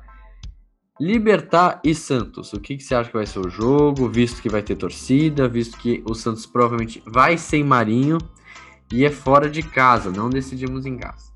Libertar 1.00 1.80
e 1.82 1.94
Santos. 1.94 2.52
O 2.52 2.60
que, 2.60 2.76
que 2.76 2.84
você 2.84 2.94
acha 2.94 3.10
que 3.10 3.16
vai 3.16 3.26
ser 3.26 3.40
o 3.40 3.50
jogo? 3.50 4.08
Visto 4.08 4.40
que 4.40 4.48
vai 4.48 4.62
ter 4.62 4.76
torcida, 4.76 5.48
visto 5.48 5.76
que 5.78 6.02
o 6.08 6.14
Santos 6.14 6.46
provavelmente 6.46 7.02
vai 7.06 7.36
sem 7.36 7.64
Marinho 7.64 8.18
e 8.92 9.04
é 9.04 9.10
fora 9.10 9.48
de 9.50 9.62
casa, 9.62 10.10
não 10.10 10.28
decidimos 10.28 10.86
em 10.86 10.96
casa. 10.96 11.32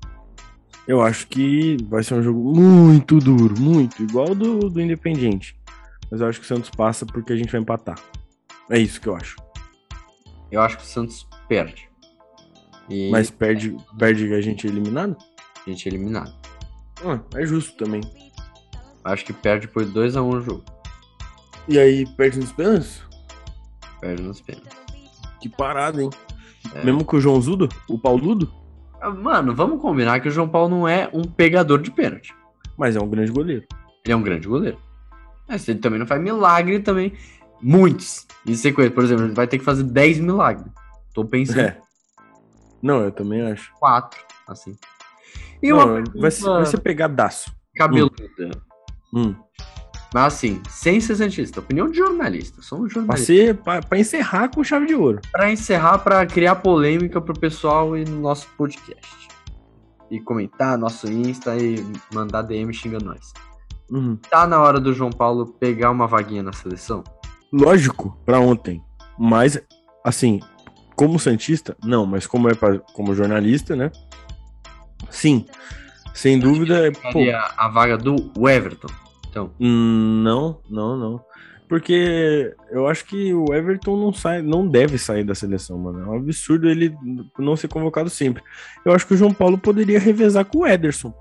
Eu 0.87 1.01
acho 1.01 1.27
que 1.27 1.75
vai 1.89 2.01
ser 2.01 2.13
um 2.13 2.23
jogo 2.23 2.55
muito 2.55 3.19
duro, 3.19 3.59
muito, 3.59 4.01
igual 4.01 4.33
do, 4.33 4.69
do 4.69 4.79
Independiente. 4.79 5.59
Mas 6.09 6.21
eu 6.21 6.27
acho 6.27 6.39
que 6.39 6.45
o 6.45 6.47
Santos 6.47 6.69
passa 6.69 7.05
porque 7.05 7.33
a 7.33 7.35
gente 7.35 7.51
vai 7.51 7.59
empatar. 7.59 7.99
É 8.69 8.79
isso 8.79 9.01
que 9.01 9.07
eu 9.07 9.15
acho. 9.15 9.35
Eu 10.49 10.61
acho 10.61 10.77
que 10.77 10.83
o 10.83 10.87
Santos 10.87 11.27
perde. 11.49 11.86
E 12.89 13.09
Mas 13.11 13.29
perde, 13.29 13.75
perde 13.97 14.33
a 14.33 14.41
gente 14.41 14.65
eliminado? 14.67 15.15
a 15.65 15.69
gente 15.69 15.87
é 15.87 15.91
eliminado. 15.91 16.33
Ah, 17.03 17.19
é 17.35 17.45
justo 17.45 17.75
também. 17.83 18.01
Acho 19.03 19.25
que 19.25 19.33
perde 19.33 19.67
por 19.67 19.85
2x1 19.85 20.23
o 20.23 20.41
jogo. 20.41 20.63
E 21.67 21.77
aí, 21.77 22.05
perde 22.15 22.39
nos 22.39 22.51
pênaltis? 22.53 23.01
Perde 23.99 24.23
nos 24.23 24.39
pênaltis. 24.39 24.77
Que 25.41 25.49
parada, 25.49 26.01
hein? 26.01 26.09
É. 26.73 26.83
Mesmo 26.83 27.03
com 27.03 27.17
o 27.17 27.21
João 27.21 27.41
Zudo? 27.41 27.67
O 27.89 27.99
Pauludo? 27.99 28.51
Ah, 29.01 29.09
Mano, 29.09 29.53
vamos 29.53 29.81
combinar 29.81 30.19
que 30.21 30.27
o 30.29 30.31
João 30.31 30.47
Paulo 30.47 30.69
não 30.69 30.87
é 30.87 31.09
um 31.13 31.23
pegador 31.23 31.81
de 31.81 31.91
pênalti. 31.91 32.33
Mas 32.77 32.95
é 32.95 32.99
um 32.99 33.09
grande 33.09 33.31
goleiro. 33.31 33.65
Ele 34.05 34.13
é 34.13 34.15
um 34.15 34.23
grande 34.23 34.47
goleiro. 34.47 34.77
Mas 35.47 35.67
ele 35.67 35.79
também 35.79 35.99
não 35.99 36.07
faz 36.07 36.21
milagre 36.21 36.79
também. 36.79 37.13
Muitos. 37.61 38.25
Em 38.45 38.55
sequência, 38.55 38.91
por 38.91 39.03
exemplo, 39.03 39.25
ele 39.25 39.33
vai 39.33 39.47
ter 39.47 39.57
que 39.59 39.65
fazer 39.65 39.83
10 39.83 40.19
milagres. 40.19 40.65
Tô 41.13 41.25
pensando 41.25 41.59
É. 41.59 41.81
Não, 42.81 43.01
eu 43.03 43.11
também 43.11 43.41
acho. 43.41 43.71
4, 43.79 44.19
assim. 44.47 44.75
E 45.61 45.69
Não, 45.71 45.77
uma 45.77 46.03
vai, 46.15 46.31
ser, 46.31 46.43
vai 46.43 46.65
ser 46.65 46.79
pegadaço. 46.79 47.51
cabeluda. 47.75 48.15
Hum. 49.13 49.35
Mas 50.13 50.33
assim, 50.35 50.61
sem 50.69 51.01
ser 51.01 51.15
cientista, 51.15 51.59
opinião 51.59 51.89
de 51.89 51.97
jornalista. 51.97 52.61
Somos 52.61 52.93
jornalistas. 52.93 53.57
pra 53.89 53.99
encerrar 53.99 54.49
com 54.49 54.63
chave 54.63 54.85
de 54.85 54.95
ouro. 54.95 55.19
Pra 55.31 55.51
encerrar, 55.51 55.97
pra 55.99 56.25
criar 56.25 56.55
polêmica 56.57 57.19
pro 57.19 57.37
pessoal 57.37 57.97
e 57.97 58.05
no 58.05 58.21
nosso 58.21 58.47
podcast. 58.57 59.27
E 60.09 60.19
comentar 60.21 60.77
nosso 60.77 61.11
Insta 61.11 61.57
e 61.57 61.85
mandar 62.13 62.43
DM 62.43 62.73
xingando 62.73 63.05
nós. 63.05 63.33
Uhum. 63.91 64.15
Tá 64.29 64.47
na 64.47 64.61
hora 64.61 64.79
do 64.79 64.93
João 64.93 65.11
Paulo 65.11 65.45
pegar 65.59 65.91
uma 65.91 66.07
vaguinha 66.07 66.43
na 66.43 66.53
seleção? 66.53 67.03
Lógico, 67.51 68.17
pra 68.25 68.39
ontem. 68.39 68.81
Mas, 69.19 69.59
assim, 70.05 70.39
como 70.97 71.19
Santista, 71.19 71.77
não, 71.83 72.05
mas 72.05 72.25
como 72.25 72.49
é 72.49 72.55
pra, 72.55 72.79
como 72.79 73.13
jornalista, 73.15 73.75
né? 73.75 73.91
Sim. 75.11 75.45
Sem 76.13 76.39
dúvida, 76.39 76.91
pô, 76.91 77.11
Seria 77.11 77.39
a 77.55 77.69
vaga 77.69 77.95
do 77.95 78.15
Everton. 78.49 78.87
Então, 79.29 79.51
não, 79.59 80.59
não, 80.67 80.97
não. 80.97 81.21
Porque 81.69 82.55
eu 82.71 82.87
acho 82.87 83.05
que 83.05 83.31
o 83.33 83.53
Everton 83.53 83.95
não 83.97 84.11
sai, 84.11 84.41
não 84.41 84.67
deve 84.67 84.97
sair 84.97 85.23
da 85.23 85.35
seleção, 85.35 85.77
mano. 85.77 85.99
É 85.99 86.05
um 86.07 86.15
absurdo 86.15 86.67
ele 86.67 86.95
não 87.37 87.55
ser 87.55 87.67
convocado 87.67 88.09
sempre. 88.09 88.41
Eu 88.83 88.93
acho 88.93 89.05
que 89.05 89.13
o 89.13 89.17
João 89.17 89.33
Paulo 89.33 89.57
poderia 89.57 89.99
revezar 89.99 90.45
com 90.45 90.59
o 90.59 90.67
Ederson. 90.67 91.13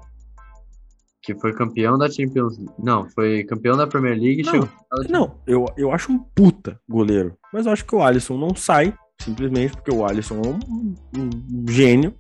que 1.20 1.34
foi 1.34 1.52
campeão 1.52 1.98
da 1.98 2.08
Champions 2.08 2.56
League. 2.56 2.72
Não, 2.78 3.10
foi 3.10 3.44
campeão 3.44 3.76
da 3.76 3.86
Premier 3.86 4.16
League 4.16 4.40
e 4.40 4.44
Não, 4.44 4.52
chegou 4.52 4.68
Não, 5.10 5.40
eu, 5.46 5.66
eu 5.76 5.90
acho 5.92 6.10
um 6.12 6.18
puta 6.18 6.80
goleiro. 6.88 7.36
Mas 7.52 7.66
eu 7.66 7.72
acho 7.72 7.84
que 7.84 7.94
o 7.94 8.02
Alisson 8.02 8.38
não 8.38 8.54
sai, 8.54 8.94
simplesmente 9.20 9.72
porque 9.72 9.94
o 9.94 10.04
Alisson 10.04 10.42
é 10.44 10.48
um, 10.48 10.94
um 11.16 11.68
gênio. 11.68 12.14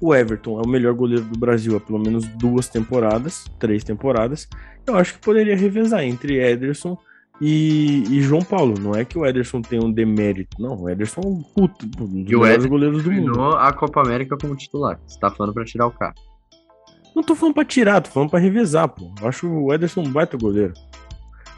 O 0.00 0.14
Everton 0.14 0.60
é 0.60 0.62
o 0.62 0.68
melhor 0.68 0.94
goleiro 0.94 1.24
do 1.24 1.38
Brasil 1.38 1.76
há 1.76 1.80
pelo 1.80 1.98
menos 1.98 2.26
duas 2.28 2.68
temporadas, 2.68 3.46
três 3.58 3.82
temporadas. 3.82 4.48
Eu 4.86 4.96
acho 4.96 5.14
que 5.14 5.20
poderia 5.20 5.56
revezar 5.56 6.04
entre 6.04 6.38
Ederson 6.38 6.98
e, 7.40 8.04
e 8.10 8.20
João 8.20 8.42
Paulo. 8.42 8.74
Não 8.78 8.94
é 8.94 9.04
que 9.04 9.18
o 9.18 9.24
Ederson 9.24 9.62
tem 9.62 9.82
um 9.82 9.90
demérito, 9.90 10.60
não. 10.60 10.82
O 10.82 10.88
Ederson 10.88 11.22
é 11.22 11.26
um 11.26 11.42
puto, 11.42 11.86
um 11.86 12.22
dos 12.22 12.30
E 12.30 12.36
o 12.36 12.40
melhores 12.40 12.66
goleiros 12.66 13.02
do 13.02 13.10
mundo. 13.10 13.56
A 13.56 13.72
Copa 13.72 14.02
América 14.02 14.36
como 14.36 14.54
titular. 14.54 15.00
Você 15.06 15.18
tá 15.18 15.30
falando 15.30 15.54
pra 15.54 15.64
tirar 15.64 15.86
o 15.86 15.90
cara. 15.90 16.14
Não 17.14 17.22
tô 17.22 17.34
falando 17.34 17.54
pra 17.54 17.64
tirar, 17.64 18.02
tô 18.02 18.10
falando 18.10 18.30
pra 18.30 18.38
revezar, 18.38 18.88
pô. 18.88 19.10
Eu 19.20 19.28
acho 19.28 19.48
o 19.48 19.72
Ederson 19.72 20.02
um 20.02 20.12
baita 20.12 20.36
goleiro. 20.36 20.74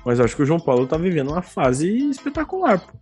Mas 0.05 0.21
acho 0.21 0.37
que 0.37 0.43
o 0.43 0.47
João 0.47 0.61
Paulo 0.61 0.87
tá 0.87 0.97
vivendo 0.97 1.33
uma 1.33 1.43
fase 1.43 1.89
espetacular, 2.09 2.79
pô. 2.79 2.97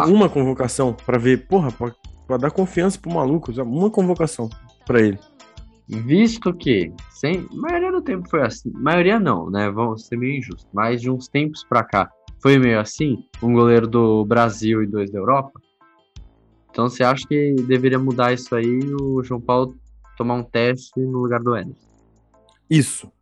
Tá. 0.00 0.06
Uma 0.06 0.28
convocação 0.28 0.92
pra 0.92 1.18
ver, 1.18 1.46
porra, 1.46 1.70
pra, 1.70 1.92
pra 2.26 2.36
dar 2.36 2.50
confiança 2.50 2.98
pro 2.98 3.12
maluco, 3.12 3.52
uma 3.62 3.90
convocação 3.90 4.48
pra 4.86 5.00
ele. 5.00 5.18
Visto 5.86 6.52
que, 6.54 6.92
sem, 7.10 7.46
a 7.52 7.56
maioria 7.56 7.92
do 7.92 8.00
tempo 8.00 8.28
foi 8.28 8.42
assim, 8.42 8.70
maioria 8.72 9.20
não, 9.20 9.50
né? 9.50 9.70
Vamos 9.70 10.06
ser 10.06 10.16
meio 10.16 10.38
injusto, 10.38 10.66
mas 10.72 11.00
de 11.00 11.10
uns 11.10 11.28
tempos 11.28 11.64
pra 11.64 11.84
cá 11.84 12.10
foi 12.40 12.58
meio 12.58 12.80
assim, 12.80 13.24
um 13.42 13.52
goleiro 13.52 13.86
do 13.86 14.24
Brasil 14.24 14.82
e 14.82 14.86
dois 14.86 15.10
da 15.10 15.18
Europa. 15.18 15.60
Então 16.70 16.88
você 16.88 17.04
acha 17.04 17.26
que 17.26 17.54
deveria 17.68 17.98
mudar 17.98 18.32
isso 18.32 18.54
aí 18.54 18.66
e 18.66 18.94
o 19.00 19.22
João 19.22 19.40
Paulo 19.40 19.76
tomar 20.16 20.34
um 20.34 20.42
teste 20.42 20.98
no 20.98 21.20
lugar 21.20 21.40
do 21.40 21.56
Ederson? 21.56 21.88
Isso. 22.68 23.12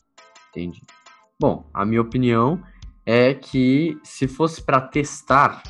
Entendi. 0.50 0.80
Bom, 1.38 1.64
a 1.74 1.84
minha 1.84 2.00
opinião 2.00 2.62
é 3.04 3.34
que 3.34 3.98
se 4.02 4.28
fosse 4.28 4.62
pra 4.62 4.80
testar, 4.80 5.62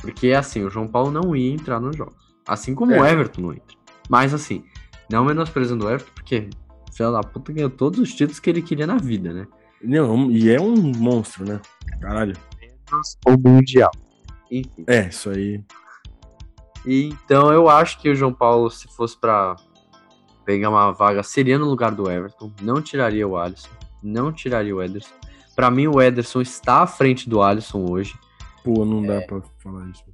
porque 0.00 0.32
assim, 0.32 0.64
o 0.64 0.70
João 0.70 0.86
Paulo 0.88 1.10
não 1.10 1.34
ia 1.34 1.52
entrar 1.52 1.80
nos 1.80 1.96
jogos, 1.96 2.34
assim 2.46 2.74
como 2.74 2.92
É. 2.92 3.00
o 3.00 3.06
Everton 3.06 3.42
não 3.42 3.52
entra. 3.52 3.76
Mas 4.08 4.32
assim, 4.32 4.64
não 5.10 5.24
menosprezando 5.24 5.86
o 5.86 5.90
Everton, 5.90 6.12
porque 6.14 6.48
filho 6.92 7.12
da 7.12 7.20
puta 7.20 7.52
ganhou 7.52 7.70
todos 7.70 8.00
os 8.00 8.12
títulos 8.12 8.40
que 8.40 8.50
ele 8.50 8.62
queria 8.62 8.86
na 8.86 8.96
vida, 8.96 9.32
né? 9.32 9.46
Não, 9.82 10.30
e 10.30 10.50
é 10.50 10.60
um 10.60 10.74
monstro, 10.96 11.44
né? 11.44 11.60
Caralho. 12.00 12.34
O 13.26 13.36
Mundial. 13.48 13.92
Enfim. 14.50 14.84
É, 14.86 15.08
isso 15.08 15.30
aí. 15.30 15.62
E, 16.86 17.04
então 17.04 17.52
eu 17.52 17.68
acho 17.68 18.00
que 18.00 18.08
o 18.08 18.14
João 18.14 18.32
Paulo, 18.32 18.70
se 18.70 18.88
fosse 18.88 19.16
pra 19.16 19.54
pegar 20.44 20.70
uma 20.70 20.90
vaga, 20.92 21.22
seria 21.22 21.58
no 21.58 21.66
lugar 21.66 21.92
do 21.92 22.10
Everton. 22.10 22.52
Não 22.62 22.80
tiraria 22.80 23.28
o 23.28 23.36
Alisson. 23.36 23.68
Não 24.02 24.32
tiraria 24.32 24.74
o 24.74 24.82
Ederson. 24.82 25.12
Pra 25.54 25.70
mim, 25.70 25.86
o 25.86 26.00
Ederson 26.00 26.40
está 26.40 26.82
à 26.82 26.86
frente 26.86 27.28
do 27.28 27.42
Alisson 27.42 27.84
hoje. 27.90 28.14
Pô, 28.64 28.84
não 28.84 29.02
dá 29.02 29.20
pra 29.22 29.40
falar 29.58 29.88
isso. 29.88 30.04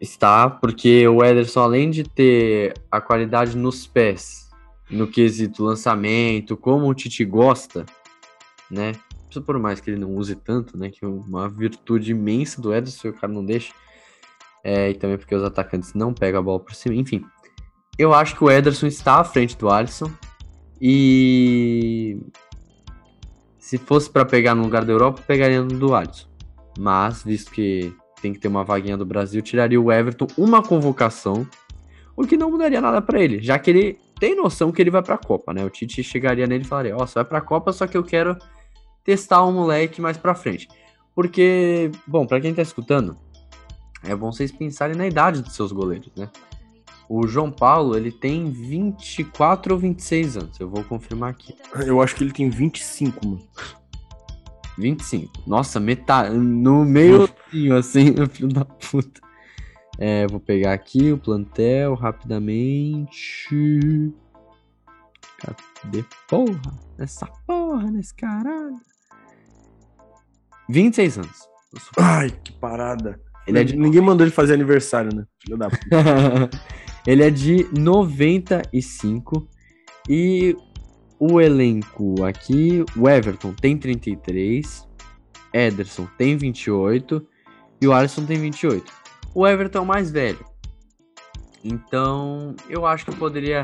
Está, 0.00 0.50
porque 0.50 1.06
o 1.08 1.24
Ederson, 1.24 1.60
além 1.60 1.90
de 1.90 2.04
ter 2.04 2.74
a 2.90 3.00
qualidade 3.00 3.56
nos 3.56 3.86
pés, 3.86 4.50
no 4.90 5.06
quesito 5.06 5.64
lançamento, 5.64 6.56
como 6.56 6.88
o 6.88 6.94
Tite 6.94 7.24
gosta, 7.24 7.86
né? 8.70 8.92
Por 9.46 9.58
mais 9.58 9.80
que 9.80 9.90
ele 9.90 9.98
não 9.98 10.14
use 10.14 10.36
tanto, 10.36 10.76
né? 10.78 10.90
Que 10.90 11.04
é 11.04 11.08
uma 11.08 11.48
virtude 11.48 12.12
imensa 12.12 12.60
do 12.60 12.72
Ederson, 12.72 13.08
o 13.08 13.12
cara 13.12 13.32
não 13.32 13.44
deixa. 13.44 13.72
É, 14.62 14.90
e 14.90 14.94
também 14.94 15.18
porque 15.18 15.34
os 15.34 15.42
atacantes 15.42 15.92
não 15.94 16.14
pegam 16.14 16.40
a 16.40 16.42
bola 16.42 16.60
por 16.60 16.74
cima. 16.74 16.94
Enfim, 16.94 17.24
eu 17.98 18.14
acho 18.14 18.36
que 18.36 18.44
o 18.44 18.50
Ederson 18.50 18.86
está 18.86 19.20
à 19.20 19.24
frente 19.24 19.56
do 19.56 19.68
Alisson. 19.68 20.10
E 20.80 22.20
se 23.58 23.78
fosse 23.78 24.10
para 24.10 24.24
pegar 24.24 24.54
no 24.54 24.62
lugar 24.62 24.84
da 24.84 24.92
Europa, 24.92 25.22
pegaria 25.26 25.62
no 25.62 25.68
do 25.68 25.94
Alisson. 25.94 26.28
Mas, 26.78 27.22
visto 27.22 27.50
que 27.50 27.94
tem 28.20 28.32
que 28.32 28.38
ter 28.38 28.48
uma 28.48 28.64
vaguinha 28.64 28.96
do 28.96 29.04
Brasil, 29.04 29.42
tiraria 29.42 29.80
o 29.80 29.92
Everton 29.92 30.26
uma 30.36 30.62
convocação, 30.62 31.46
o 32.16 32.26
que 32.26 32.36
não 32.36 32.50
mudaria 32.50 32.80
nada 32.80 33.02
pra 33.02 33.20
ele, 33.20 33.42
já 33.42 33.58
que 33.58 33.70
ele 33.70 33.98
tem 34.18 34.34
noção 34.34 34.72
que 34.72 34.80
ele 34.80 34.90
vai 34.90 35.02
pra 35.02 35.18
Copa, 35.18 35.52
né? 35.52 35.64
O 35.64 35.70
Tite 35.70 36.02
chegaria 36.02 36.46
nele 36.46 36.64
e 36.64 36.66
falaria: 36.66 36.96
Ó, 36.96 37.06
você 37.06 37.14
vai 37.14 37.24
pra 37.24 37.40
Copa, 37.40 37.72
só 37.72 37.86
que 37.86 37.96
eu 37.96 38.02
quero 38.02 38.36
testar 39.04 39.44
um 39.44 39.52
moleque 39.52 40.00
mais 40.00 40.16
pra 40.16 40.34
frente. 40.34 40.68
Porque, 41.14 41.90
bom, 42.06 42.26
pra 42.26 42.40
quem 42.40 42.54
tá 42.54 42.62
escutando, 42.62 43.16
é 44.02 44.14
bom 44.14 44.32
vocês 44.32 44.50
pensarem 44.50 44.96
na 44.96 45.06
idade 45.06 45.42
dos 45.42 45.54
seus 45.54 45.72
goleiros, 45.72 46.10
né? 46.16 46.30
O 47.08 47.26
João 47.26 47.50
Paulo, 47.50 47.96
ele 47.96 48.10
tem 48.10 48.50
24 48.50 49.74
ou 49.74 49.78
26 49.78 50.36
anos, 50.38 50.58
eu 50.58 50.68
vou 50.68 50.82
confirmar 50.84 51.30
aqui. 51.30 51.54
Eu 51.86 52.00
acho 52.00 52.16
que 52.16 52.24
ele 52.24 52.32
tem 52.32 52.48
25, 52.48 53.26
mano. 53.26 53.42
25. 54.78 55.42
Nossa, 55.46 55.78
metade. 55.78 56.36
No 56.36 56.84
meio 56.84 57.28
assim, 57.78 58.14
filho 58.30 58.48
da 58.48 58.64
puta. 58.64 59.20
É, 59.98 60.26
vou 60.26 60.40
pegar 60.40 60.72
aqui 60.72 61.12
o 61.12 61.18
plantel 61.18 61.94
rapidamente. 61.94 63.48
Cadê 65.38 66.04
porra? 66.28 66.72
Essa 66.98 67.26
porra 67.46 67.90
nesse 67.90 68.14
caralho. 68.14 68.80
26 70.68 71.18
anos. 71.18 71.48
Ai, 71.98 72.30
que 72.30 72.52
parada. 72.52 73.20
Ele 73.46 73.58
é 73.58 73.64
de 73.64 73.76
Ninguém 73.76 74.00
mandou 74.00 74.26
ele 74.26 74.34
fazer 74.34 74.54
aniversário, 74.54 75.14
né? 75.14 75.24
Filho 75.38 75.58
da 75.58 75.68
puta. 75.68 75.86
ele 77.06 77.22
é 77.22 77.30
de 77.30 77.68
95 77.78 79.48
e 80.08 80.56
o 81.32 81.40
elenco 81.40 82.24
aqui, 82.24 82.84
o 82.96 83.08
Everton 83.08 83.54
tem 83.54 83.78
33, 83.78 84.86
Ederson 85.52 86.06
tem 86.18 86.36
28 86.36 87.26
e 87.80 87.86
o 87.86 87.92
Alisson 87.92 88.26
tem 88.26 88.38
28. 88.38 88.92
O 89.34 89.46
Everton 89.46 89.78
é 89.78 89.80
o 89.80 89.86
mais 89.86 90.10
velho. 90.10 90.44
Então, 91.64 92.54
eu 92.68 92.84
acho 92.84 93.04
que 93.06 93.10
eu 93.10 93.16
poderia 93.16 93.62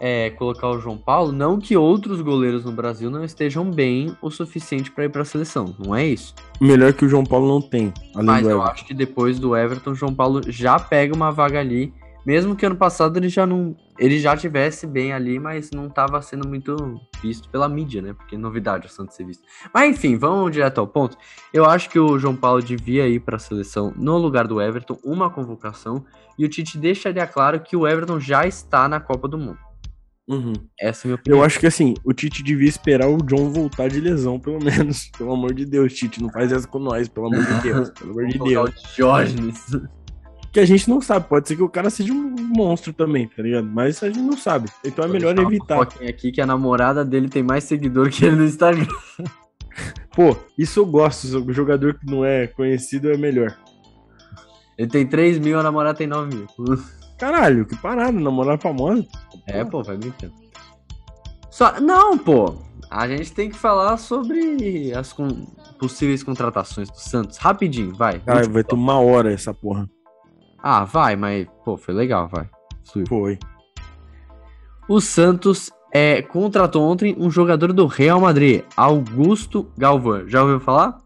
é, 0.00 0.30
colocar 0.30 0.70
o 0.70 0.80
João 0.80 0.96
Paulo, 0.96 1.30
não 1.30 1.58
que 1.58 1.76
outros 1.76 2.22
goleiros 2.22 2.64
no 2.64 2.72
Brasil 2.72 3.10
não 3.10 3.22
estejam 3.22 3.70
bem 3.70 4.16
o 4.22 4.30
suficiente 4.30 4.90
para 4.90 5.04
ir 5.04 5.10
para 5.10 5.22
a 5.22 5.26
seleção, 5.26 5.74
não 5.78 5.94
é 5.94 6.06
isso. 6.06 6.34
Melhor 6.58 6.92
que 6.94 7.04
o 7.04 7.08
João 7.08 7.24
Paulo 7.24 7.46
não 7.46 7.60
tem. 7.60 7.92
Mas 8.14 8.46
eu 8.46 8.62
acho 8.62 8.86
que 8.86 8.94
depois 8.94 9.38
do 9.38 9.54
Everton, 9.54 9.90
o 9.90 9.94
João 9.94 10.14
Paulo 10.14 10.40
já 10.48 10.78
pega 10.78 11.14
uma 11.14 11.30
vaga 11.30 11.60
ali. 11.60 11.92
Mesmo 12.24 12.56
que 12.56 12.66
ano 12.66 12.76
passado 12.76 13.16
ele 13.18 13.28
já 13.28 13.46
não. 13.46 13.76
Ele 13.98 14.18
já 14.18 14.36
tivesse 14.36 14.86
bem 14.86 15.12
ali, 15.12 15.38
mas 15.38 15.70
não 15.70 15.86
estava 15.86 16.20
sendo 16.20 16.46
muito 16.46 16.76
visto 17.22 17.48
pela 17.48 17.68
mídia, 17.68 18.02
né? 18.02 18.12
Porque 18.12 18.34
é 18.34 18.38
novidade 18.38 18.86
o 18.86 18.90
Santos 18.90 19.16
ser 19.16 19.24
visto. 19.24 19.42
Mas 19.72 19.90
enfim, 19.90 20.16
vamos 20.16 20.52
direto 20.52 20.78
ao 20.78 20.86
ponto. 20.86 21.16
Eu 21.52 21.64
acho 21.64 21.88
que 21.88 21.98
o 21.98 22.18
João 22.18 22.36
Paulo 22.36 22.62
devia 22.62 23.08
ir 23.08 23.20
para 23.20 23.36
a 23.36 23.40
seleção 23.40 23.92
no 23.96 24.18
lugar 24.18 24.46
do 24.46 24.60
Everton, 24.60 24.98
uma 25.04 25.30
convocação. 25.30 26.04
E 26.38 26.44
o 26.44 26.48
Tite 26.48 26.76
deixaria 26.76 27.26
claro 27.26 27.60
que 27.60 27.76
o 27.76 27.86
Everton 27.86 28.20
já 28.20 28.46
está 28.46 28.88
na 28.88 29.00
Copa 29.00 29.26
do 29.26 29.38
Mundo. 29.38 29.58
Uhum. 30.28 30.54
Essa 30.78 31.02
é 31.02 31.04
a 31.04 31.08
minha 31.08 31.14
opinião. 31.14 31.38
Eu 31.38 31.44
acho 31.44 31.60
que 31.60 31.66
assim, 31.66 31.94
o 32.04 32.12
Tite 32.12 32.42
devia 32.42 32.68
esperar 32.68 33.08
o 33.08 33.18
John 33.18 33.50
voltar 33.50 33.88
de 33.88 34.00
lesão, 34.00 34.38
pelo 34.40 34.58
menos. 34.62 35.10
Pelo 35.16 35.32
amor 35.32 35.54
de 35.54 35.64
Deus, 35.64 35.94
Tite, 35.94 36.20
não 36.20 36.30
faz 36.30 36.52
essa 36.52 36.66
com 36.66 36.78
nós, 36.78 37.08
pelo 37.08 37.26
amor 37.26 37.44
de 37.44 37.54
Deus. 37.62 37.90
Pelo 37.90 38.10
amor 38.10 38.26
de 38.26 38.38
Deus. 38.38 38.70
Diógenes. 38.94 39.66
Que 40.56 40.60
a 40.60 40.64
gente 40.64 40.88
não 40.88 41.02
sabe, 41.02 41.28
pode 41.28 41.46
ser 41.46 41.54
que 41.54 41.62
o 41.62 41.68
cara 41.68 41.90
seja 41.90 42.14
um 42.14 42.34
monstro 42.56 42.90
também, 42.90 43.28
tá 43.28 43.42
ligado? 43.42 43.66
Mas 43.66 44.02
a 44.02 44.06
gente 44.06 44.20
não 44.20 44.38
sabe. 44.38 44.70
Então 44.82 45.04
é 45.04 45.08
melhor 45.08 45.38
evitar. 45.38 45.76
fofoquinha 45.84 46.08
aqui 46.08 46.32
que 46.32 46.40
a 46.40 46.46
namorada 46.46 47.04
dele 47.04 47.28
tem 47.28 47.42
mais 47.42 47.64
seguidor 47.64 48.08
que 48.08 48.24
ele 48.24 48.36
no 48.36 48.44
Instagram. 48.46 48.86
Pô, 50.16 50.34
isso 50.56 50.80
eu 50.80 50.86
gosto. 50.86 51.26
O 51.46 51.52
jogador 51.52 51.92
que 51.98 52.06
não 52.06 52.24
é 52.24 52.46
conhecido 52.46 53.10
é 53.12 53.18
melhor. 53.18 53.54
Ele 54.78 54.88
tem 54.88 55.06
3 55.06 55.38
mil, 55.38 55.60
a 55.60 55.62
namorada 55.62 55.98
tem 55.98 56.06
9 56.06 56.34
mil. 56.34 56.46
Caralho, 57.18 57.66
que 57.66 57.76
parada, 57.76 58.18
namorar 58.18 58.58
famosa. 58.58 59.06
É, 59.46 59.62
pô, 59.62 59.82
vai 59.82 59.98
brincando. 59.98 60.32
Só, 61.50 61.78
não, 61.82 62.16
pô. 62.16 62.54
A 62.90 63.06
gente 63.06 63.30
tem 63.30 63.50
que 63.50 63.58
falar 63.58 63.98
sobre 63.98 64.90
as 64.94 65.12
con- 65.12 65.48
possíveis 65.78 66.22
contratações 66.22 66.88
do 66.90 66.96
Santos. 66.98 67.36
Rapidinho, 67.36 67.94
vai. 67.94 68.20
Vai 68.20 68.42
uma 68.72 68.98
hora 68.98 69.30
essa 69.30 69.52
porra. 69.52 69.86
Ah, 70.68 70.82
vai, 70.82 71.14
mas, 71.14 71.46
pô, 71.64 71.76
foi 71.76 71.94
legal, 71.94 72.26
vai. 72.26 72.50
Foi. 73.08 73.38
O 74.88 75.00
Santos 75.00 75.70
é, 75.94 76.20
contratou 76.22 76.82
ontem 76.90 77.14
um 77.16 77.30
jogador 77.30 77.72
do 77.72 77.86
Real 77.86 78.20
Madrid, 78.20 78.64
Augusto 78.76 79.70
Galvão. 79.78 80.28
Já 80.28 80.42
ouviu 80.42 80.58
falar? 80.58 80.98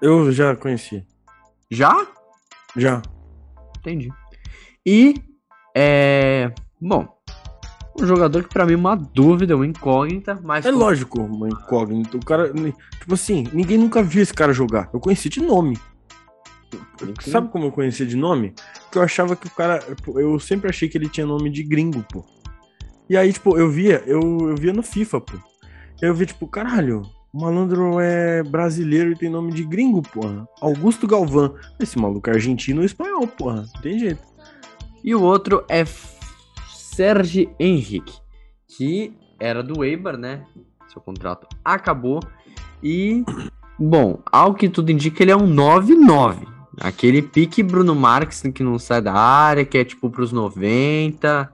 Eu 0.00 0.32
já 0.32 0.56
conheci. 0.56 1.06
Já? 1.70 2.06
Já. 2.74 3.02
Entendi. 3.80 4.08
E, 4.86 5.22
é. 5.76 6.50
Bom, 6.80 7.06
um 8.00 8.06
jogador 8.06 8.44
que 8.44 8.48
pra 8.48 8.64
mim 8.64 8.72
é 8.72 8.76
uma 8.76 8.96
dúvida, 8.96 9.56
uma 9.56 9.66
incógnita, 9.66 10.40
mas. 10.42 10.64
É 10.64 10.70
lógico, 10.70 11.20
uma 11.20 11.50
incógnita. 11.50 12.16
O 12.16 12.24
cara. 12.24 12.50
Tipo 12.98 13.12
assim, 13.12 13.46
ninguém 13.52 13.76
nunca 13.76 14.02
viu 14.02 14.22
esse 14.22 14.32
cara 14.32 14.54
jogar. 14.54 14.88
Eu 14.90 15.00
conheci 15.00 15.28
de 15.28 15.42
nome. 15.42 15.78
Sabe 17.20 17.48
como 17.48 17.66
eu 17.66 17.72
conheci 17.72 18.06
de 18.06 18.16
nome? 18.16 18.54
Porque 18.82 18.98
eu 18.98 19.02
achava 19.02 19.36
que 19.36 19.46
o 19.46 19.50
cara. 19.50 19.82
Eu 20.16 20.38
sempre 20.38 20.68
achei 20.68 20.88
que 20.88 20.98
ele 20.98 21.08
tinha 21.08 21.26
nome 21.26 21.50
de 21.50 21.62
gringo, 21.62 22.04
pô. 22.10 22.24
E 23.08 23.16
aí, 23.16 23.32
tipo, 23.32 23.58
eu 23.58 23.70
via, 23.70 24.02
eu, 24.06 24.20
eu 24.48 24.56
via 24.56 24.72
no 24.72 24.82
FIFA, 24.82 25.20
pô. 25.20 25.38
Eu 26.00 26.14
vi, 26.14 26.26
tipo, 26.26 26.46
caralho, 26.46 27.02
o 27.32 27.40
malandro 27.40 27.98
é 28.00 28.42
brasileiro 28.42 29.12
e 29.12 29.16
tem 29.16 29.28
nome 29.28 29.52
de 29.52 29.64
gringo, 29.64 30.00
porra. 30.02 30.46
Augusto 30.60 31.06
Galvão. 31.06 31.54
Esse 31.80 31.98
maluco 31.98 32.30
é 32.30 32.34
argentino 32.34 32.80
ou 32.80 32.86
espanhol, 32.86 33.26
porra. 33.26 33.66
Não 33.74 33.82
tem 33.82 33.98
jeito. 33.98 34.22
E 35.02 35.14
o 35.14 35.20
outro 35.20 35.64
é 35.68 35.84
Serge 36.94 37.48
Henrique, 37.58 38.14
que 38.68 39.12
era 39.40 39.62
do 39.62 39.84
Eibar, 39.84 40.16
né? 40.16 40.44
Seu 40.88 41.02
contrato 41.02 41.48
acabou. 41.64 42.20
E, 42.82 43.24
bom, 43.78 44.20
ao 44.30 44.54
que 44.54 44.68
tudo 44.68 44.92
indica, 44.92 45.22
ele 45.22 45.32
é 45.32 45.36
um 45.36 45.52
9-9. 45.52 46.53
Aquele 46.80 47.22
pique 47.22 47.62
Bruno 47.62 47.94
Marques 47.94 48.42
que 48.54 48.62
não 48.62 48.78
sai 48.78 49.00
da 49.00 49.12
área, 49.14 49.64
que 49.64 49.78
é 49.78 49.84
tipo 49.84 50.10
pros 50.10 50.32
90. 50.32 51.52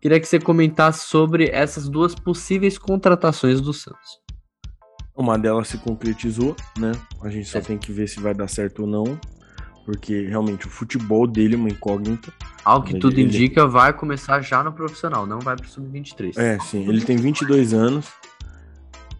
Queria 0.00 0.20
que 0.20 0.26
você 0.26 0.38
comentasse 0.38 1.06
sobre 1.06 1.48
essas 1.48 1.88
duas 1.88 2.14
possíveis 2.14 2.76
contratações 2.76 3.60
do 3.60 3.72
Santos. 3.72 4.20
Uma 5.16 5.38
delas 5.38 5.68
se 5.68 5.78
concretizou, 5.78 6.56
né? 6.78 6.92
A 7.22 7.30
gente 7.30 7.48
só 7.48 7.58
É. 7.58 7.60
tem 7.62 7.78
que 7.78 7.92
ver 7.92 8.08
se 8.08 8.20
vai 8.20 8.34
dar 8.34 8.48
certo 8.48 8.80
ou 8.82 8.88
não. 8.88 9.18
Porque 9.86 10.26
realmente 10.26 10.66
o 10.66 10.70
futebol 10.70 11.26
dele 11.26 11.54
é 11.54 11.58
uma 11.58 11.68
incógnita. 11.68 12.32
Ao 12.64 12.82
que 12.82 12.92
Ele- 12.92 13.00
tudo 13.00 13.12
ele- 13.20 13.24
indica, 13.24 13.66
vai 13.66 13.92
começar 13.92 14.40
já 14.40 14.62
no 14.62 14.72
profissional, 14.72 15.26
não 15.26 15.38
vai 15.40 15.56
pro 15.56 15.68
sub-23. 15.68 16.38
É, 16.38 16.58
sim. 16.60 16.88
Ele 16.88 17.02
tem 17.02 17.16
22 17.18 17.74
anos. 17.74 18.06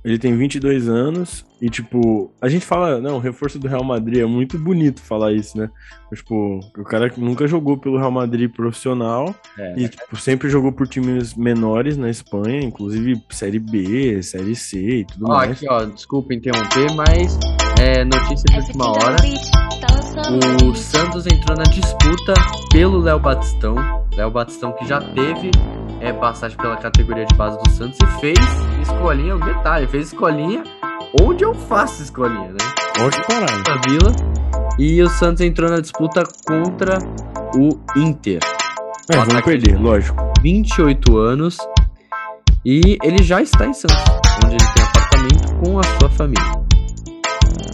Ele 0.04 0.18
tem 0.18 0.36
22 0.36 0.86
anos 0.86 1.46
e, 1.62 1.70
tipo, 1.70 2.30
a 2.38 2.46
gente 2.46 2.66
fala, 2.66 3.00
não, 3.00 3.16
o 3.16 3.18
reforço 3.18 3.58
do 3.58 3.66
Real 3.66 3.82
Madrid 3.82 4.20
é 4.20 4.26
muito 4.26 4.58
bonito 4.58 5.00
falar 5.00 5.32
isso, 5.32 5.56
né? 5.56 5.70
Mas, 6.10 6.18
tipo, 6.20 6.60
o 6.76 6.84
cara 6.84 7.08
que 7.08 7.18
nunca 7.18 7.46
jogou 7.46 7.78
pelo 7.78 7.96
Real 7.96 8.10
Madrid 8.10 8.50
profissional 8.52 9.34
É. 9.58 9.74
e, 9.78 9.88
tipo, 9.88 10.14
sempre 10.16 10.50
jogou 10.50 10.72
por 10.72 10.86
times 10.86 11.34
menores 11.34 11.96
na 11.96 12.10
Espanha, 12.10 12.60
inclusive 12.60 13.18
Série 13.30 13.58
B, 13.58 14.22
Série 14.22 14.54
C 14.54 14.78
e 15.00 15.04
tudo 15.06 15.24
Ó, 15.24 15.28
mais. 15.28 15.52
aqui, 15.52 15.66
ó, 15.70 15.84
desculpa 15.86 16.34
interromper, 16.34 16.92
mas 16.94 17.38
é 17.80 18.04
notícia 18.04 18.44
de 18.50 18.58
última 18.58 18.90
hora. 18.90 19.16
O 20.64 20.74
Santos 20.74 21.26
entrou 21.26 21.56
na 21.56 21.64
disputa 21.64 22.34
pelo 22.72 22.98
Léo 23.00 23.18
Batistão. 23.18 23.74
Léo 24.16 24.30
Batistão 24.30 24.72
que 24.72 24.86
já 24.86 25.00
teve 25.00 25.50
é, 26.04 26.12
passagem 26.12 26.56
pela 26.56 26.76
categoria 26.76 27.24
de 27.24 27.34
base 27.34 27.58
do 27.58 27.70
Santos 27.70 27.98
e 27.98 28.20
fez 28.20 28.38
escolinha, 28.82 29.34
um 29.36 29.40
detalhe, 29.40 29.86
fez 29.86 30.08
escolinha 30.08 30.62
onde 31.20 31.44
eu 31.44 31.54
faço 31.54 32.02
escolinha, 32.02 32.50
né? 32.50 32.58
Que 32.94 33.26
parada. 33.26 33.62
Na 33.66 33.80
Vila. 33.88 34.12
E 34.78 35.02
o 35.02 35.08
Santos 35.08 35.40
entrou 35.40 35.70
na 35.70 35.80
disputa 35.80 36.24
contra 36.46 36.98
o 37.56 37.68
Inter. 37.96 38.40
É, 39.10 39.16
vamos 39.16 39.42
perder, 39.42 39.80
lógico. 39.80 40.32
28 40.42 41.16
anos. 41.16 41.56
E 42.64 42.98
ele 43.02 43.22
já 43.22 43.42
está 43.42 43.66
em 43.66 43.74
Santos, 43.74 44.02
onde 44.44 44.56
ele 44.56 44.72
tem 44.74 44.84
apartamento 44.84 45.54
com 45.56 45.78
a 45.78 45.82
sua 45.82 46.10
família. 46.10 46.52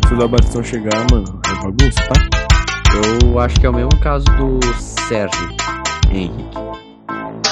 Se 0.06 0.14
o 0.14 0.18
da 0.18 0.26
Batistão 0.26 0.62
chegar, 0.62 1.06
mano, 1.10 1.40
é 1.46 1.54
bagunça, 1.54 2.02
tá? 2.08 2.20
Eu 3.22 3.38
acho 3.38 3.58
que 3.60 3.66
é 3.66 3.70
o 3.70 3.74
mesmo 3.74 3.96
caso 4.00 4.24
do 4.24 4.58
Sérgio 4.76 5.48
Henrique. 6.10 6.69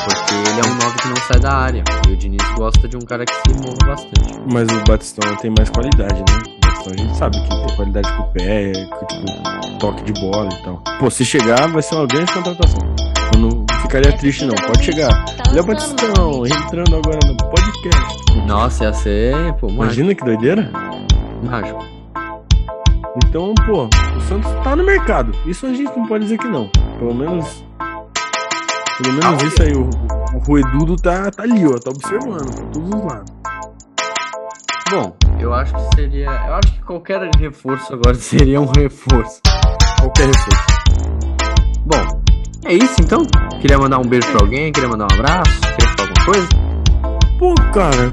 Porque 0.09 0.35
ele 0.35 0.61
é 0.61 0.71
um 0.71 0.75
9 0.75 0.97
que 0.99 1.09
não 1.09 1.17
sai 1.17 1.41
da 1.41 1.53
área. 1.55 1.85
E 2.09 2.13
o 2.13 2.17
Diniz 2.17 2.43
gosta 2.57 2.89
de 2.89 2.97
um 2.97 3.01
cara 3.01 3.25
que 3.25 3.35
se 3.35 3.63
mova 3.63 3.77
bastante. 3.87 4.41
Mas 4.53 4.69
o 4.69 4.85
Batistão 4.85 5.37
tem 5.37 5.53
mais 5.57 5.71
qualidade, 5.71 6.15
né? 6.15 6.25
O 6.47 6.67
Batistão 6.67 6.93
a 6.93 6.97
gente 6.97 7.17
sabe 7.17 7.43
que 7.43 7.49
tem 7.49 7.77
qualidade 7.77 8.13
com 8.17 8.23
o 8.23 8.27
pé, 8.33 8.73
com 8.91 9.07
tipo, 9.07 9.79
toque 9.79 10.13
de 10.13 10.21
bola 10.21 10.49
e 10.53 10.63
tal. 10.65 10.83
Pô, 10.99 11.11
se 11.11 11.25
chegar, 11.25 11.69
vai 11.69 11.83
ser 11.83 11.95
uma 11.95 12.07
grande 12.07 12.33
contratação. 12.33 12.81
Eu 13.35 13.41
não 13.41 13.67
ficaria 13.83 14.17
triste, 14.17 14.45
não. 14.45 14.55
Pode 14.55 14.85
chegar. 14.85 15.25
Léo 15.53 15.65
Batistão, 15.65 16.47
entrando 16.47 16.97
agora 16.97 17.19
no 17.27 17.37
podcast. 17.37 18.47
Nossa, 18.47 18.85
ia 18.85 18.93
ser, 18.93 19.35
pô, 19.55 19.67
mágico. 19.67 19.83
Imagina 19.85 20.15
que 20.15 20.25
doideira. 20.25 20.71
mágico. 21.43 21.85
Então, 23.25 23.55
pô, 23.67 23.89
o 24.17 24.21
Santos 24.23 24.51
tá 24.63 24.77
no 24.77 24.85
mercado. 24.85 25.33
Isso 25.47 25.67
a 25.67 25.73
gente 25.73 25.95
não 25.97 26.07
pode 26.07 26.25
dizer 26.25 26.39
que 26.39 26.47
não. 26.47 26.69
Pelo 26.99 27.15
menos. 27.15 27.65
Pelo 29.03 29.15
menos 29.15 29.43
isso 29.43 29.63
aí, 29.63 29.73
o, 29.75 29.89
o 30.35 30.39
Ruedudo 30.47 30.97
tá, 30.97 31.31
tá 31.31 31.43
ali, 31.45 31.65
ó. 31.67 31.79
Tá 31.79 31.91
observando, 31.91 32.55
pra 32.55 32.65
todos 32.67 32.89
os 32.95 33.05
lados. 33.05 33.33
Bom, 34.91 35.17
eu 35.39 35.55
acho 35.55 35.75
que 35.75 35.97
seria. 35.97 36.27
Eu 36.31 36.55
acho 36.55 36.73
que 36.73 36.81
qualquer 36.83 37.31
reforço 37.39 37.93
agora 37.95 38.15
seria 38.17 38.61
um 38.61 38.67
reforço. 38.77 39.41
Qualquer 40.01 40.27
reforço. 40.27 40.79
Bom, 41.85 42.23
é 42.65 42.75
isso 42.75 42.95
então? 43.01 43.23
Queria 43.61 43.79
mandar 43.79 43.99
um 43.99 44.05
beijo 44.09 44.27
pra 44.33 44.41
alguém, 44.43 44.73
queria 44.73 44.89
mandar 44.89 45.07
um 45.11 45.15
abraço, 45.15 45.61
queria 45.61 45.95
falar 45.97 46.09
alguma 46.09 46.25
coisa? 46.25 46.49
Pô, 47.39 47.55
cara. 47.73 48.11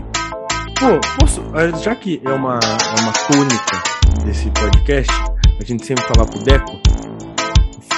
Pô, 0.79 0.99
posso. 1.19 1.41
eh, 1.55 1.71
Já 1.81 1.95
que 1.95 2.21
é 2.23 2.31
uma, 2.31 2.59
é 2.59 3.01
uma 3.01 3.13
tônica 3.27 3.83
desse 4.25 4.49
podcast, 4.51 5.11
a 5.59 5.63
gente 5.63 5.85
sempre 5.85 6.03
falar 6.03 6.25
pro 6.25 6.43
Deco, 6.43 6.71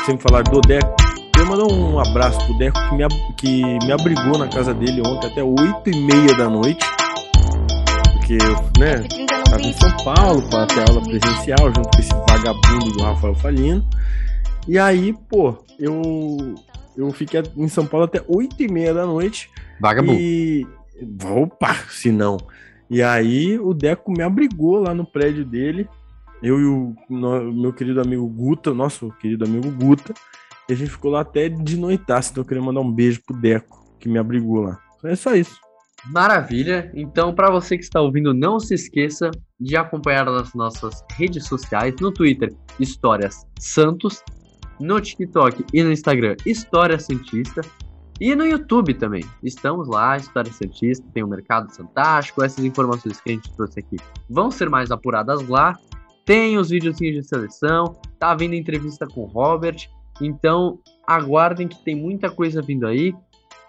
sempre 0.06 0.22
falar 0.24 0.44
do 0.44 0.62
Deco. 0.62 0.96
Queria 1.48 1.64
mandar 1.64 1.74
um 1.74 2.00
abraço 2.00 2.46
pro 2.46 2.58
Deco 2.58 2.78
que 2.90 2.96
me, 2.96 3.08
que 3.38 3.86
me 3.86 3.92
abrigou 3.92 4.38
na 4.38 4.48
casa 4.48 4.74
dele 4.74 5.02
ontem 5.06 5.28
até 5.28 5.44
8 5.44 5.90
e 5.90 6.02
meia 6.06 6.36
da 6.38 6.50
noite. 6.50 6.86
Porque, 8.14 8.38
né, 8.78 9.08
tava 9.50 9.62
em 9.62 9.74
São 9.74 9.96
Paulo 10.04 10.42
pra 10.50 10.66
ter 10.68 10.90
aula 10.90 11.02
presencial 11.04 11.58
junto 11.74 11.90
com 11.90 12.00
esse 12.00 12.14
vagabundo 12.14 12.92
do 12.98 13.04
Rafael 13.04 13.36
Falino. 13.36 13.88
E 14.68 14.78
aí, 14.78 15.14
pô, 15.30 15.56
eu, 15.80 16.56
eu 16.98 17.10
fiquei 17.14 17.42
em 17.56 17.68
São 17.70 17.86
Paulo 17.86 18.06
até 18.06 18.22
8 18.28 18.62
e 18.64 18.68
meia 18.72 18.94
da 18.94 19.06
noite. 19.06 19.50
Vagabundo. 19.80 20.20
E. 20.20 20.68
Opa, 21.24 21.74
se 21.90 22.12
não. 22.12 22.38
E 22.90 23.02
aí 23.02 23.58
o 23.60 23.74
Deco 23.74 24.12
me 24.12 24.24
abrigou 24.24 24.80
lá 24.82 24.94
no 24.94 25.06
prédio 25.06 25.46
dele. 25.46 25.88
Eu 26.44 26.60
e 26.60 26.66
o 26.66 26.96
no- 27.10 27.54
meu 27.54 27.72
querido 27.74 28.02
amigo 28.02 28.28
Guta, 28.28 28.74
nosso 28.74 29.12
querido 29.22 29.46
amigo 29.46 29.72
Guta. 29.72 30.14
E 30.70 30.74
a 30.74 30.76
gente 30.76 30.92
ficou 30.92 31.12
lá 31.12 31.22
até 31.22 31.50
de 31.50 31.78
noitaço. 31.78 32.32
Então 32.32 32.44
eu 32.44 32.48
queria 32.48 32.64
mandar 32.64 32.82
um 32.82 32.92
beijo 32.92 33.22
pro 33.26 33.36
Deco, 33.36 33.86
que 34.00 34.10
me 34.10 34.20
abrigou 34.20 34.62
lá. 34.62 34.80
É 35.04 35.16
só 35.16 35.36
isso. 35.36 35.60
Maravilha. 36.06 36.92
Então, 36.94 37.34
para 37.34 37.50
você 37.50 37.78
que 37.78 37.84
está 37.84 38.00
ouvindo, 38.02 38.34
não 38.34 38.60
se 38.60 38.74
esqueça 38.74 39.32
de 39.60 39.76
acompanhar 39.76 40.26
nas 40.26 40.54
nossas 40.54 41.04
redes 41.14 41.46
sociais, 41.46 41.96
no 42.00 42.12
Twitter, 42.12 42.54
Histórias 42.80 43.46
Santos, 43.60 44.24
no 44.80 45.02
TikTok 45.02 45.66
e 45.74 45.84
no 45.84 45.92
Instagram, 45.92 46.36
História 46.46 47.00
Santista, 47.00 47.62
e 48.20 48.36
no 48.36 48.46
YouTube 48.46 48.94
também. 48.96 49.24
Estamos 49.44 49.88
lá, 49.88 50.18
História 50.18 50.52
Santista, 50.52 51.06
tem 51.14 51.24
o 51.24 51.28
Mercado 51.28 51.72
Fantástico, 51.74 52.44
essas 52.44 52.64
informações 52.66 53.22
que 53.22 53.32
a 53.32 53.34
gente 53.34 53.56
trouxe 53.56 53.80
aqui 53.80 53.98
vão 54.30 54.50
ser 54.50 54.70
mais 54.70 54.92
apuradas 54.92 55.48
lá. 55.48 55.78
Tem 56.26 56.58
os 56.58 56.70
videozinhos 56.70 57.16
de 57.16 57.28
seleção, 57.28 57.96
tá 58.20 58.36
vindo 58.36 58.54
entrevista 58.54 59.08
com 59.08 59.22
o 59.22 59.26
Robert, 59.26 59.88
então 60.22 60.80
aguardem 61.06 61.68
que 61.68 61.84
tem 61.84 61.96
muita 61.96 62.30
coisa 62.30 62.62
vindo 62.62 62.86
aí. 62.88 63.14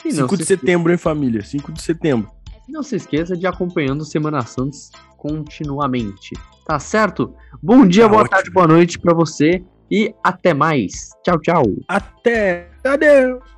E 0.05 0.09
não 0.09 0.23
5 0.29 0.37
se 0.37 0.43
de 0.43 0.45
setembro, 0.47 0.93
hein, 0.93 0.99
família? 0.99 1.43
5 1.45 1.73
de 1.73 1.83
setembro. 1.83 2.31
não 2.69 2.83
se 2.83 2.97
esqueça 2.97 3.37
de 3.37 3.47
acompanhando 3.47 4.05
Semana 4.05 4.43
Santos 4.43 4.91
continuamente. 5.17 6.35
Tá 6.67 6.79
certo? 6.79 7.35
Bom 7.63 7.87
dia, 7.87 8.05
Tá 8.05 8.09
boa 8.09 8.21
ótimo. 8.23 8.31
tarde, 8.37 8.51
boa 8.51 8.67
noite 8.69 8.99
pra 8.99 9.15
você 9.15 9.65
e 9.91 10.15
até 10.23 10.53
mais. 10.55 11.11
Tchau, 11.25 11.39
tchau. 11.41 11.63
Até! 11.89 12.69
Adeus! 12.85 13.58